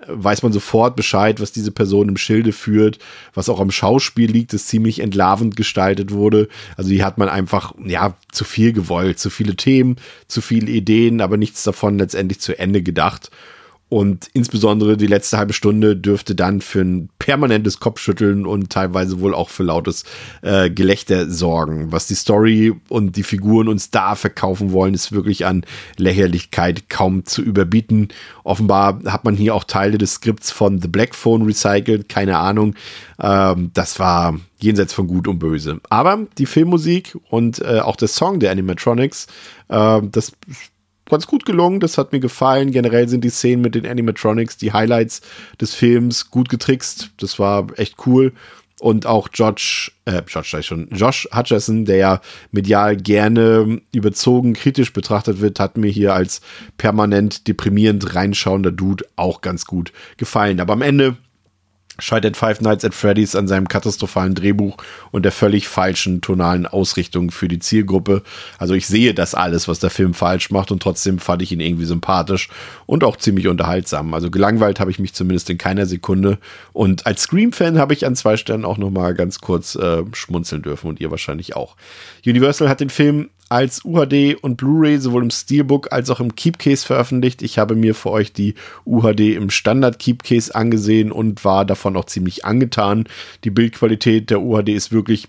[0.07, 2.99] weiß man sofort Bescheid, was diese Person im Schilde führt,
[3.33, 6.47] was auch am Schauspiel liegt, das ziemlich entlarvend gestaltet wurde.
[6.77, 9.97] Also hier hat man einfach, ja, zu viel gewollt, zu viele Themen,
[10.27, 13.31] zu viele Ideen, aber nichts davon letztendlich zu Ende gedacht.
[13.89, 19.35] Und insbesondere die letzte halbe Stunde dürfte dann für ein permanentes Kopfschütteln und teilweise wohl
[19.35, 20.03] auch für lautes
[20.41, 21.91] äh, Gelächter sorgen.
[21.91, 25.63] Was die Story und die Figuren uns da verkaufen wollen, ist wirklich an
[25.97, 28.07] Lächerlichkeit kaum zu überbieten.
[28.43, 32.73] Offenbar hat man hier auch Teile des Skripts von The Black Phone recycelt, keine Ahnung.
[33.21, 35.79] Ähm, das war jenseits von Gut und Böse.
[35.89, 39.27] Aber die Filmmusik und äh, auch der Song der Animatronics,
[39.67, 40.31] äh, das
[41.09, 42.71] ganz gut gelungen, das hat mir gefallen.
[42.71, 45.21] Generell sind die Szenen mit den Animatronics, die Highlights
[45.59, 47.11] des Films gut getrickst.
[47.17, 48.33] Das war echt cool.
[48.79, 52.21] Und auch Josh, äh, Josh, schon, Josh Hutcherson, der ja
[52.51, 56.41] medial gerne überzogen kritisch betrachtet wird, hat mir hier als
[56.77, 60.59] permanent deprimierend reinschauender Dude auch ganz gut gefallen.
[60.59, 61.15] Aber am Ende
[61.99, 64.77] scheitert Five Nights at Freddy's an seinem katastrophalen Drehbuch
[65.11, 68.23] und der völlig falschen tonalen Ausrichtung für die Zielgruppe.
[68.57, 71.59] Also ich sehe das alles, was der Film falsch macht und trotzdem fand ich ihn
[71.59, 72.49] irgendwie sympathisch
[72.85, 74.13] und auch ziemlich unterhaltsam.
[74.13, 76.39] Also gelangweilt habe ich mich zumindest in keiner Sekunde
[76.71, 80.61] und als Scream-Fan habe ich an zwei Stellen auch noch mal ganz kurz äh, schmunzeln
[80.61, 81.75] dürfen und ihr wahrscheinlich auch.
[82.25, 86.85] Universal hat den Film als UHD und Blu-ray sowohl im Steelbook als auch im Keepcase
[86.85, 87.41] veröffentlicht.
[87.41, 88.55] Ich habe mir für euch die
[88.85, 93.05] UHD im Standard Keepcase angesehen und war davon auch ziemlich angetan.
[93.43, 95.27] Die Bildqualität der UHD ist wirklich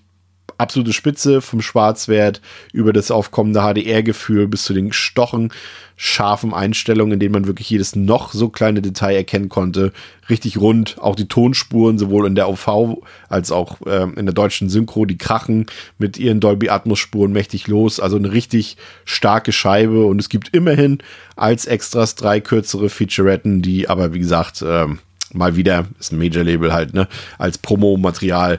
[0.59, 2.41] absolute Spitze vom Schwarzwert
[2.73, 5.53] über das aufkommende HDR-Gefühl bis zu den Stochen
[5.97, 9.93] scharfen Einstellungen, in denen man wirklich jedes noch so kleine Detail erkennen konnte.
[10.29, 12.99] Richtig rund, auch die Tonspuren, sowohl in der OV
[13.29, 15.67] als auch äh, in der deutschen Synchro, die krachen
[15.99, 18.01] mit ihren Dolby Atmos Spuren mächtig los.
[18.01, 20.99] Also eine richtig starke Scheibe und es gibt immerhin
[21.37, 24.87] als Extras drei kürzere Featuretten, die aber wie gesagt äh,
[25.33, 27.09] mal wieder ist ein Major Label halt ne
[27.39, 28.59] als Promo-Material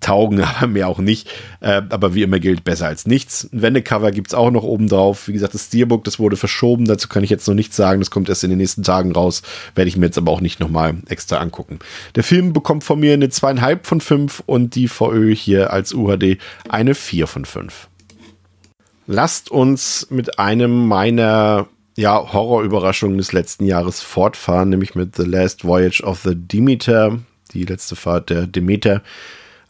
[0.00, 1.28] taugen, aber mehr auch nicht.
[1.60, 3.48] Äh, aber wie immer gilt, besser als nichts.
[3.52, 5.28] Ein Wendecover gibt es auch noch oben drauf.
[5.28, 6.84] Wie gesagt, das Steelbook, das wurde verschoben.
[6.84, 8.00] Dazu kann ich jetzt noch nichts sagen.
[8.00, 9.42] Das kommt erst in den nächsten Tagen raus.
[9.74, 11.78] Werde ich mir jetzt aber auch nicht nochmal extra angucken.
[12.14, 16.38] Der Film bekommt von mir eine zweieinhalb von fünf und die VÖ hier als UHD
[16.68, 17.88] eine vier von fünf.
[19.06, 21.66] Lasst uns mit einem meiner
[21.96, 27.18] ja, Horrorüberraschungen des letzten Jahres fortfahren, nämlich mit The Last Voyage of the Demeter,
[27.52, 29.02] die letzte Fahrt der Demeter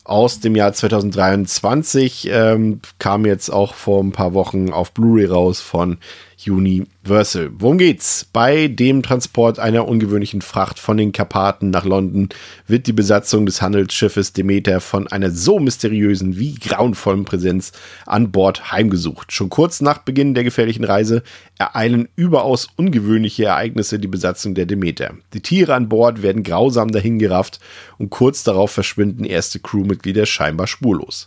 [0.05, 2.29] aus dem Jahr 2023.
[2.31, 5.99] Ähm, kam jetzt auch vor ein paar Wochen auf Blu-ray raus von
[6.47, 7.51] Universal.
[7.53, 8.27] Worum geht's?
[8.33, 12.29] Bei dem Transport einer ungewöhnlichen Fracht von den Karpaten nach London
[12.67, 17.73] wird die Besatzung des Handelsschiffes Demeter von einer so mysteriösen wie grauenvollen Präsenz
[18.07, 19.33] an Bord heimgesucht.
[19.33, 21.23] Schon kurz nach Beginn der gefährlichen Reise
[21.59, 25.15] ereilen überaus ungewöhnliche Ereignisse die Besatzung der Demeter.
[25.35, 27.61] Die Tiere an Bord werden grausam dahingerafft
[27.99, 31.27] und kurz darauf verschwinden erste Crewmitglieder scheinbar spurlos.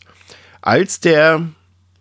[0.61, 1.47] Als der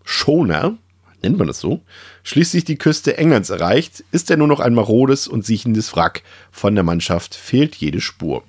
[0.04, 0.78] Schoner,
[1.22, 1.80] nennt man das so,
[2.22, 6.22] schließlich die Küste Englands erreicht, ist er nur noch ein marodes und siechendes Wrack.
[6.50, 8.42] Von der Mannschaft fehlt jede Spur.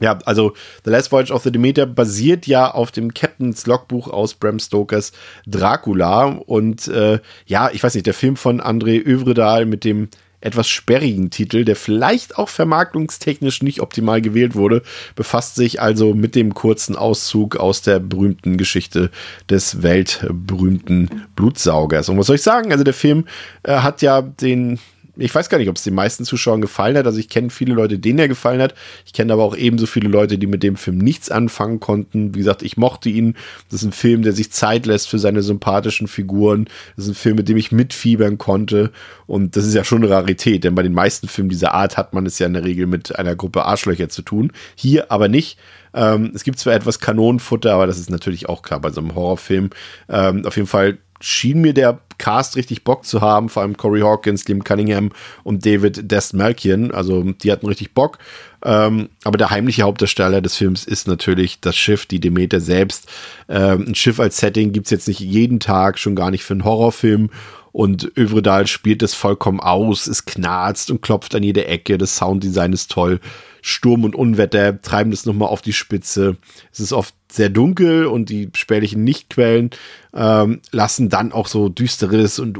[0.00, 0.54] Ja, also
[0.84, 5.12] The Last Voyage of the Demeter basiert ja auf dem Captain's Logbuch aus Bram Stokers
[5.46, 10.08] Dracula und äh, ja, ich weiß nicht, der Film von André Övredal mit dem
[10.40, 14.82] etwas sperrigen Titel, der vielleicht auch vermarktungstechnisch nicht optimal gewählt wurde,
[15.14, 19.10] befasst sich also mit dem kurzen Auszug aus der berühmten Geschichte
[19.48, 22.08] des weltberühmten Blutsaugers.
[22.08, 22.72] Und was soll ich sagen?
[22.72, 23.26] Also der Film
[23.62, 24.78] äh, hat ja den
[25.20, 27.06] ich weiß gar nicht, ob es den meisten Zuschauern gefallen hat.
[27.06, 28.74] Also ich kenne viele Leute, denen er gefallen hat.
[29.04, 32.34] Ich kenne aber auch ebenso viele Leute, die mit dem Film nichts anfangen konnten.
[32.34, 33.34] Wie gesagt, ich mochte ihn.
[33.70, 36.66] Das ist ein Film, der sich Zeit lässt für seine sympathischen Figuren.
[36.96, 38.90] Das ist ein Film, mit dem ich mitfiebern konnte.
[39.26, 42.14] Und das ist ja schon eine Rarität, denn bei den meisten Filmen dieser Art hat
[42.14, 44.52] man es ja in der Regel mit einer Gruppe Arschlöcher zu tun.
[44.74, 45.58] Hier aber nicht.
[45.92, 49.14] Ähm, es gibt zwar etwas Kanonenfutter, aber das ist natürlich auch klar bei so einem
[49.14, 49.70] Horrorfilm.
[50.08, 54.02] Ähm, auf jeden Fall schien mir der Cast richtig Bock zu haben, vor allem Corey
[54.02, 55.10] Hawkins, Liam Cunningham
[55.42, 56.90] und David Destmalkian.
[56.90, 58.18] Also die hatten richtig Bock.
[58.62, 63.10] Ähm, aber der heimliche Hauptdarsteller des Films ist natürlich das Schiff, die Demeter selbst.
[63.48, 66.64] Ähm, ein Schiff als Setting gibt's jetzt nicht jeden Tag, schon gar nicht für einen
[66.64, 67.30] Horrorfilm.
[67.72, 70.06] Und Övredal spielt es vollkommen aus.
[70.06, 71.98] Es knarzt und klopft an jede Ecke.
[71.98, 73.20] Das Sounddesign ist toll.
[73.62, 76.36] Sturm und Unwetter treiben das nochmal auf die Spitze.
[76.72, 79.70] Es ist oft sehr dunkel und die spärlichen Lichtquellen
[80.14, 82.58] ähm, lassen dann auch so düsteres und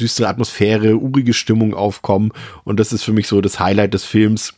[0.00, 2.32] düstere Atmosphäre, urige Stimmung aufkommen.
[2.64, 4.54] Und das ist für mich so das Highlight des Films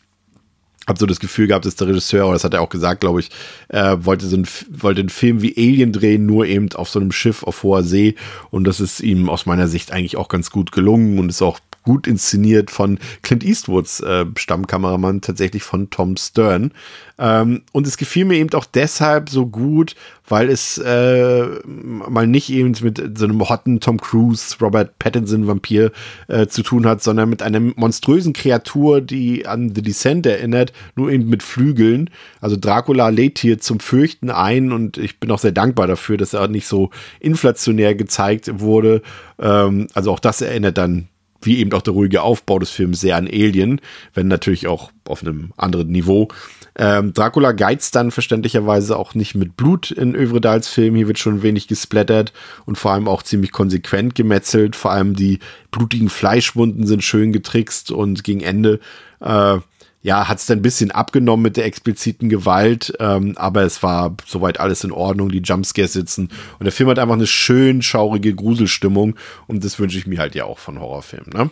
[0.86, 3.20] habe so das Gefühl gehabt, dass der Regisseur, oder das hat er auch gesagt, glaube
[3.20, 3.30] ich,
[3.68, 7.12] äh, wollte so ein, wollte einen Film wie Alien drehen, nur eben auf so einem
[7.12, 8.16] Schiff auf hoher See.
[8.50, 11.58] Und das ist ihm aus meiner Sicht eigentlich auch ganz gut gelungen und ist auch
[11.84, 16.72] gut inszeniert von Clint Eastwoods äh, Stammkameramann, tatsächlich von Tom Stern.
[17.16, 19.94] Ähm, und es gefiel mir eben auch deshalb so gut,
[20.26, 25.92] weil es äh, mal nicht eben mit so einem hotten Tom Cruise, Robert Pattinson Vampir
[26.28, 31.10] äh, zu tun hat, sondern mit einer monströsen Kreatur, die an The Descent erinnert, nur
[31.10, 32.10] eben mit Flügeln.
[32.40, 36.32] Also Dracula lädt hier zum Fürchten ein und ich bin auch sehr dankbar dafür, dass
[36.32, 36.90] er nicht so
[37.20, 39.02] inflationär gezeigt wurde.
[39.38, 41.08] Ähm, also auch das erinnert dann
[41.44, 43.80] wie eben auch der ruhige Aufbau des Films sehr an Alien,
[44.14, 46.28] wenn natürlich auch auf einem anderen Niveau.
[46.76, 50.96] Ähm, Dracula geizt dann verständlicherweise auch nicht mit Blut in Övredals Film.
[50.96, 52.32] Hier wird schon wenig gesplattert
[52.66, 54.74] und vor allem auch ziemlich konsequent gemetzelt.
[54.74, 55.38] Vor allem die
[55.70, 58.80] blutigen Fleischwunden sind schön getrickst und gegen Ende
[59.20, 59.58] äh,
[60.04, 64.14] ja, hat es dann ein bisschen abgenommen mit der expliziten Gewalt, ähm, aber es war
[64.26, 66.28] soweit alles in Ordnung, die Jumpscares sitzen
[66.58, 69.16] und der Film hat einfach eine schön schaurige Gruselstimmung
[69.46, 71.30] und das wünsche ich mir halt ja auch von Horrorfilmen.
[71.32, 71.50] Ne?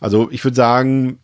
[0.00, 1.18] Also ich würde sagen,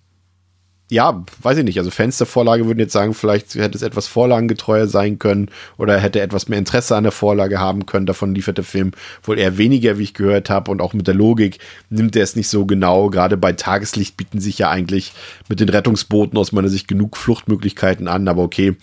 [0.90, 1.78] ja, weiß ich nicht.
[1.78, 5.48] Also Fans der Vorlage würden jetzt sagen, vielleicht hätte es etwas vorlagengetreuer sein können
[5.78, 8.06] oder hätte etwas mehr Interesse an der Vorlage haben können.
[8.06, 8.90] Davon liefert der Film
[9.22, 10.68] wohl eher weniger, wie ich gehört habe.
[10.68, 11.60] Und auch mit der Logik
[11.90, 13.08] nimmt er es nicht so genau.
[13.08, 15.12] Gerade bei Tageslicht bieten sich ja eigentlich
[15.48, 18.26] mit den Rettungsbooten aus meiner Sicht genug Fluchtmöglichkeiten an.
[18.26, 18.74] Aber okay,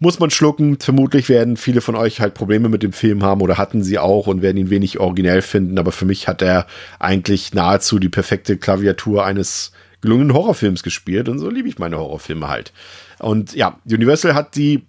[0.00, 0.78] muss man schlucken.
[0.78, 4.26] Vermutlich werden viele von euch halt Probleme mit dem Film haben oder hatten sie auch
[4.26, 5.78] und werden ihn wenig originell finden.
[5.78, 6.66] Aber für mich hat er
[6.98, 12.48] eigentlich nahezu die perfekte Klaviatur eines gelungenen Horrorfilms gespielt und so liebe ich meine Horrorfilme
[12.48, 12.72] halt.
[13.18, 14.86] Und ja, Universal hat die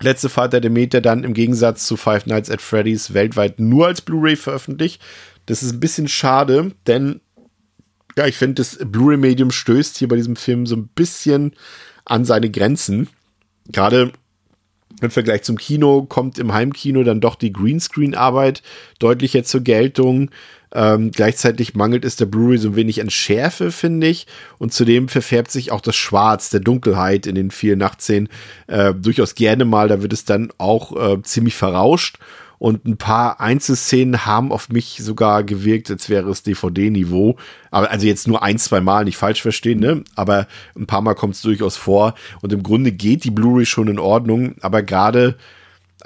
[0.00, 4.00] letzte Fahrt der Demeter dann im Gegensatz zu Five Nights at Freddy's weltweit nur als
[4.00, 5.02] Blu-ray veröffentlicht.
[5.46, 7.20] Das ist ein bisschen schade, denn
[8.16, 11.52] ja, ich finde, das Blu-ray-Medium stößt hier bei diesem Film so ein bisschen
[12.04, 13.08] an seine Grenzen.
[13.68, 14.12] Gerade
[15.02, 18.62] im Vergleich zum Kino kommt im Heimkino dann doch die Greenscreen-Arbeit
[18.98, 20.30] deutlicher zur Geltung.
[20.76, 24.26] Ähm, gleichzeitig mangelt es der Blu-ray so ein wenig an Schärfe, finde ich.
[24.58, 28.28] Und zudem verfärbt sich auch das Schwarz der Dunkelheit in den vielen Nachtszenen
[28.66, 29.88] äh, durchaus gerne mal.
[29.88, 32.18] Da wird es dann auch äh, ziemlich verrauscht.
[32.58, 37.36] Und ein paar Einzelszenen haben auf mich sogar gewirkt, als wäre es DVD-Niveau.
[37.70, 40.04] Aber also jetzt nur ein, zwei Mal, nicht falsch verstehen, ne?
[40.14, 42.14] Aber ein paar Mal kommt es durchaus vor.
[42.42, 44.56] Und im Grunde geht die Blu-ray schon in Ordnung.
[44.60, 45.36] Aber gerade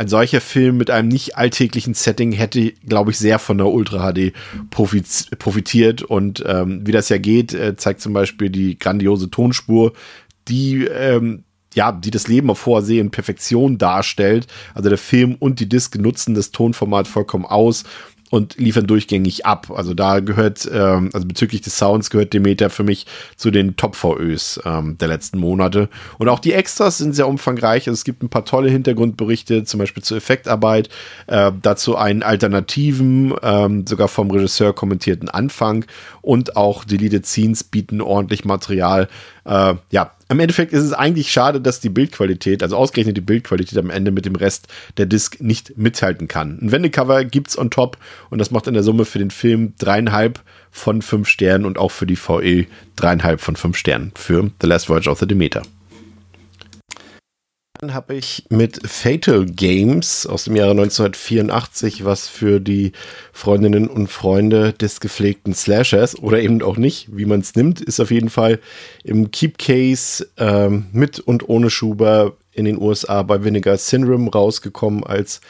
[0.01, 4.11] ein solcher Film mit einem nicht alltäglichen Setting hätte, glaube ich, sehr von der Ultra
[4.11, 4.33] HD
[4.71, 6.03] profitiert.
[6.03, 9.93] Und ähm, wie das ja geht, äh, zeigt zum Beispiel die grandiose Tonspur,
[10.49, 11.45] die ähm,
[11.75, 14.47] ja, die das Leben auf hoher See in Perfektion darstellt.
[14.75, 17.85] Also der Film und die Disc nutzen das Tonformat vollkommen aus
[18.31, 19.70] und liefern durchgängig ab.
[19.74, 24.61] Also da gehört, ähm, also bezüglich des Sounds gehört Demeter für mich zu den Top-VÖs
[24.65, 25.89] ähm, der letzten Monate.
[26.19, 27.89] Und auch die Extras sind sehr umfangreich.
[27.89, 30.89] Also es gibt ein paar tolle Hintergrundberichte, zum Beispiel zur Effektarbeit,
[31.27, 35.85] äh, dazu einen alternativen, ähm, sogar vom Regisseur kommentierten Anfang
[36.23, 39.09] und auch Deleted Scenes bieten ordentlich Material.
[39.44, 43.77] Äh, ja, im Endeffekt ist es eigentlich schade, dass die Bildqualität, also ausgerechnet die Bildqualität
[43.78, 46.59] am Ende mit dem Rest der Disc nicht mithalten kann.
[46.62, 47.98] Ein Wendecover gibt's on top
[48.31, 50.40] und das macht in der Summe für den Film dreieinhalb
[50.70, 54.89] von fünf Sternen und auch für die VE dreieinhalb von fünf Sternen für The Last
[54.89, 55.62] Voyage of the Demeter.
[57.81, 62.93] Dann habe ich mit Fatal Games aus dem Jahre 1984, was für die
[63.32, 67.98] Freundinnen und Freunde des gepflegten Slashers oder eben auch nicht, wie man es nimmt, ist
[67.98, 68.61] auf jeden Fall
[69.02, 75.02] im Keep Case ähm, mit und ohne Schuber in den USA bei Vinegar Syndrome rausgekommen
[75.02, 75.40] als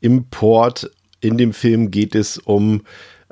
[0.00, 0.90] Import.
[1.20, 2.82] In dem Film geht es um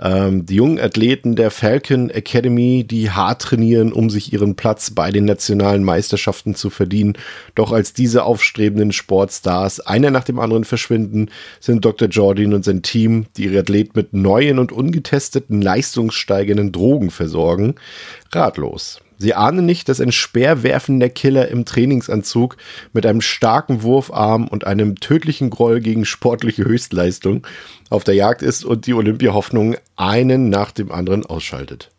[0.00, 5.10] ähm, die jungen Athleten der Falcon Academy, die hart trainieren, um sich ihren Platz bei
[5.10, 7.14] den nationalen Meisterschaften zu verdienen.
[7.54, 11.30] Doch als diese aufstrebenden Sportstars einer nach dem anderen verschwinden,
[11.60, 12.08] sind Dr.
[12.08, 17.76] Jordan und sein Team, die ihre Athleten mit neuen und ungetesteten leistungssteigenden Drogen versorgen,
[18.32, 19.00] ratlos.
[19.18, 22.56] Sie ahnen nicht, dass ein speerwerfender Killer im Trainingsanzug
[22.92, 27.46] mit einem starken Wurfarm und einem tödlichen Groll gegen sportliche Höchstleistung
[27.90, 31.90] auf der Jagd ist und die Olympia-Hoffnung einen nach dem anderen ausschaltet.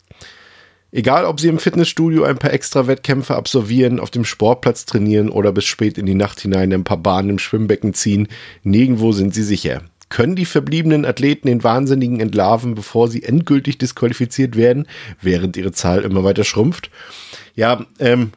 [0.92, 5.52] Egal, ob sie im Fitnessstudio ein paar extra Wettkämpfe absolvieren, auf dem Sportplatz trainieren oder
[5.52, 8.30] bis spät in die Nacht hinein ein paar Bahnen im Schwimmbecken ziehen,
[8.64, 9.82] nirgendwo sind sie sicher.
[10.10, 14.88] Können die verbliebenen Athleten den Wahnsinnigen entlarven, bevor sie endgültig disqualifiziert werden,
[15.22, 16.92] während ihre Zahl immer weiter schrumpft?
[17.56, 18.32] Ja, ähm,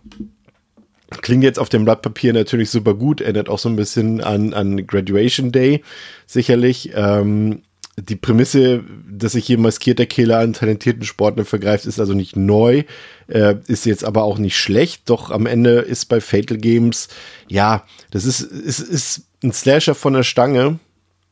[1.22, 4.52] Klingt jetzt auf dem Blatt Papier natürlich super gut, erinnert auch so ein bisschen an,
[4.52, 5.82] an Graduation Day,
[6.26, 6.90] sicherlich.
[6.94, 7.62] Ähm,
[7.96, 12.84] die Prämisse, dass sich hier maskierter Killer an talentierten Sportlern vergreift, ist also nicht neu,
[13.26, 15.02] äh, ist jetzt aber auch nicht schlecht.
[15.06, 17.08] Doch am Ende ist bei Fatal Games,
[17.48, 20.78] ja, das ist, ist, ist ein Slasher von der Stange,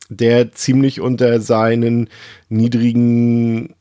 [0.09, 2.09] der ziemlich unter seinen
[2.49, 3.76] niedrigen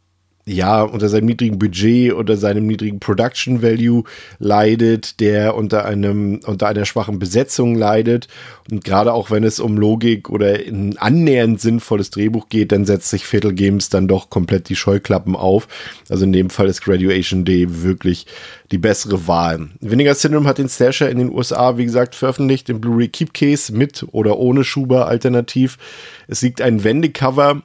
[0.47, 4.03] ja, unter seinem niedrigen Budget, unter seinem niedrigen Production Value
[4.37, 8.27] leidet, der unter einem, unter einer schwachen Besetzung leidet.
[8.69, 13.09] Und gerade auch wenn es um Logik oder ein annähernd sinnvolles Drehbuch geht, dann setzt
[13.09, 15.67] sich Fatal Games dann doch komplett die Scheuklappen auf.
[16.09, 18.27] Also in dem Fall ist Graduation Day wirklich
[18.71, 19.69] die bessere Wahl.
[19.79, 23.73] Vinegar Syndrome hat den Slasher in den USA, wie gesagt, veröffentlicht im Blu-ray Keep Case
[23.73, 25.79] mit oder ohne Schuber alternativ.
[26.27, 27.63] Es liegt ein Wendecover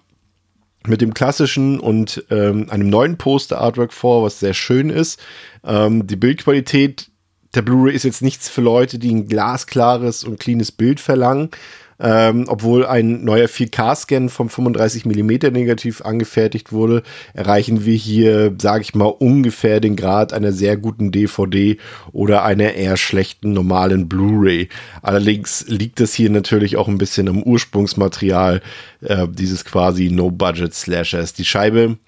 [0.87, 5.21] mit dem klassischen und ähm, einem neuen Poster-Artwork vor, was sehr schön ist.
[5.65, 7.11] Ähm, die Bildqualität
[7.55, 11.51] der Blu-ray ist jetzt nichts für Leute, die ein glasklares und cleanes Bild verlangen.
[12.01, 17.03] Ähm, obwohl ein neuer 4K-Scan vom 35 mm Negativ angefertigt wurde,
[17.35, 21.77] erreichen wir hier, sage ich mal, ungefähr den Grad einer sehr guten DVD
[22.13, 24.69] oder einer eher schlechten normalen Blu-ray.
[25.03, 28.63] Allerdings liegt das hier natürlich auch ein bisschen am Ursprungsmaterial
[29.03, 31.35] äh, dieses quasi No-Budget-Slashers.
[31.35, 31.99] Die Scheibe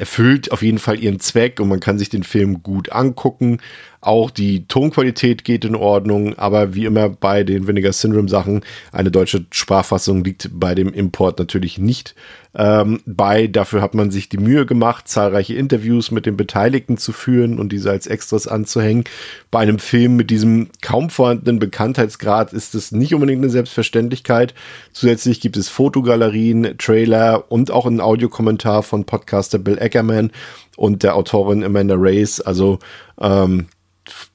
[0.00, 3.60] erfüllt auf jeden Fall ihren Zweck und man kann sich den Film gut angucken.
[4.00, 9.10] Auch die Tonqualität geht in Ordnung, aber wie immer bei den Vinegar Syndrome Sachen, eine
[9.10, 12.14] deutsche Sprachfassung liegt bei dem Import natürlich nicht
[12.54, 13.46] ähm, bei.
[13.46, 17.72] Dafür hat man sich die Mühe gemacht, zahlreiche Interviews mit den Beteiligten zu führen und
[17.72, 19.04] diese als Extras anzuhängen.
[19.50, 24.54] Bei einem Film mit diesem kaum vorhandenen Bekanntheitsgrad ist es nicht unbedingt eine Selbstverständlichkeit.
[24.92, 30.30] Zusätzlich gibt es Fotogalerien, Trailer und auch einen Audiokommentar von Podcaster Bill Eckerman
[30.76, 32.40] und der Autorin Amanda Race.
[32.40, 32.78] Also
[33.20, 33.66] ähm,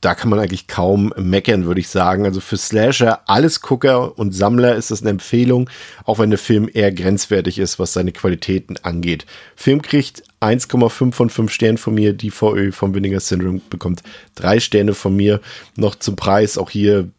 [0.01, 2.25] da kann man eigentlich kaum meckern, würde ich sagen.
[2.25, 5.69] Also für Slasher, alles Gucker und Sammler ist das eine Empfehlung,
[6.05, 9.25] auch wenn der Film eher grenzwertig ist, was seine Qualitäten angeht.
[9.55, 12.13] Film kriegt 1,5 von 5 Sternen von mir.
[12.13, 14.03] Die VÖ vom Vinegar Syndrome bekommt
[14.35, 15.41] 3 Sterne von mir.
[15.75, 17.09] Noch zum Preis, auch hier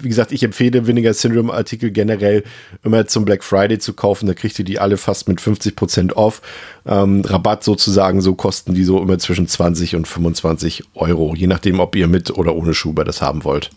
[0.00, 2.44] wie gesagt, ich empfehle Vinegar Syndrome Artikel generell
[2.82, 4.26] immer zum Black Friday zu kaufen.
[4.26, 6.42] Da kriegt ihr die alle fast mit 50 Prozent off.
[6.86, 11.34] Ähm, Rabatt sozusagen, so kosten die so immer zwischen 20 und 25 Euro.
[11.34, 13.70] Je nachdem, ob ihr mit oder ohne Schuber das haben wollt.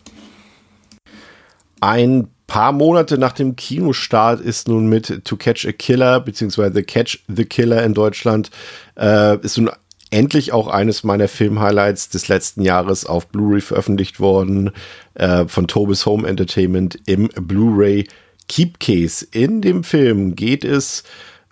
[1.80, 7.20] Ein paar Monate nach dem Kinostart ist nun mit To Catch a Killer, beziehungsweise Catch
[7.28, 8.52] the Killer in Deutschland,
[8.96, 9.72] äh, ist nun
[10.14, 14.72] endlich auch eines meiner Film-Highlights des letzten Jahres auf Blu-ray veröffentlicht worden
[15.16, 18.08] äh, von Tobis Home Entertainment im Blu-ray
[18.48, 19.26] Keep Case.
[19.32, 21.04] In dem Film geht es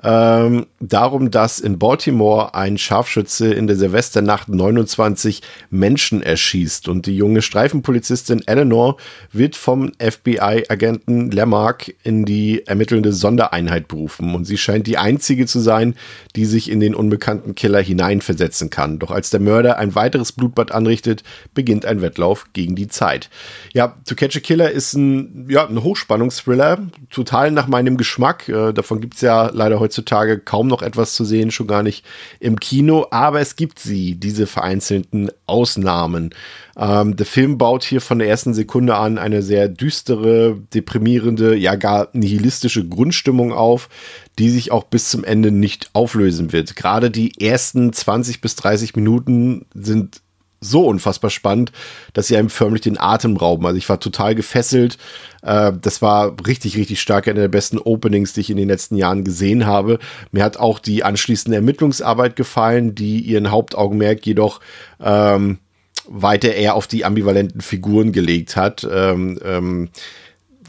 [0.04, 7.16] ähm, darum, dass in Baltimore ein Scharfschütze in der Silvesternacht 29 Menschen erschießt und die
[7.16, 8.98] junge Streifenpolizistin Eleanor
[9.32, 15.60] wird vom FBI-Agenten Lamarck in die ermittelnde Sondereinheit berufen und sie scheint die einzige zu
[15.60, 15.96] sein,
[16.36, 18.98] die sich in den unbekannten Killer hineinversetzen kann.
[18.98, 21.24] Doch als der Mörder ein weiteres Blutbad anrichtet,
[21.54, 23.30] beginnt ein Wettlauf gegen die Zeit.
[23.74, 26.80] Ja, To Catch a Killer ist ein, ja, ein Hochspannungsthriller,
[27.12, 28.50] total nach meinem Geschmack.
[28.50, 32.06] Äh, davon gibt's ja leider heute heutzutage kaum noch etwas zu sehen, schon gar nicht
[32.40, 36.34] im Kino, aber es gibt sie, diese vereinzelten Ausnahmen.
[36.78, 41.76] Ähm, der Film baut hier von der ersten Sekunde an eine sehr düstere, deprimierende, ja
[41.76, 43.90] gar nihilistische Grundstimmung auf,
[44.40, 46.78] die sich auch bis zum Ende nicht auflösen wird.
[46.78, 50.22] Gerade die ersten 20 bis 30 Minuten sind
[50.62, 51.72] so unfassbar spannend,
[52.14, 53.66] dass sie einem förmlich den Atem rauben.
[53.66, 54.98] Also ich war total gefesselt.
[55.42, 57.28] Äh, das war richtig, richtig stark.
[57.28, 59.98] Eine der besten Openings, die ich in den letzten Jahren gesehen habe.
[60.32, 64.62] Mir hat auch die anschließende Ermittlungsarbeit gefallen, die ihren Hauptaugenmerk jedoch
[65.02, 65.58] ähm,
[66.08, 68.88] weiter eher auf die ambivalenten Figuren gelegt hat.
[68.90, 69.90] Ähm, ähm,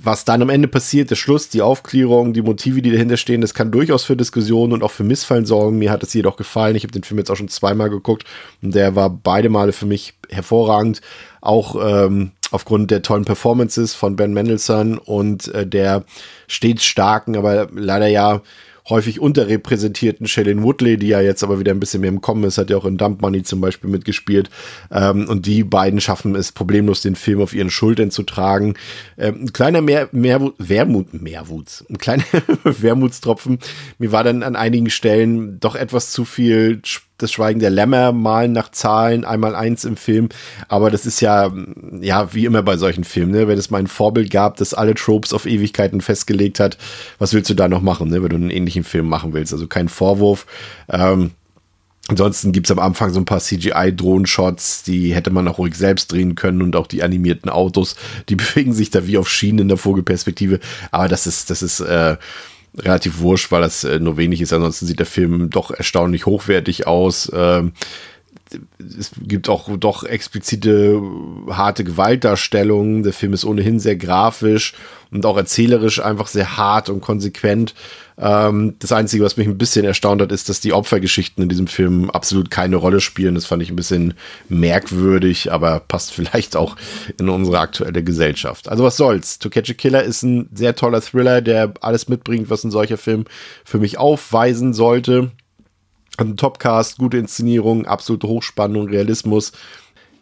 [0.04, 3.54] was dann am Ende passiert, der Schluss, die Aufklärung, die Motive, die dahinter stehen, das
[3.54, 5.78] kann durchaus für Diskussionen und auch für Missfallen sorgen.
[5.78, 6.76] Mir hat es jedoch gefallen.
[6.76, 8.24] Ich habe den Film jetzt auch schon zweimal geguckt
[8.62, 11.00] und der war beide Male für mich hervorragend.
[11.40, 16.04] Auch ähm, aufgrund der tollen Performances von Ben Mendelssohn und äh, der
[16.46, 18.42] stets starken, aber leider ja
[18.88, 22.58] häufig unterrepräsentierten Shailene Woodley, die ja jetzt aber wieder ein bisschen mehr im Kommen ist,
[22.58, 24.50] hat ja auch in Dump Money zum Beispiel mitgespielt.
[24.90, 28.74] Ähm, und die beiden schaffen es problemlos, den Film auf ihren Schultern zu tragen.
[29.16, 32.24] Ähm, ein kleiner mehr, mehr Wermut, Mehrwuts, ein kleiner
[32.64, 33.58] Wermutstropfen.
[33.98, 36.80] Mir war dann an einigen Stellen doch etwas zu viel
[37.22, 40.28] das Schweigen der Lämmer malen nach Zahlen, einmal eins im Film.
[40.68, 41.52] Aber das ist ja,
[42.00, 43.48] ja, wie immer bei solchen Filmen, ne?
[43.48, 46.78] wenn es mal ein Vorbild gab, das alle Tropes auf Ewigkeiten festgelegt hat,
[47.18, 48.22] was willst du da noch machen, ne?
[48.22, 49.52] wenn du einen ähnlichen Film machen willst?
[49.52, 50.46] Also kein Vorwurf.
[50.88, 51.32] Ähm,
[52.08, 56.34] Ansonsten gibt's am Anfang so ein paar CGI-Drohenshots, die hätte man auch ruhig selbst drehen
[56.34, 57.94] können und auch die animierten Autos,
[58.28, 60.58] die bewegen sich da wie auf Schienen in der Vogelperspektive.
[60.90, 62.16] Aber das ist, das ist, äh,
[62.78, 64.52] relativ wurscht, weil das äh, nur wenig ist.
[64.52, 67.30] Ansonsten sieht der Film doch erstaunlich hochwertig aus.
[67.34, 67.72] Ähm,
[68.78, 71.00] es gibt auch doch explizite
[71.48, 73.02] harte Gewaltdarstellungen.
[73.02, 74.74] Der Film ist ohnehin sehr grafisch
[75.10, 77.74] und auch erzählerisch einfach sehr hart und konsequent.
[78.18, 81.66] Ähm, das Einzige, was mich ein bisschen erstaunt hat, ist, dass die Opfergeschichten in diesem
[81.66, 83.34] Film absolut keine Rolle spielen.
[83.34, 84.14] Das fand ich ein bisschen
[84.48, 86.76] merkwürdig, aber passt vielleicht auch
[87.18, 88.68] in unsere aktuelle Gesellschaft.
[88.68, 89.38] Also was soll's.
[89.38, 92.98] To Catch a Killer ist ein sehr toller Thriller, der alles mitbringt, was ein solcher
[92.98, 93.24] Film
[93.64, 95.32] für mich aufweisen sollte.
[96.18, 99.52] Ein Topcast, gute Inszenierung, absolute Hochspannung, Realismus,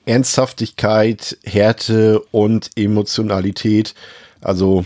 [0.07, 3.95] Ernsthaftigkeit, Härte und Emotionalität.
[4.41, 4.85] Also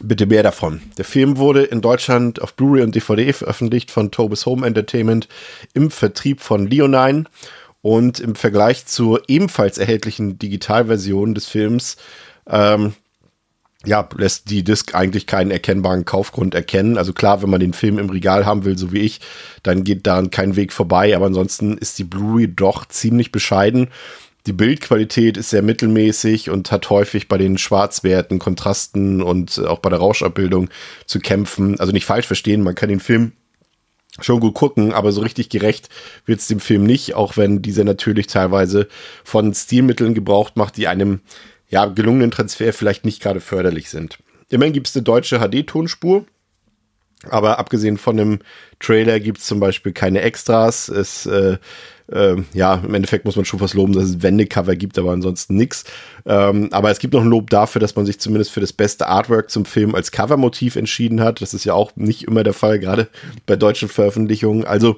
[0.00, 0.80] bitte mehr davon.
[0.98, 5.28] Der Film wurde in Deutschland auf Blu-ray und DVD veröffentlicht von Tobis Home Entertainment
[5.74, 7.24] im Vertrieb von Leonine
[7.82, 11.96] und im Vergleich zur ebenfalls erhältlichen Digitalversion des Films
[12.48, 12.94] ähm,
[13.86, 16.98] ja, lässt die Disc eigentlich keinen erkennbaren Kaufgrund erkennen.
[16.98, 19.20] Also klar, wenn man den Film im Regal haben will, so wie ich,
[19.62, 21.14] dann geht daran kein Weg vorbei.
[21.14, 23.88] Aber ansonsten ist die Blu-ray doch ziemlich bescheiden.
[24.46, 29.90] Die Bildqualität ist sehr mittelmäßig und hat häufig bei den Schwarzwerten, Kontrasten und auch bei
[29.90, 30.68] der Rauschabbildung
[31.06, 31.80] zu kämpfen.
[31.80, 33.32] Also nicht falsch verstehen, man kann den Film
[34.20, 35.88] schon gut gucken, aber so richtig gerecht
[36.24, 38.88] wird es dem Film nicht, auch wenn dieser natürlich teilweise
[39.24, 41.20] von Stilmitteln gebraucht macht, die einem
[41.68, 44.18] ja, gelungenen Transfer vielleicht nicht gerade förderlich sind.
[44.48, 46.24] Immerhin gibt es eine deutsche HD-Tonspur,
[47.28, 48.38] aber abgesehen von dem
[48.78, 50.88] Trailer gibt es zum Beispiel keine Extras.
[50.88, 51.56] Es, äh,
[52.12, 55.56] äh, ja, im Endeffekt muss man schon was loben, dass es Wendecover gibt, aber ansonsten
[55.56, 55.84] nichts.
[56.24, 59.08] Ähm, aber es gibt noch ein Lob dafür, dass man sich zumindest für das beste
[59.08, 61.40] Artwork zum Film als Covermotiv entschieden hat.
[61.40, 63.08] Das ist ja auch nicht immer der Fall, gerade
[63.46, 64.64] bei deutschen Veröffentlichungen.
[64.64, 64.96] Also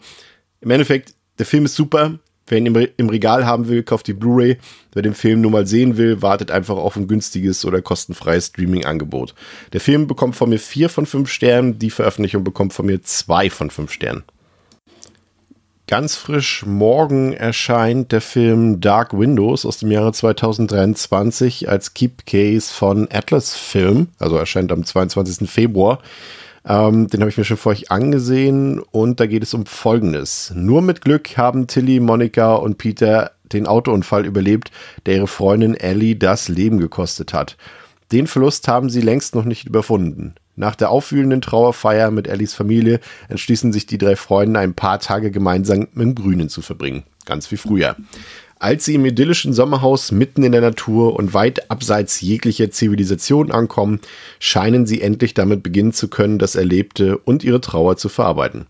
[0.61, 2.19] im Endeffekt, der Film ist super.
[2.49, 4.59] Wer ihn im, im Regal haben will, kauft die Blu-ray.
[4.93, 9.35] Wer den Film nur mal sehen will, wartet einfach auf ein günstiges oder kostenfreies Streaming-Angebot.
[9.73, 13.51] Der Film bekommt von mir vier von fünf Sternen, die Veröffentlichung bekommt von mir zwei
[13.51, 14.25] von fünf Sternen.
[15.89, 22.71] Ganz frisch morgen erscheint der Film Dark Windows aus dem Jahre 2023 als Keep Case
[22.71, 25.49] von Atlas Film, also erscheint am 22.
[25.49, 26.01] Februar.
[26.69, 30.53] Ähm, den habe ich mir schon vor euch angesehen und da geht es um Folgendes.
[30.55, 34.71] Nur mit Glück haben Tilly, Monika und Peter den Autounfall überlebt,
[35.07, 37.57] der ihre Freundin Ellie das Leben gekostet hat.
[38.13, 40.35] Den Verlust haben sie längst noch nicht überwunden.
[40.57, 45.31] Nach der aufwühlenden Trauerfeier mit Ellies Familie entschließen sich die drei Freunde, ein paar Tage
[45.31, 47.05] gemeinsam im Grünen zu verbringen.
[47.25, 47.97] Ganz wie früher.
[48.61, 54.01] Als sie im idyllischen Sommerhaus mitten in der Natur und weit abseits jeglicher Zivilisation ankommen,
[54.41, 58.67] scheinen sie endlich damit beginnen zu können, das Erlebte und ihre Trauer zu verarbeiten.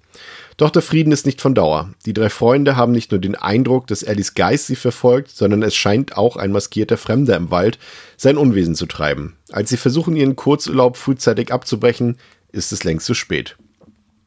[0.58, 1.90] Doch der Frieden ist nicht von Dauer.
[2.04, 5.74] Die drei Freunde haben nicht nur den Eindruck, dass Ellis Geist sie verfolgt, sondern es
[5.74, 7.78] scheint auch ein maskierter Fremder im Wald
[8.16, 9.36] sein Unwesen zu treiben.
[9.52, 12.18] Als sie versuchen, ihren Kurzurlaub frühzeitig abzubrechen,
[12.50, 13.56] ist es längst zu spät.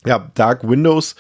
[0.06, 1.16] Ja, Dark Windows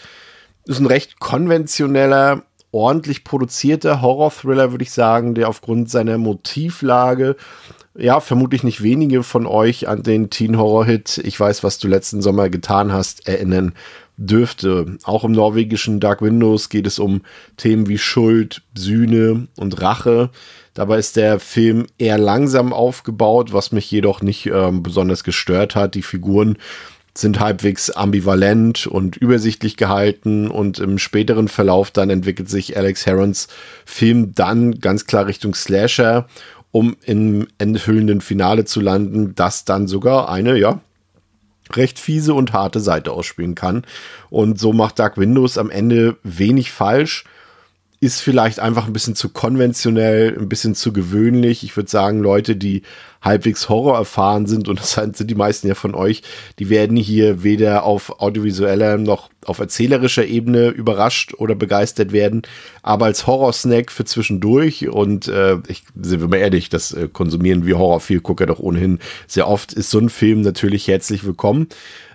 [0.65, 7.35] ist ein recht konventioneller, ordentlich produzierter Horror-Thriller, würde ich sagen, der aufgrund seiner Motivlage
[7.93, 12.49] ja, vermutlich nicht wenige von euch an den Teen-Horror-Hit Ich weiß, was du letzten Sommer
[12.49, 13.73] getan hast, erinnern
[14.15, 14.97] dürfte.
[15.03, 17.21] Auch im norwegischen Dark Windows geht es um
[17.57, 20.29] Themen wie Schuld, Sühne und Rache.
[20.73, 25.95] Dabei ist der Film eher langsam aufgebaut, was mich jedoch nicht ähm, besonders gestört hat.
[25.95, 26.57] Die Figuren
[27.13, 33.47] sind halbwegs ambivalent und übersichtlich gehalten und im späteren Verlauf dann entwickelt sich Alex Herons
[33.85, 36.27] Film dann ganz klar Richtung Slasher,
[36.71, 40.79] um im enthüllenden Finale zu landen, das dann sogar eine, ja,
[41.75, 43.83] recht fiese und harte Seite ausspielen kann.
[44.29, 47.25] Und so macht Dark Windows am Ende wenig falsch.
[48.03, 51.63] Ist vielleicht einfach ein bisschen zu konventionell, ein bisschen zu gewöhnlich.
[51.63, 52.81] Ich würde sagen, Leute, die
[53.21, 56.23] halbwegs Horror erfahren sind, und das sind die meisten ja von euch,
[56.57, 62.41] die werden hier weder auf audiovisueller noch auf erzählerischer Ebene überrascht oder begeistert werden,
[62.81, 67.65] aber als Horror-Snack für zwischendurch und äh, ich sind wir mal ehrlich, das äh, konsumieren
[67.65, 71.67] wir Horror-Vielgucker doch ohnehin sehr oft, ist so ein Film natürlich herzlich willkommen.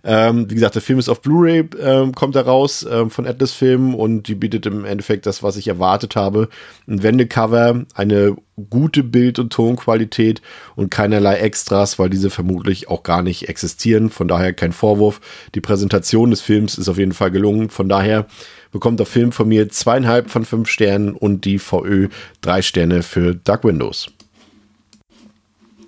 [0.09, 3.51] Ähm, wie gesagt, der Film ist auf Blu-ray, ähm, kommt da raus ähm, von Atlas
[3.51, 6.49] Film und die bietet im Endeffekt das, was ich erwartet habe.
[6.87, 8.37] Ein Wendecover, eine
[8.71, 10.43] gute Bild- und Tonqualität
[10.77, 14.09] und keinerlei Extras, weil diese vermutlich auch gar nicht existieren.
[14.11, 15.21] Von daher kein Vorwurf.
[15.57, 17.69] Die Präsentation des Films ist auf jeden Fall gelungen.
[17.69, 18.27] Von daher
[18.71, 22.11] bekommt der Film von mir zweieinhalb von fünf Sternen und die VÖ
[22.43, 24.07] drei Sterne für Dark Windows.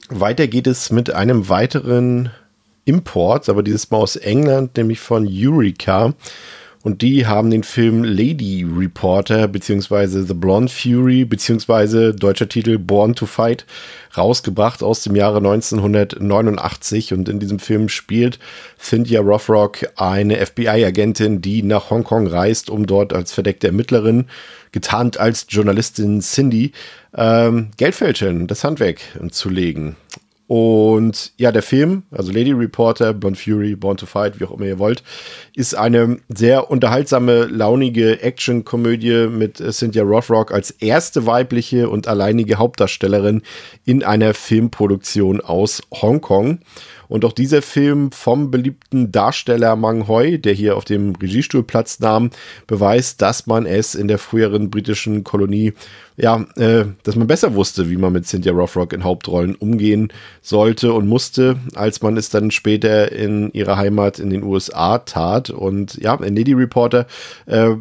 [0.09, 2.31] Weiter geht es mit einem weiteren
[2.89, 6.15] Import, aber dieses Mal aus England, nämlich von Eureka.
[6.83, 13.15] Und die haben den Film Lady Reporter beziehungsweise The Blonde Fury beziehungsweise deutscher Titel Born
[13.15, 13.67] to Fight
[14.17, 17.13] rausgebracht aus dem Jahre 1989.
[17.13, 18.39] Und in diesem Film spielt
[18.79, 24.27] Cynthia Rothrock eine FBI-Agentin, die nach Hongkong reist, um dort als verdeckte Ermittlerin,
[24.71, 26.73] getarnt als Journalistin Cindy,
[27.15, 29.01] ähm, Geldfälschern, das Handwerk
[29.31, 29.97] zu legen.
[30.49, 34.65] Und ja, der Film, also Lady Reporter, Blonde Fury, Born to Fight, wie auch immer
[34.65, 35.03] ihr wollt,
[35.55, 43.43] ist eine sehr unterhaltsame, launige Action-Komödie mit Cynthia Rothrock als erste weibliche und alleinige Hauptdarstellerin
[43.85, 46.61] in einer Filmproduktion aus Hongkong.
[47.09, 52.01] Und auch dieser Film vom beliebten Darsteller Mang Hoi, der hier auf dem Regiestuhl Platz
[52.01, 52.31] nahm,
[52.67, 55.73] beweist, dass man es in der früheren britischen Kolonie,
[56.17, 60.13] ja, äh, dass man besser wusste, wie man mit Cynthia Rothrock in Hauptrollen umgehen
[60.43, 65.51] sollte und musste, als man es dann später in ihrer Heimat in den USA tat.
[65.51, 67.07] Und ja, in Lady Reporter
[67.47, 67.75] äh,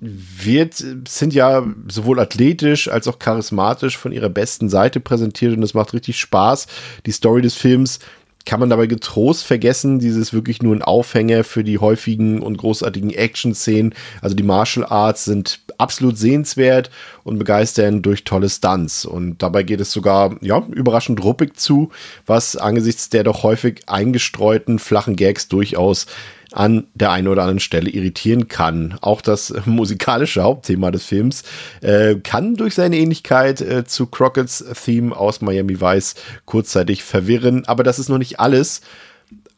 [0.00, 5.74] wird, sind ja sowohl athletisch als auch charismatisch von ihrer besten Seite präsentiert und es
[5.74, 6.68] macht richtig Spaß.
[7.04, 7.98] Die Story des Films
[8.46, 13.10] kann man dabei getrost vergessen, dieses wirklich nur ein Aufhänger für die häufigen und großartigen
[13.10, 13.94] Action-Szenen.
[14.22, 16.90] Also die Martial Arts sind absolut sehenswert
[17.22, 19.04] und begeistern durch tolle Stunts.
[19.04, 21.90] Und dabei geht es sogar, ja, überraschend ruppig zu,
[22.26, 26.06] was angesichts der doch häufig eingestreuten flachen Gags durchaus
[26.52, 28.96] an der einen oder anderen Stelle irritieren kann.
[29.00, 31.44] Auch das musikalische Hauptthema des Films
[31.80, 36.14] äh, kann durch seine Ähnlichkeit äh, zu Crockett's Theme aus Miami Vice
[36.44, 38.80] kurzzeitig verwirren, aber das ist noch nicht alles.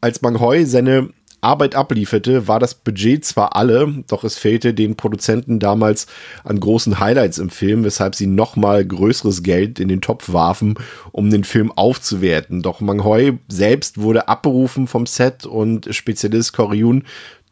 [0.01, 1.09] Als Mang Hoi seine
[1.43, 6.07] Arbeit ablieferte, war das Budget zwar alle, doch es fehlte den Produzenten damals
[6.43, 10.75] an großen Highlights im Film, weshalb sie nochmal größeres Geld in den Topf warfen,
[11.11, 12.61] um den Film aufzuwerten.
[12.61, 17.03] Doch Mang Hoi selbst wurde abberufen vom Set und Spezialist Koryun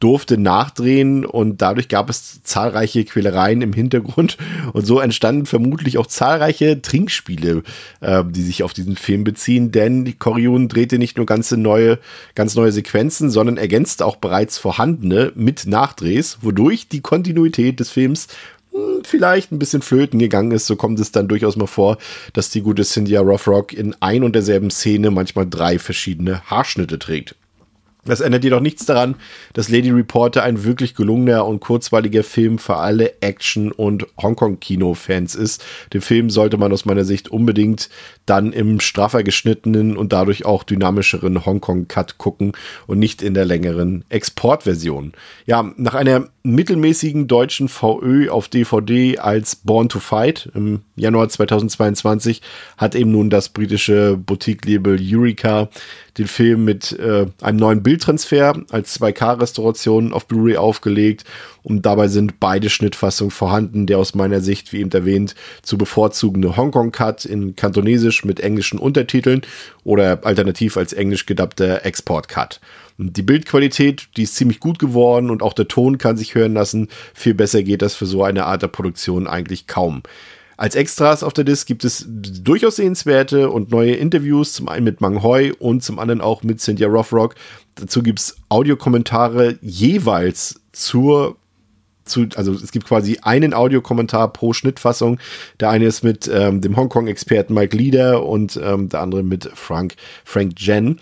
[0.02, 4.38] durfte nachdrehen und dadurch gab es zahlreiche Quälereien im Hintergrund
[4.74, 7.64] und so entstanden vermutlich auch zahlreiche Trinkspiele,
[8.02, 12.00] äh, die sich auf diesen Film beziehen, denn Koryun drehte nicht nur ganze neue,
[12.36, 18.28] ganz neue Sequenzen, sondern ergänzte auch bereits vorhandene mit Nachdrehs, wodurch die Kontinuität des Films
[18.74, 20.66] hm, vielleicht ein bisschen flöten gegangen ist.
[20.66, 21.98] So kommt es dann durchaus mal vor,
[22.34, 27.36] dass die gute Cynthia Rothrock in ein und derselben Szene manchmal drei verschiedene Haarschnitte trägt.
[28.04, 29.16] Das ändert jedoch nichts daran,
[29.54, 35.64] dass Lady Reporter ein wirklich gelungener und kurzweiliger Film für alle Action- und Hongkong-Kino-Fans ist.
[35.94, 37.90] Den Film sollte man aus meiner Sicht unbedingt
[38.26, 42.54] dann im straffer geschnittenen und dadurch auch dynamischeren Hongkong-Cut gucken
[42.88, 45.14] und nicht in der längeren Exportversion.
[45.46, 52.42] Ja, nach einer mittelmäßigen deutschen VÖ auf DVD als Born to Fight im Januar 2022
[52.78, 55.70] hat eben nun das britische Boutique-Label Eureka
[56.18, 61.24] den Film mit äh, einem neuen Bildtransfer als 2K-Restauration auf Blu-ray aufgelegt
[61.64, 66.58] und dabei sind beide Schnittfassungen vorhanden, der aus meiner Sicht, wie eben erwähnt, zu bevorzugende
[66.58, 69.42] Hongkong-Cut in Kantonesisch mit englischen Untertiteln
[69.84, 72.60] oder alternativ als englisch gedappter Export-Cut.
[72.98, 76.90] Die Bildqualität, die ist ziemlich gut geworden und auch der Ton kann sich hören lassen.
[77.14, 80.04] Viel besser geht das für so eine Art der Produktion eigentlich kaum.
[80.62, 85.02] Als Extras auf der Disc gibt es durchaus sehenswerte und neue Interviews, zum einen mit
[85.02, 87.34] Mang Hoi und zum anderen auch mit Cynthia Rothrock.
[87.74, 91.38] Dazu gibt es Audiokommentare jeweils zur
[92.06, 95.20] zu, also es gibt quasi einen Audiokommentar pro Schnittfassung.
[95.60, 99.96] Der eine ist mit ähm, dem Hongkong-Experten Mike Leader und ähm, der andere mit Frank,
[100.26, 101.00] Frank Jen.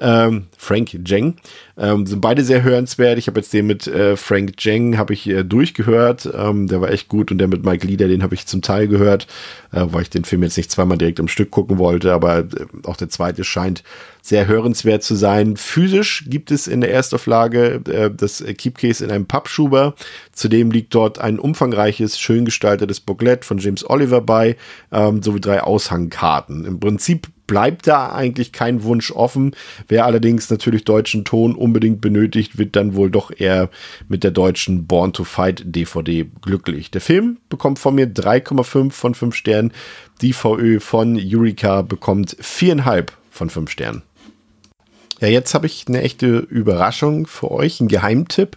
[0.00, 1.36] Ähm, Frank Jeng.
[1.78, 3.18] Ähm, sind beide sehr hörenswert.
[3.18, 6.28] Ich habe jetzt den mit äh, Frank Jeng habe ich äh, durchgehört.
[6.34, 8.88] Ähm, der war echt gut und der mit Mike Leader, den habe ich zum Teil
[8.88, 9.28] gehört,
[9.70, 12.44] äh, weil ich den Film jetzt nicht zweimal direkt im Stück gucken wollte, aber äh,
[12.84, 13.84] auch der zweite scheint
[14.22, 15.56] sehr hörenswert zu sein.
[15.56, 19.94] Physisch gibt es in der Erstauflage äh, das Keepcase in einem Pappschuber.
[20.32, 24.56] Zudem liegt dort ein umfangreiches, schön gestaltetes Booklet von James Oliver bei,
[24.90, 26.64] ähm, sowie drei Aushangkarten.
[26.64, 29.56] Im Prinzip bleibt da eigentlich kein Wunsch offen.
[29.88, 33.68] Wer allerdings natürlich deutschen Ton unbedingt benötigt, wird dann wohl doch eher
[34.08, 36.90] mit der deutschen Born to Fight DVD glücklich.
[36.90, 39.72] Der Film bekommt von mir 3,5 von 5 Sternen.
[40.20, 44.02] Die VÖ von Eureka bekommt 4,5 von 5 Sternen.
[45.20, 48.56] Ja, jetzt habe ich eine echte Überraschung für euch, ein Geheimtipp.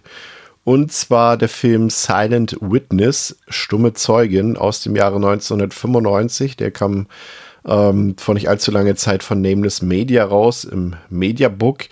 [0.64, 6.56] Und zwar der Film Silent Witness, Stumme Zeugin aus dem Jahre 1995.
[6.56, 7.08] Der kam
[7.66, 11.84] ähm, vor nicht allzu langer Zeit von Nameless Media raus im Mediabook.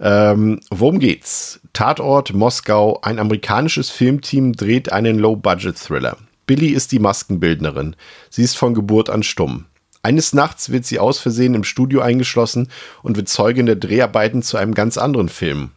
[0.00, 1.60] Ähm, worum geht's?
[1.72, 3.00] Tatort Moskau.
[3.02, 6.16] Ein amerikanisches Filmteam dreht einen Low-Budget-Thriller.
[6.46, 7.96] Billy ist die Maskenbildnerin.
[8.30, 9.66] Sie ist von Geburt an stumm.
[10.02, 12.68] Eines Nachts wird sie aus Versehen im Studio eingeschlossen
[13.02, 15.70] und wird Zeugin der Dreharbeiten zu einem ganz anderen Film.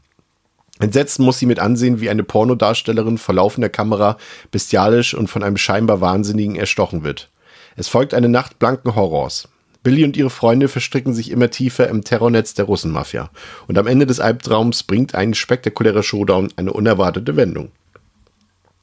[0.79, 4.17] Entsetzt muss sie mit ansehen, wie eine Pornodarstellerin vor laufender Kamera
[4.51, 7.29] bestialisch und von einem scheinbar Wahnsinnigen erstochen wird.
[7.77, 9.47] Es folgt eine Nacht blanken Horrors.
[9.85, 13.29] Billy und ihre Freunde verstricken sich immer tiefer im Terrornetz der Russenmafia.
[13.67, 17.69] Und am Ende des Albtraums bringt ein spektakulärer Showdown eine unerwartete Wendung.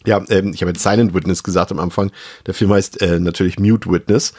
[0.07, 2.13] Ja, ähm, ich habe jetzt Silent Witness gesagt am Anfang.
[2.47, 4.33] Der Film heißt äh, natürlich Mute Witness.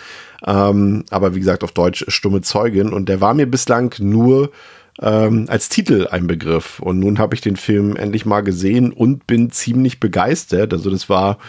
[0.45, 2.93] Ähm, aber wie gesagt, auf Deutsch stumme Zeugin.
[2.93, 4.49] Und der war mir bislang nur
[5.01, 6.79] ähm, als Titel ein Begriff.
[6.79, 10.71] Und nun habe ich den Film endlich mal gesehen und bin ziemlich begeistert.
[10.71, 11.39] Also das war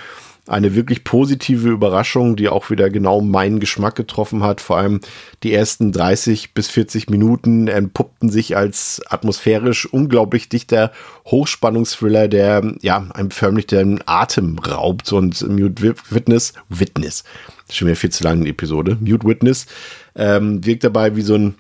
[0.47, 4.61] eine wirklich positive Überraschung, die auch wieder genau meinen Geschmack getroffen hat.
[4.61, 5.01] Vor allem
[5.43, 10.93] die ersten 30 bis 40 Minuten entpuppten sich als atmosphärisch unglaublich dichter
[11.27, 17.25] Hochspannungsthriller, der ja einem förmlich den Atem raubt und Mute Witness, Witness,
[17.71, 19.67] schon wieder viel zu lange eine Episode, Mute Witness,
[20.15, 21.55] ähm, wirkt dabei wie so ein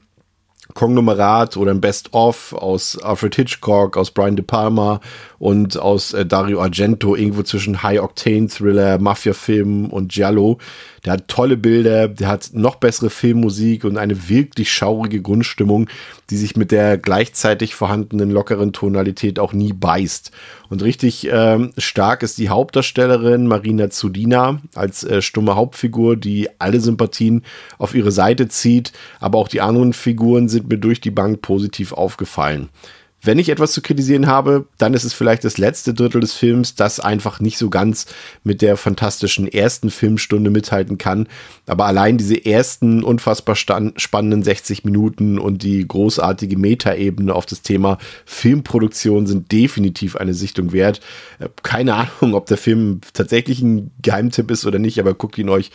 [0.75, 5.01] Konglomerat oder ein Best-of aus Alfred Hitchcock, aus Brian De Palma
[5.39, 10.59] und aus äh, Dario Argento, irgendwo zwischen High-Octane-Thriller, Mafia-Filmen und Giallo.
[11.05, 15.89] Der hat tolle Bilder, der hat noch bessere Filmmusik und eine wirklich schaurige Grundstimmung,
[16.31, 20.31] die sich mit der gleichzeitig vorhandenen lockeren Tonalität auch nie beißt.
[20.71, 26.81] Und richtig ähm, stark ist die Hauptdarstellerin Marina Zudina als äh, stumme Hauptfigur, die alle
[26.81, 27.43] Sympathien
[27.79, 31.93] auf ihre Seite zieht, aber auch die anderen Figuren sind mir durch die Bank positiv
[31.93, 32.71] aufgefallen.
[33.25, 36.75] Wenn ich etwas zu kritisieren habe, dann ist es vielleicht das letzte Drittel des Films,
[36.75, 38.05] das einfach nicht so ganz
[38.43, 41.27] mit der fantastischen ersten Filmstunde mithalten kann.
[41.67, 47.97] Aber allein diese ersten unfassbar spannenden 60 Minuten und die großartige Metaebene auf das Thema
[48.27, 51.01] Filmproduktion sind definitiv eine Sichtung wert.
[51.39, 55.49] Äh, keine Ahnung, ob der Film tatsächlich ein Geheimtipp ist oder nicht, aber guckt ihn
[55.49, 55.71] euch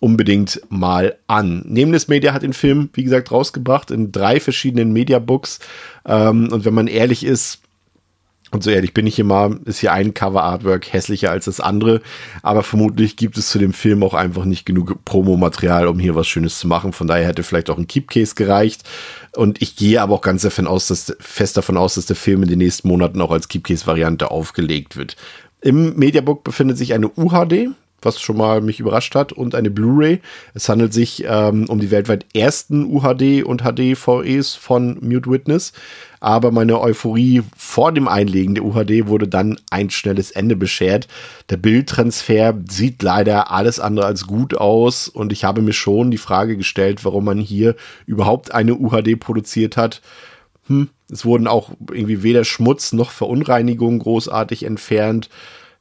[0.00, 1.62] unbedingt mal an.
[1.66, 5.60] Nameless Media hat den Film, wie gesagt, rausgebracht in drei verschiedenen Mediabooks.
[6.06, 7.60] Ähm, und wenn man ehrlich ist,
[8.52, 12.00] und so ehrlich bin ich immer, ist hier ein Cover-Artwork hässlicher als das andere.
[12.42, 16.26] Aber vermutlich gibt es zu dem Film auch einfach nicht genug Promomaterial, um hier was
[16.26, 16.92] Schönes zu machen.
[16.92, 18.82] Von daher hätte vielleicht auch ein Keepcase gereicht.
[19.36, 22.42] Und ich gehe aber auch ganz davon aus, dass, fest davon aus, dass der Film
[22.42, 25.16] in den nächsten Monaten auch als Keepcase-Variante aufgelegt wird.
[25.60, 27.68] Im Mediabook befindet sich eine UHD
[28.02, 30.20] was schon mal mich überrascht hat, und eine Blu-ray.
[30.54, 35.72] Es handelt sich ähm, um die weltweit ersten UHD und HD-VEs von Mute Witness.
[36.20, 41.08] Aber meine Euphorie vor dem Einlegen der UHD wurde dann ein schnelles Ende beschert.
[41.48, 46.18] Der Bildtransfer sieht leider alles andere als gut aus und ich habe mir schon die
[46.18, 47.74] Frage gestellt, warum man hier
[48.04, 50.02] überhaupt eine UHD produziert hat.
[50.66, 55.30] Hm, es wurden auch irgendwie weder Schmutz noch Verunreinigungen großartig entfernt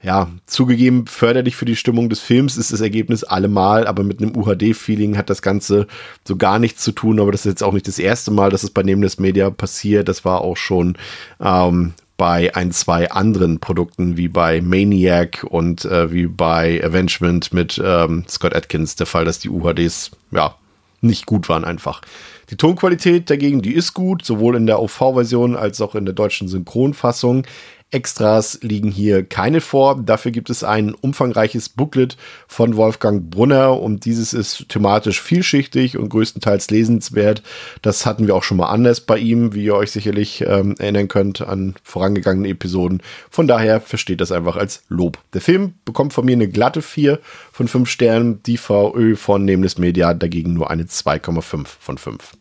[0.02, 4.36] ja, zugegeben, förderlich für die Stimmung des Films ist das Ergebnis allemal, aber mit einem
[4.36, 5.88] UHD-Feeling hat das Ganze
[6.26, 7.20] so gar nichts zu tun.
[7.20, 10.08] Aber das ist jetzt auch nicht das erste Mal, dass es bei Nameless Media passiert.
[10.08, 10.98] Das war auch schon
[11.42, 17.82] ähm, bei ein, zwei anderen Produkten, wie bei Maniac und äh, wie bei Avengement mit
[17.84, 20.56] ähm, Scott Atkins der Fall, dass die UHDs, ja,
[21.02, 22.02] nicht gut waren einfach.
[22.50, 26.48] Die Tonqualität dagegen, die ist gut, sowohl in der OV-Version als auch in der deutschen
[26.48, 27.46] Synchronfassung.
[27.92, 30.00] Extras liegen hier keine vor.
[30.02, 32.18] Dafür gibt es ein umfangreiches Booklet
[32.48, 37.42] von Wolfgang Brunner und dieses ist thematisch vielschichtig und größtenteils lesenswert.
[37.82, 41.08] Das hatten wir auch schon mal anders bei ihm, wie ihr euch sicherlich ähm, erinnern
[41.08, 43.02] könnt an vorangegangene Episoden.
[43.32, 45.18] Von daher versteht das einfach als Lob.
[45.34, 47.20] Der Film bekommt von mir eine glatte 4
[47.52, 52.34] von 5 Sternen, die VÖ von Nameless Media dagegen nur eine 2,5 von 5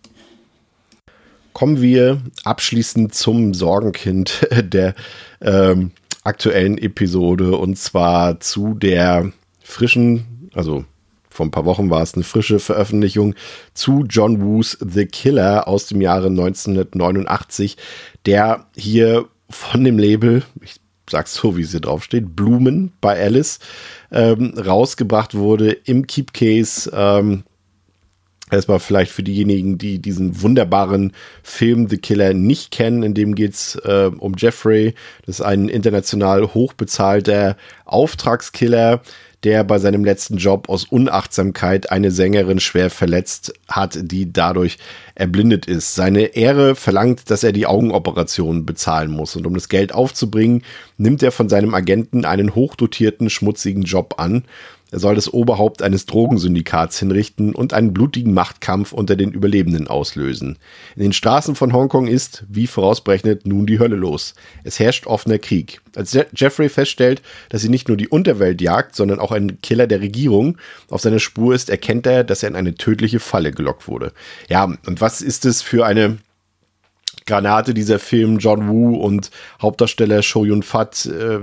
[1.58, 4.94] kommen wir abschließend zum Sorgenkind der
[5.40, 5.90] ähm,
[6.22, 7.56] aktuellen Episode.
[7.56, 9.32] Und zwar zu der
[9.64, 10.84] frischen, also
[11.28, 13.34] vor ein paar Wochen war es eine frische Veröffentlichung
[13.74, 17.76] zu John Woos The Killer aus dem Jahre 1989,
[18.24, 20.76] der hier von dem Label, ich
[21.10, 23.58] sag's so, wie es hier draufsteht, Blumen bei Alice
[24.12, 27.42] ähm, rausgebracht wurde im Keep Case ähm,
[28.50, 31.12] Erstmal vielleicht für diejenigen, die diesen wunderbaren
[31.42, 34.94] Film The Killer nicht kennen, in dem geht's äh, um Jeffrey.
[35.26, 39.02] Das ist ein international hochbezahlter Auftragskiller,
[39.44, 44.78] der bei seinem letzten Job aus Unachtsamkeit eine Sängerin schwer verletzt hat, die dadurch
[45.14, 45.94] erblindet ist.
[45.94, 49.36] Seine Ehre verlangt, dass er die Augenoperation bezahlen muss.
[49.36, 50.64] Und um das Geld aufzubringen,
[50.96, 54.44] nimmt er von seinem Agenten einen hochdotierten, schmutzigen Job an
[54.90, 60.58] er soll das Oberhaupt eines Drogensyndikats hinrichten und einen blutigen Machtkampf unter den Überlebenden auslösen.
[60.96, 64.34] In den Straßen von Hongkong ist, wie vorausberechnet, nun die Hölle los.
[64.64, 65.82] Es herrscht offener Krieg.
[65.94, 67.20] Als Je Jeffrey feststellt,
[67.50, 70.56] dass sie nicht nur die Unterwelt jagt, sondern auch ein Killer der Regierung
[70.88, 74.12] auf seiner Spur ist, erkennt er, dass er in eine tödliche Falle gelockt wurde.
[74.48, 76.18] Ja, und was ist es für eine
[77.26, 81.38] Granate dieser Film John Woo und Hauptdarsteller Show Yun Fat äh,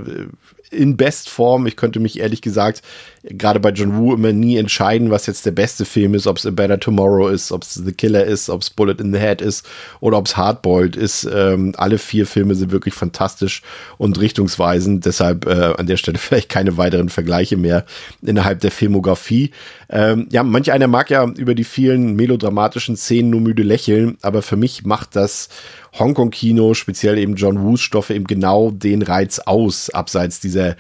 [0.72, 1.68] in Bestform.
[1.68, 2.82] Ich könnte mich ehrlich gesagt
[3.30, 6.46] gerade bei John Woo immer nie entscheiden, was jetzt der beste Film ist, ob es
[6.46, 9.42] A Better Tomorrow ist, ob es The Killer ist, ob es Bullet in the Head
[9.42, 9.66] ist
[10.00, 11.28] oder ob es Hardboiled ist.
[11.34, 13.64] Ähm, alle vier Filme sind wirklich fantastisch
[13.98, 15.06] und richtungsweisend.
[15.06, 17.86] Deshalb äh, an der Stelle vielleicht keine weiteren Vergleiche mehr
[18.22, 19.52] innerhalb der Filmografie.
[19.90, 24.42] Ähm, ja, manch einer mag ja über die vielen melodramatischen Szenen nur müde lächeln, aber
[24.42, 25.50] für mich macht das
[25.98, 30.76] Hongkong-Kino, speziell eben John Woos Stoffe, eben genau den Reiz aus, abseits dieser äh,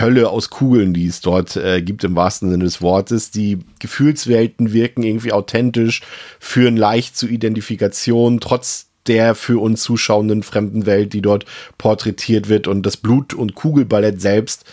[0.00, 3.30] Hölle aus Kugeln, die es dort äh, gibt im wahrsten Sinne des Wortes.
[3.30, 6.02] Die Gefühlswelten wirken irgendwie authentisch,
[6.40, 11.44] führen leicht zu Identifikation, trotz der für uns zuschauenden fremden Welt, die dort
[11.78, 14.64] porträtiert wird und das Blut- und Kugelballett selbst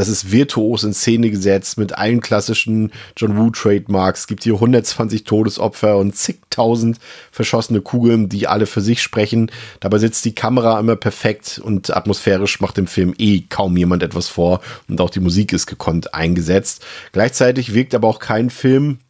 [0.00, 4.20] das ist virtuos in Szene gesetzt mit allen klassischen John Woo Trademarks.
[4.20, 6.98] Es gibt hier 120 Todesopfer und zigtausend
[7.30, 9.50] verschossene Kugeln, die alle für sich sprechen.
[9.78, 14.28] Dabei sitzt die Kamera immer perfekt und atmosphärisch macht dem Film eh kaum jemand etwas
[14.28, 16.82] vor und auch die Musik ist gekonnt eingesetzt.
[17.12, 19.00] Gleichzeitig wirkt aber auch kein Film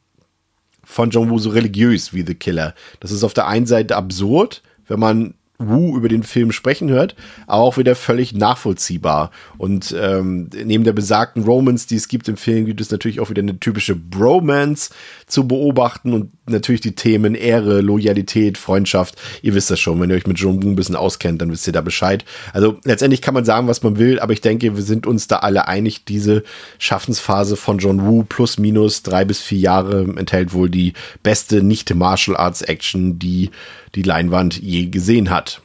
[0.82, 2.74] von John Woo so religiös wie The Killer.
[2.98, 7.14] Das ist auf der einen Seite absurd, wenn man Wu über den Film sprechen hört,
[7.46, 9.30] aber auch wieder völlig nachvollziehbar.
[9.58, 13.30] Und ähm, neben der besagten Romance, die es gibt im Film, gibt es natürlich auch
[13.30, 14.90] wieder eine typische Bromance
[15.26, 19.16] zu beobachten und natürlich die Themen Ehre, Loyalität, Freundschaft.
[19.42, 21.66] Ihr wisst das schon, wenn ihr euch mit John Wu ein bisschen auskennt, dann wisst
[21.66, 22.24] ihr da Bescheid.
[22.52, 25.36] Also letztendlich kann man sagen, was man will, aber ich denke, wir sind uns da
[25.36, 26.42] alle einig, diese
[26.78, 32.36] Schaffensphase von John Wu plus minus drei bis vier Jahre enthält wohl die beste nicht-Martial
[32.36, 33.50] Arts Action, die
[33.94, 35.62] die Leinwand je gesehen hat.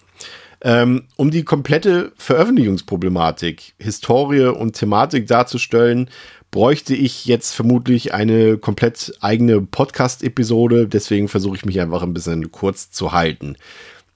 [0.62, 6.10] Ähm, um die komplette Veröffentlichungsproblematik, Historie und Thematik darzustellen,
[6.50, 10.88] bräuchte ich jetzt vermutlich eine komplett eigene Podcast-Episode.
[10.88, 13.58] Deswegen versuche ich mich einfach ein bisschen kurz zu halten.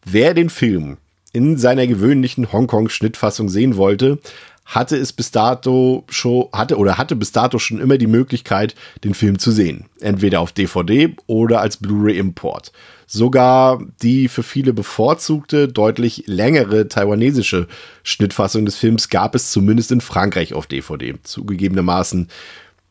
[0.06, 0.98] Wer den Film
[1.34, 4.20] in seiner gewöhnlichen Hongkong-Schnittfassung sehen wollte,
[4.66, 9.14] hatte es bis dato schon, hatte oder hatte bis dato schon immer die Möglichkeit, den
[9.14, 9.86] Film zu sehen.
[10.00, 12.72] Entweder auf DVD oder als Blu-ray-Import.
[13.12, 17.68] Sogar die für viele bevorzugte, deutlich längere taiwanesische
[18.04, 21.16] Schnittfassung des Films gab es zumindest in Frankreich auf DVD.
[21.24, 22.28] Zugegebenermaßen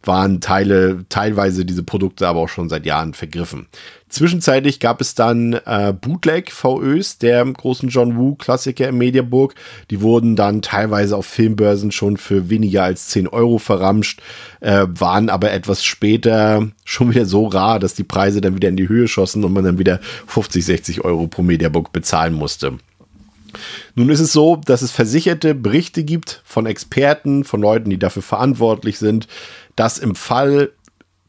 [0.08, 3.68] waren Teile, teilweise diese Produkte aber auch schon seit Jahren vergriffen.
[4.08, 9.54] Zwischenzeitlich gab es dann äh, Bootleg-VÖs der großen John Woo-Klassiker im Mediaburg.
[9.90, 14.20] Die wurden dann teilweise auf Filmbörsen schon für weniger als 10 Euro verramscht,
[14.60, 18.76] äh, waren aber etwas später schon wieder so rar, dass die Preise dann wieder in
[18.76, 22.78] die Höhe schossen und man dann wieder 50, 60 Euro pro Mediabook bezahlen musste.
[23.94, 28.22] Nun ist es so, dass es versicherte Berichte gibt von Experten, von Leuten, die dafür
[28.22, 29.26] verantwortlich sind,
[29.78, 30.72] dass im Fall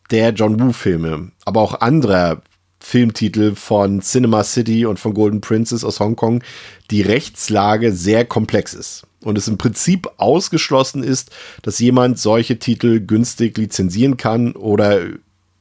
[0.09, 2.41] der John Woo-Filme, aber auch anderer
[2.80, 6.41] Filmtitel von Cinema City und von Golden Princess aus Hongkong
[6.89, 9.05] die Rechtslage sehr komplex ist.
[9.21, 11.30] Und es im Prinzip ausgeschlossen ist,
[11.61, 15.01] dass jemand solche Titel günstig lizenzieren kann oder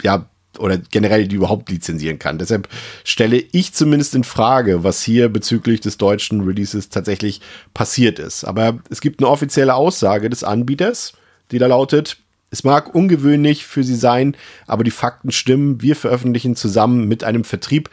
[0.00, 0.26] ja,
[0.58, 2.38] oder generell die überhaupt lizenzieren kann.
[2.38, 2.68] Deshalb
[3.04, 7.42] stelle ich zumindest in Frage, was hier bezüglich des deutschen Releases tatsächlich
[7.74, 8.44] passiert ist.
[8.44, 11.12] Aber es gibt eine offizielle Aussage des Anbieters,
[11.50, 12.18] die da lautet,
[12.50, 15.82] es mag ungewöhnlich für Sie sein, aber die Fakten stimmen.
[15.82, 17.90] Wir veröffentlichen zusammen mit einem Vertrieb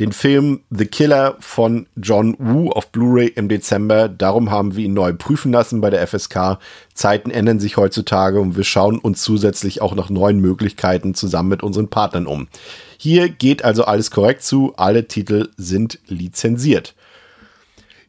[0.00, 4.08] den Film The Killer von John Woo auf Blu-ray im Dezember.
[4.08, 6.58] Darum haben wir ihn neu prüfen lassen bei der FSK.
[6.94, 11.62] Zeiten ändern sich heutzutage und wir schauen uns zusätzlich auch nach neuen Möglichkeiten zusammen mit
[11.62, 12.48] unseren Partnern um.
[12.96, 14.74] Hier geht also alles korrekt zu.
[14.76, 16.94] Alle Titel sind lizenziert.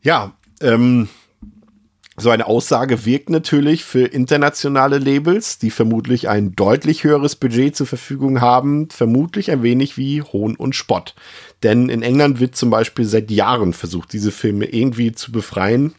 [0.01, 1.09] Ja, ähm,
[2.15, 7.87] so eine Aussage wirkt natürlich für internationale Labels, die vermutlich ein deutlich höheres Budget zur
[7.87, 11.15] Verfügung haben, vermutlich ein wenig wie Hohn und Spott.
[11.63, 15.93] Denn in England wird zum Beispiel seit Jahren versucht, diese Filme irgendwie zu befreien,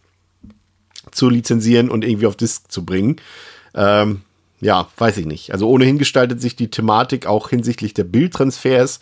[1.10, 3.16] zu lizenzieren und irgendwie auf Disc zu bringen.
[3.74, 4.20] Ähm,
[4.60, 5.52] ja, weiß ich nicht.
[5.52, 9.00] Also ohnehin gestaltet sich die Thematik auch hinsichtlich der Bildtransfers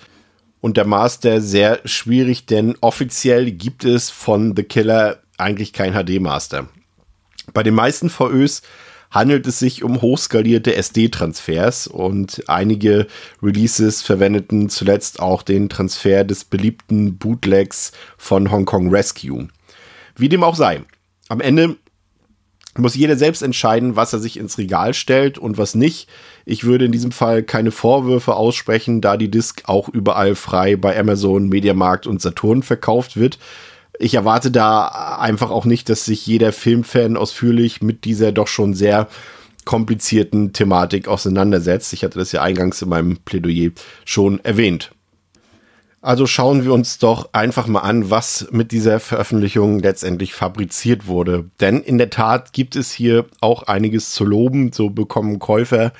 [0.62, 6.68] und der Master sehr schwierig, denn offiziell gibt es von The Killer eigentlich kein HD-Master.
[7.52, 8.62] Bei den meisten VÖs
[9.12, 13.06] handelt es sich um hochskalierte SD-Transfers und einige
[13.42, 19.48] Releases verwendeten zuletzt auch den Transfer des beliebten Bootlegs von Hong Kong Rescue.
[20.16, 20.82] Wie dem auch sei.
[21.28, 21.76] Am Ende
[22.78, 26.08] muss jeder selbst entscheiden, was er sich ins Regal stellt und was nicht.
[26.46, 30.98] Ich würde in diesem Fall keine Vorwürfe aussprechen, da die Disc auch überall frei bei
[30.98, 33.38] Amazon, Mediamarkt und Saturn verkauft wird
[33.98, 38.74] ich erwarte da einfach auch nicht, dass sich jeder Filmfan ausführlich mit dieser doch schon
[38.74, 39.08] sehr
[39.64, 41.92] komplizierten Thematik auseinandersetzt.
[41.92, 43.70] Ich hatte das ja eingangs in meinem Plädoyer
[44.04, 44.92] schon erwähnt.
[46.00, 51.48] Also schauen wir uns doch einfach mal an, was mit dieser Veröffentlichung letztendlich fabriziert wurde.
[51.60, 54.72] Denn in der Tat gibt es hier auch einiges zu loben.
[54.72, 55.92] So bekommen Käufer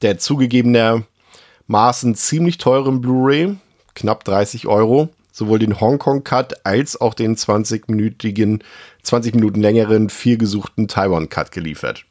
[0.00, 3.56] der zugegebenermaßen ziemlich teuren Blu-ray,
[3.94, 8.62] knapp 30 Euro, sowohl den Hongkong-Cut als auch den 20-minütigen,
[9.02, 12.04] 20 Minuten längeren, viel gesuchten Taiwan-Cut geliefert.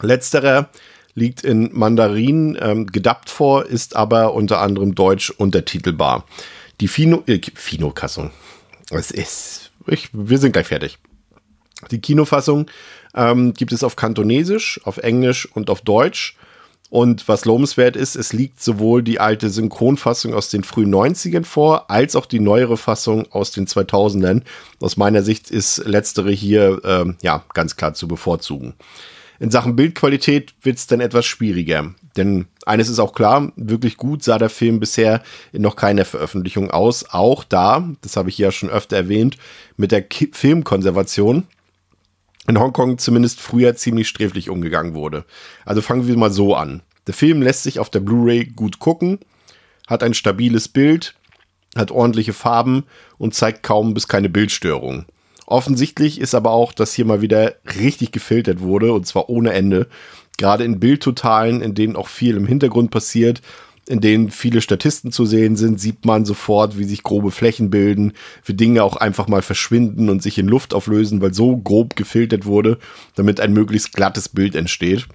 [0.00, 0.68] Letzterer
[1.14, 6.24] liegt in Mandarin ähm, gedubbt vor, ist aber unter anderem deutsch untertitelbar.
[6.80, 8.30] Die Fino, äh, Fino-Kassung.
[8.90, 10.98] Es ist, ich, wir sind gleich fertig.
[11.90, 12.66] Die Kinofassung
[13.14, 16.36] ähm, gibt es auf Kantonesisch, auf Englisch und auf Deutsch.
[16.92, 21.90] Und was lobenswert ist, es liegt sowohl die alte Synchronfassung aus den frühen 90ern vor,
[21.90, 24.42] als auch die neuere Fassung aus den 2000ern.
[24.78, 28.74] Aus meiner Sicht ist letztere hier ähm, ja ganz klar zu bevorzugen.
[29.40, 31.94] In Sachen Bildqualität wird es dann etwas schwieriger.
[32.18, 35.22] Denn eines ist auch klar, wirklich gut sah der Film bisher
[35.54, 37.06] in noch keiner Veröffentlichung aus.
[37.08, 39.38] Auch da, das habe ich ja schon öfter erwähnt,
[39.78, 41.44] mit der Filmkonservation
[42.46, 45.24] in Hongkong zumindest früher ziemlich sträflich umgegangen wurde.
[45.64, 46.82] Also fangen wir mal so an.
[47.06, 49.18] Der Film lässt sich auf der Blu-ray gut gucken,
[49.86, 51.14] hat ein stabiles Bild,
[51.76, 52.84] hat ordentliche Farben
[53.18, 55.06] und zeigt kaum bis keine Bildstörung.
[55.46, 59.88] Offensichtlich ist aber auch, dass hier mal wieder richtig gefiltert wurde und zwar ohne Ende.
[60.38, 63.42] Gerade in Bildtotalen, in denen auch viel im Hintergrund passiert,
[63.88, 68.12] in denen viele Statisten zu sehen sind, sieht man sofort, wie sich grobe Flächen bilden,
[68.44, 72.46] wie Dinge auch einfach mal verschwinden und sich in Luft auflösen, weil so grob gefiltert
[72.46, 72.78] wurde,
[73.16, 75.06] damit ein möglichst glattes Bild entsteht.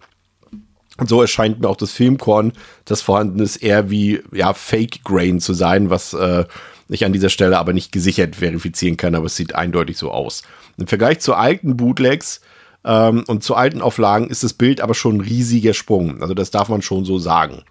[0.98, 2.53] Und so erscheint mir auch das Filmkorn,
[2.84, 6.44] das vorhanden ist, eher wie ja, Fake Grain zu sein, was äh,
[6.89, 10.44] ich an dieser Stelle aber nicht gesichert verifizieren kann, aber es sieht eindeutig so aus.
[10.77, 12.41] Im Vergleich zu alten Bootlegs
[12.84, 16.22] ähm, und zu alten Auflagen ist das Bild aber schon ein riesiger Sprung.
[16.22, 17.64] Also das darf man schon so sagen.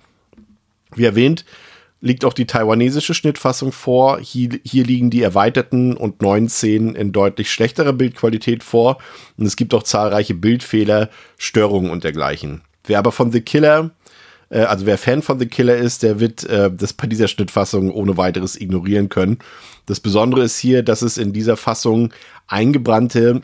[0.97, 1.44] Wie erwähnt,
[2.01, 4.20] liegt auch die taiwanesische Schnittfassung vor.
[4.20, 8.98] Hier, hier liegen die erweiterten und neuen Szenen in deutlich schlechterer Bildqualität vor.
[9.36, 12.62] Und es gibt auch zahlreiche Bildfehler, Störungen und dergleichen.
[12.85, 13.90] Wer aber von The Killer,
[14.51, 17.90] äh, also wer Fan von The Killer ist, der wird äh, das bei dieser Schnittfassung
[17.90, 19.39] ohne weiteres ignorieren können.
[19.86, 22.12] Das Besondere ist hier, dass es in dieser Fassung
[22.47, 23.43] eingebrannte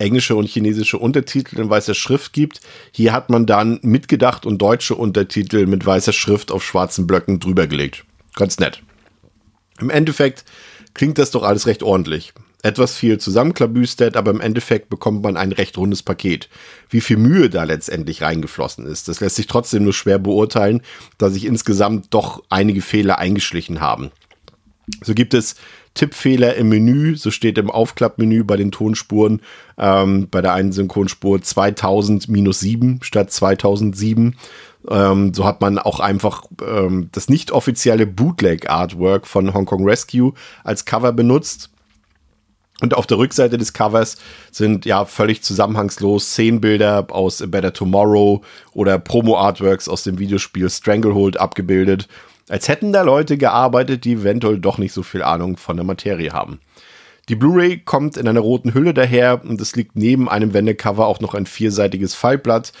[0.00, 2.60] englische und chinesische Untertitel in weißer Schrift gibt.
[2.92, 7.66] Hier hat man dann mitgedacht und deutsche Untertitel mit weißer Schrift auf schwarzen Blöcken drüber
[7.66, 8.04] gelegt.
[8.34, 8.82] Ganz nett.
[9.80, 10.44] Im Endeffekt
[10.94, 12.32] klingt das doch alles recht ordentlich.
[12.62, 16.50] Etwas viel zusammenklabüstert, aber im Endeffekt bekommt man ein recht rundes Paket.
[16.90, 20.82] Wie viel Mühe da letztendlich reingeflossen ist, das lässt sich trotzdem nur schwer beurteilen,
[21.16, 24.10] da sich insgesamt doch einige Fehler eingeschlichen haben.
[25.02, 25.56] So gibt es
[25.94, 29.40] Tippfehler im Menü, so steht im Aufklappmenü bei den Tonspuren
[29.76, 34.36] ähm, bei der einen Synchronspur 2000 minus 7 statt 2007.
[34.88, 40.32] Ähm, so hat man auch einfach ähm, das nicht offizielle Bootleg-Artwork von Hong Kong Rescue
[40.64, 41.70] als Cover benutzt.
[42.80, 44.16] Und auf der Rückseite des Covers
[44.50, 48.42] sind ja völlig zusammenhangslos Szenenbilder aus A Better Tomorrow
[48.72, 52.08] oder Promo-Artworks aus dem Videospiel Stranglehold abgebildet
[52.50, 56.32] als hätten da Leute gearbeitet, die eventuell doch nicht so viel Ahnung von der Materie
[56.32, 56.60] haben.
[57.28, 61.20] Die Blu-ray kommt in einer roten Hülle daher und es liegt neben einem Wendecover auch
[61.20, 62.72] noch ein vierseitiges Faltblatt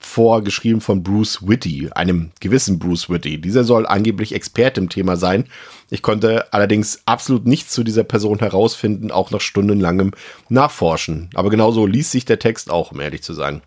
[0.00, 3.40] vor, geschrieben von Bruce Whitty, einem gewissen Bruce Whitty.
[3.40, 5.46] Dieser soll angeblich Experte im Thema sein.
[5.90, 10.12] Ich konnte allerdings absolut nichts zu dieser Person herausfinden, auch nach stundenlangem
[10.48, 11.30] Nachforschen.
[11.34, 13.62] Aber genauso liest sich der Text auch, um ehrlich zu sein.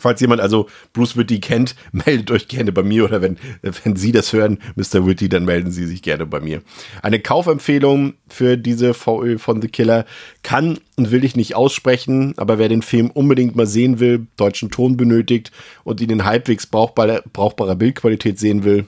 [0.00, 4.12] Falls jemand also Bruce Whitty kennt, meldet euch gerne bei mir oder wenn, wenn Sie
[4.12, 5.06] das hören, Mr.
[5.06, 6.62] Whitty, dann melden Sie sich gerne bei mir.
[7.02, 10.06] Eine Kaufempfehlung für diese VÖ von The Killer
[10.42, 14.70] kann und will ich nicht aussprechen, aber wer den Film unbedingt mal sehen will, deutschen
[14.70, 15.52] Ton benötigt
[15.84, 18.86] und ihn in halbwegs brauchbarer, brauchbarer Bildqualität sehen will,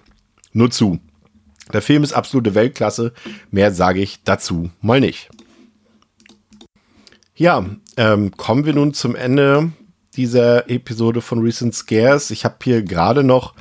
[0.53, 0.99] nur zu.
[1.73, 3.13] Der Film ist absolute Weltklasse,
[3.51, 5.31] mehr sage ich dazu mal nicht.
[7.35, 7.65] Ja,
[7.97, 9.73] ähm, kommen wir nun zum Ende
[10.17, 12.31] dieser Episode von Recent Scares.
[12.31, 13.55] Ich habe hier gerade noch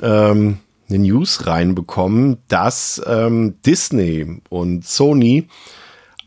[0.00, 0.58] ähm,
[0.88, 5.48] eine News reinbekommen, dass ähm, Disney und Sony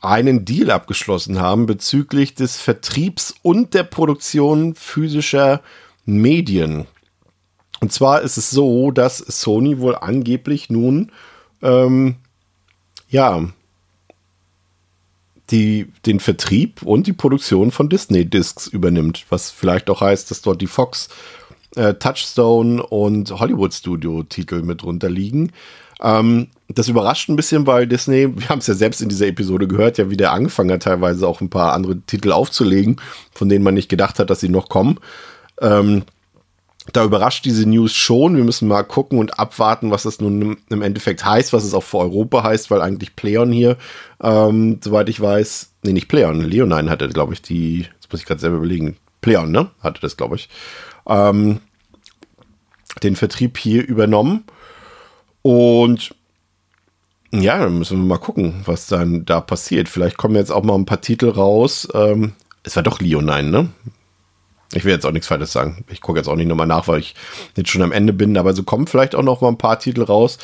[0.02, 5.62] einen Deal abgeschlossen haben bezüglich des Vertriebs und der Produktion physischer
[6.06, 6.86] Medien.
[7.82, 11.12] Und zwar ist es so, dass Sony wohl angeblich nun
[11.62, 12.16] ähm,
[13.10, 13.50] ja
[15.52, 20.62] die den Vertrieb und die Produktion von Disney-Discs übernimmt, was vielleicht auch heißt, dass dort
[20.62, 21.10] die Fox,
[21.76, 25.52] äh, Touchstone und Hollywood Studio-Titel mit drunter liegen.
[26.02, 29.68] Ähm, das überrascht ein bisschen, weil Disney, wir haben es ja selbst in dieser Episode
[29.68, 32.98] gehört, ja wieder angefangen hat, teilweise auch ein paar andere Titel aufzulegen,
[33.32, 35.00] von denen man nicht gedacht hat, dass sie noch kommen.
[35.62, 36.04] Ähm,
[36.94, 38.38] da überrascht diese News schon.
[38.38, 41.84] Wir müssen mal gucken und abwarten, was das nun im Endeffekt heißt, was es auch
[41.84, 43.78] für Europa heißt, weil eigentlich Pleon hier,
[44.22, 48.28] ähm, soweit ich weiß, nee, nicht Pleon, Leonine hatte, glaube ich, die, jetzt muss ich
[48.28, 49.72] gerade selber überlegen, Pleon, ne?
[49.82, 50.50] Hatte das, glaube ich.
[51.08, 51.60] Ähm,
[53.02, 54.44] den Vertrieb hier übernommen.
[55.42, 56.16] Und
[57.32, 59.90] ja, dann müssen wir mal gucken, was dann da passiert.
[59.90, 61.88] Vielleicht kommen jetzt auch mal ein paar Titel raus.
[61.94, 62.34] Ähm,
[62.64, 63.70] es war doch Leonine, ne?
[64.74, 65.86] Ich will jetzt auch nichts Falsches sagen.
[65.90, 67.16] Ich gucke jetzt auch nicht nochmal nach, weil ich
[67.56, 68.38] jetzt schon am Ende bin.
[68.38, 70.38] Aber so kommen vielleicht auch noch mal ein paar Titel raus,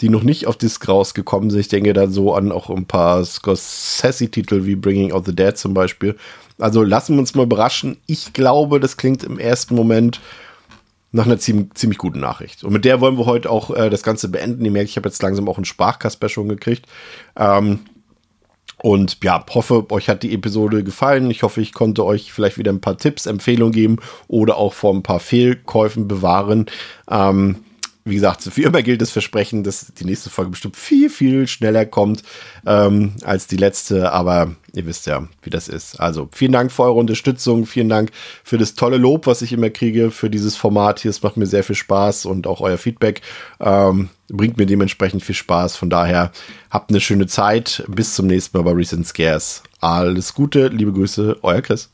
[0.00, 1.60] die noch nicht auf Disc rausgekommen sind.
[1.60, 5.74] Ich denke da so an auch ein paar Scorsese-Titel wie Bringing Out the Dead zum
[5.74, 6.16] Beispiel.
[6.58, 7.98] Also lassen wir uns mal überraschen.
[8.06, 10.20] Ich glaube, das klingt im ersten Moment
[11.12, 12.64] nach einer ziemlich, ziemlich guten Nachricht.
[12.64, 14.64] Und mit der wollen wir heute auch äh, das Ganze beenden.
[14.64, 16.86] Ihr merkt, ich habe jetzt langsam auch einen Sprachkasper schon gekriegt.
[17.36, 17.80] Ähm,
[18.82, 21.30] und ja, hoffe, euch hat die Episode gefallen.
[21.30, 23.96] Ich hoffe, ich konnte euch vielleicht wieder ein paar Tipps, Empfehlungen geben
[24.28, 26.66] oder auch vor ein paar Fehlkäufen bewahren.
[27.10, 27.56] Ähm,
[28.08, 31.84] wie gesagt, wie immer gilt das Versprechen, dass die nächste Folge bestimmt viel, viel schneller
[31.84, 32.22] kommt
[32.66, 34.12] ähm, als die letzte.
[34.12, 36.00] Aber ihr wisst ja, wie das ist.
[36.00, 37.66] Also vielen Dank für eure Unterstützung.
[37.66, 38.10] Vielen Dank
[38.44, 41.10] für das tolle Lob, was ich immer kriege für dieses Format hier.
[41.10, 43.22] Es macht mir sehr viel Spaß und auch euer Feedback
[43.60, 45.76] ähm, bringt mir dementsprechend viel Spaß.
[45.76, 46.32] Von daher
[46.70, 47.84] habt eine schöne Zeit.
[47.88, 49.62] Bis zum nächsten Mal bei Recent Scares.
[49.80, 51.90] Alles Gute, liebe Grüße, euer Chris.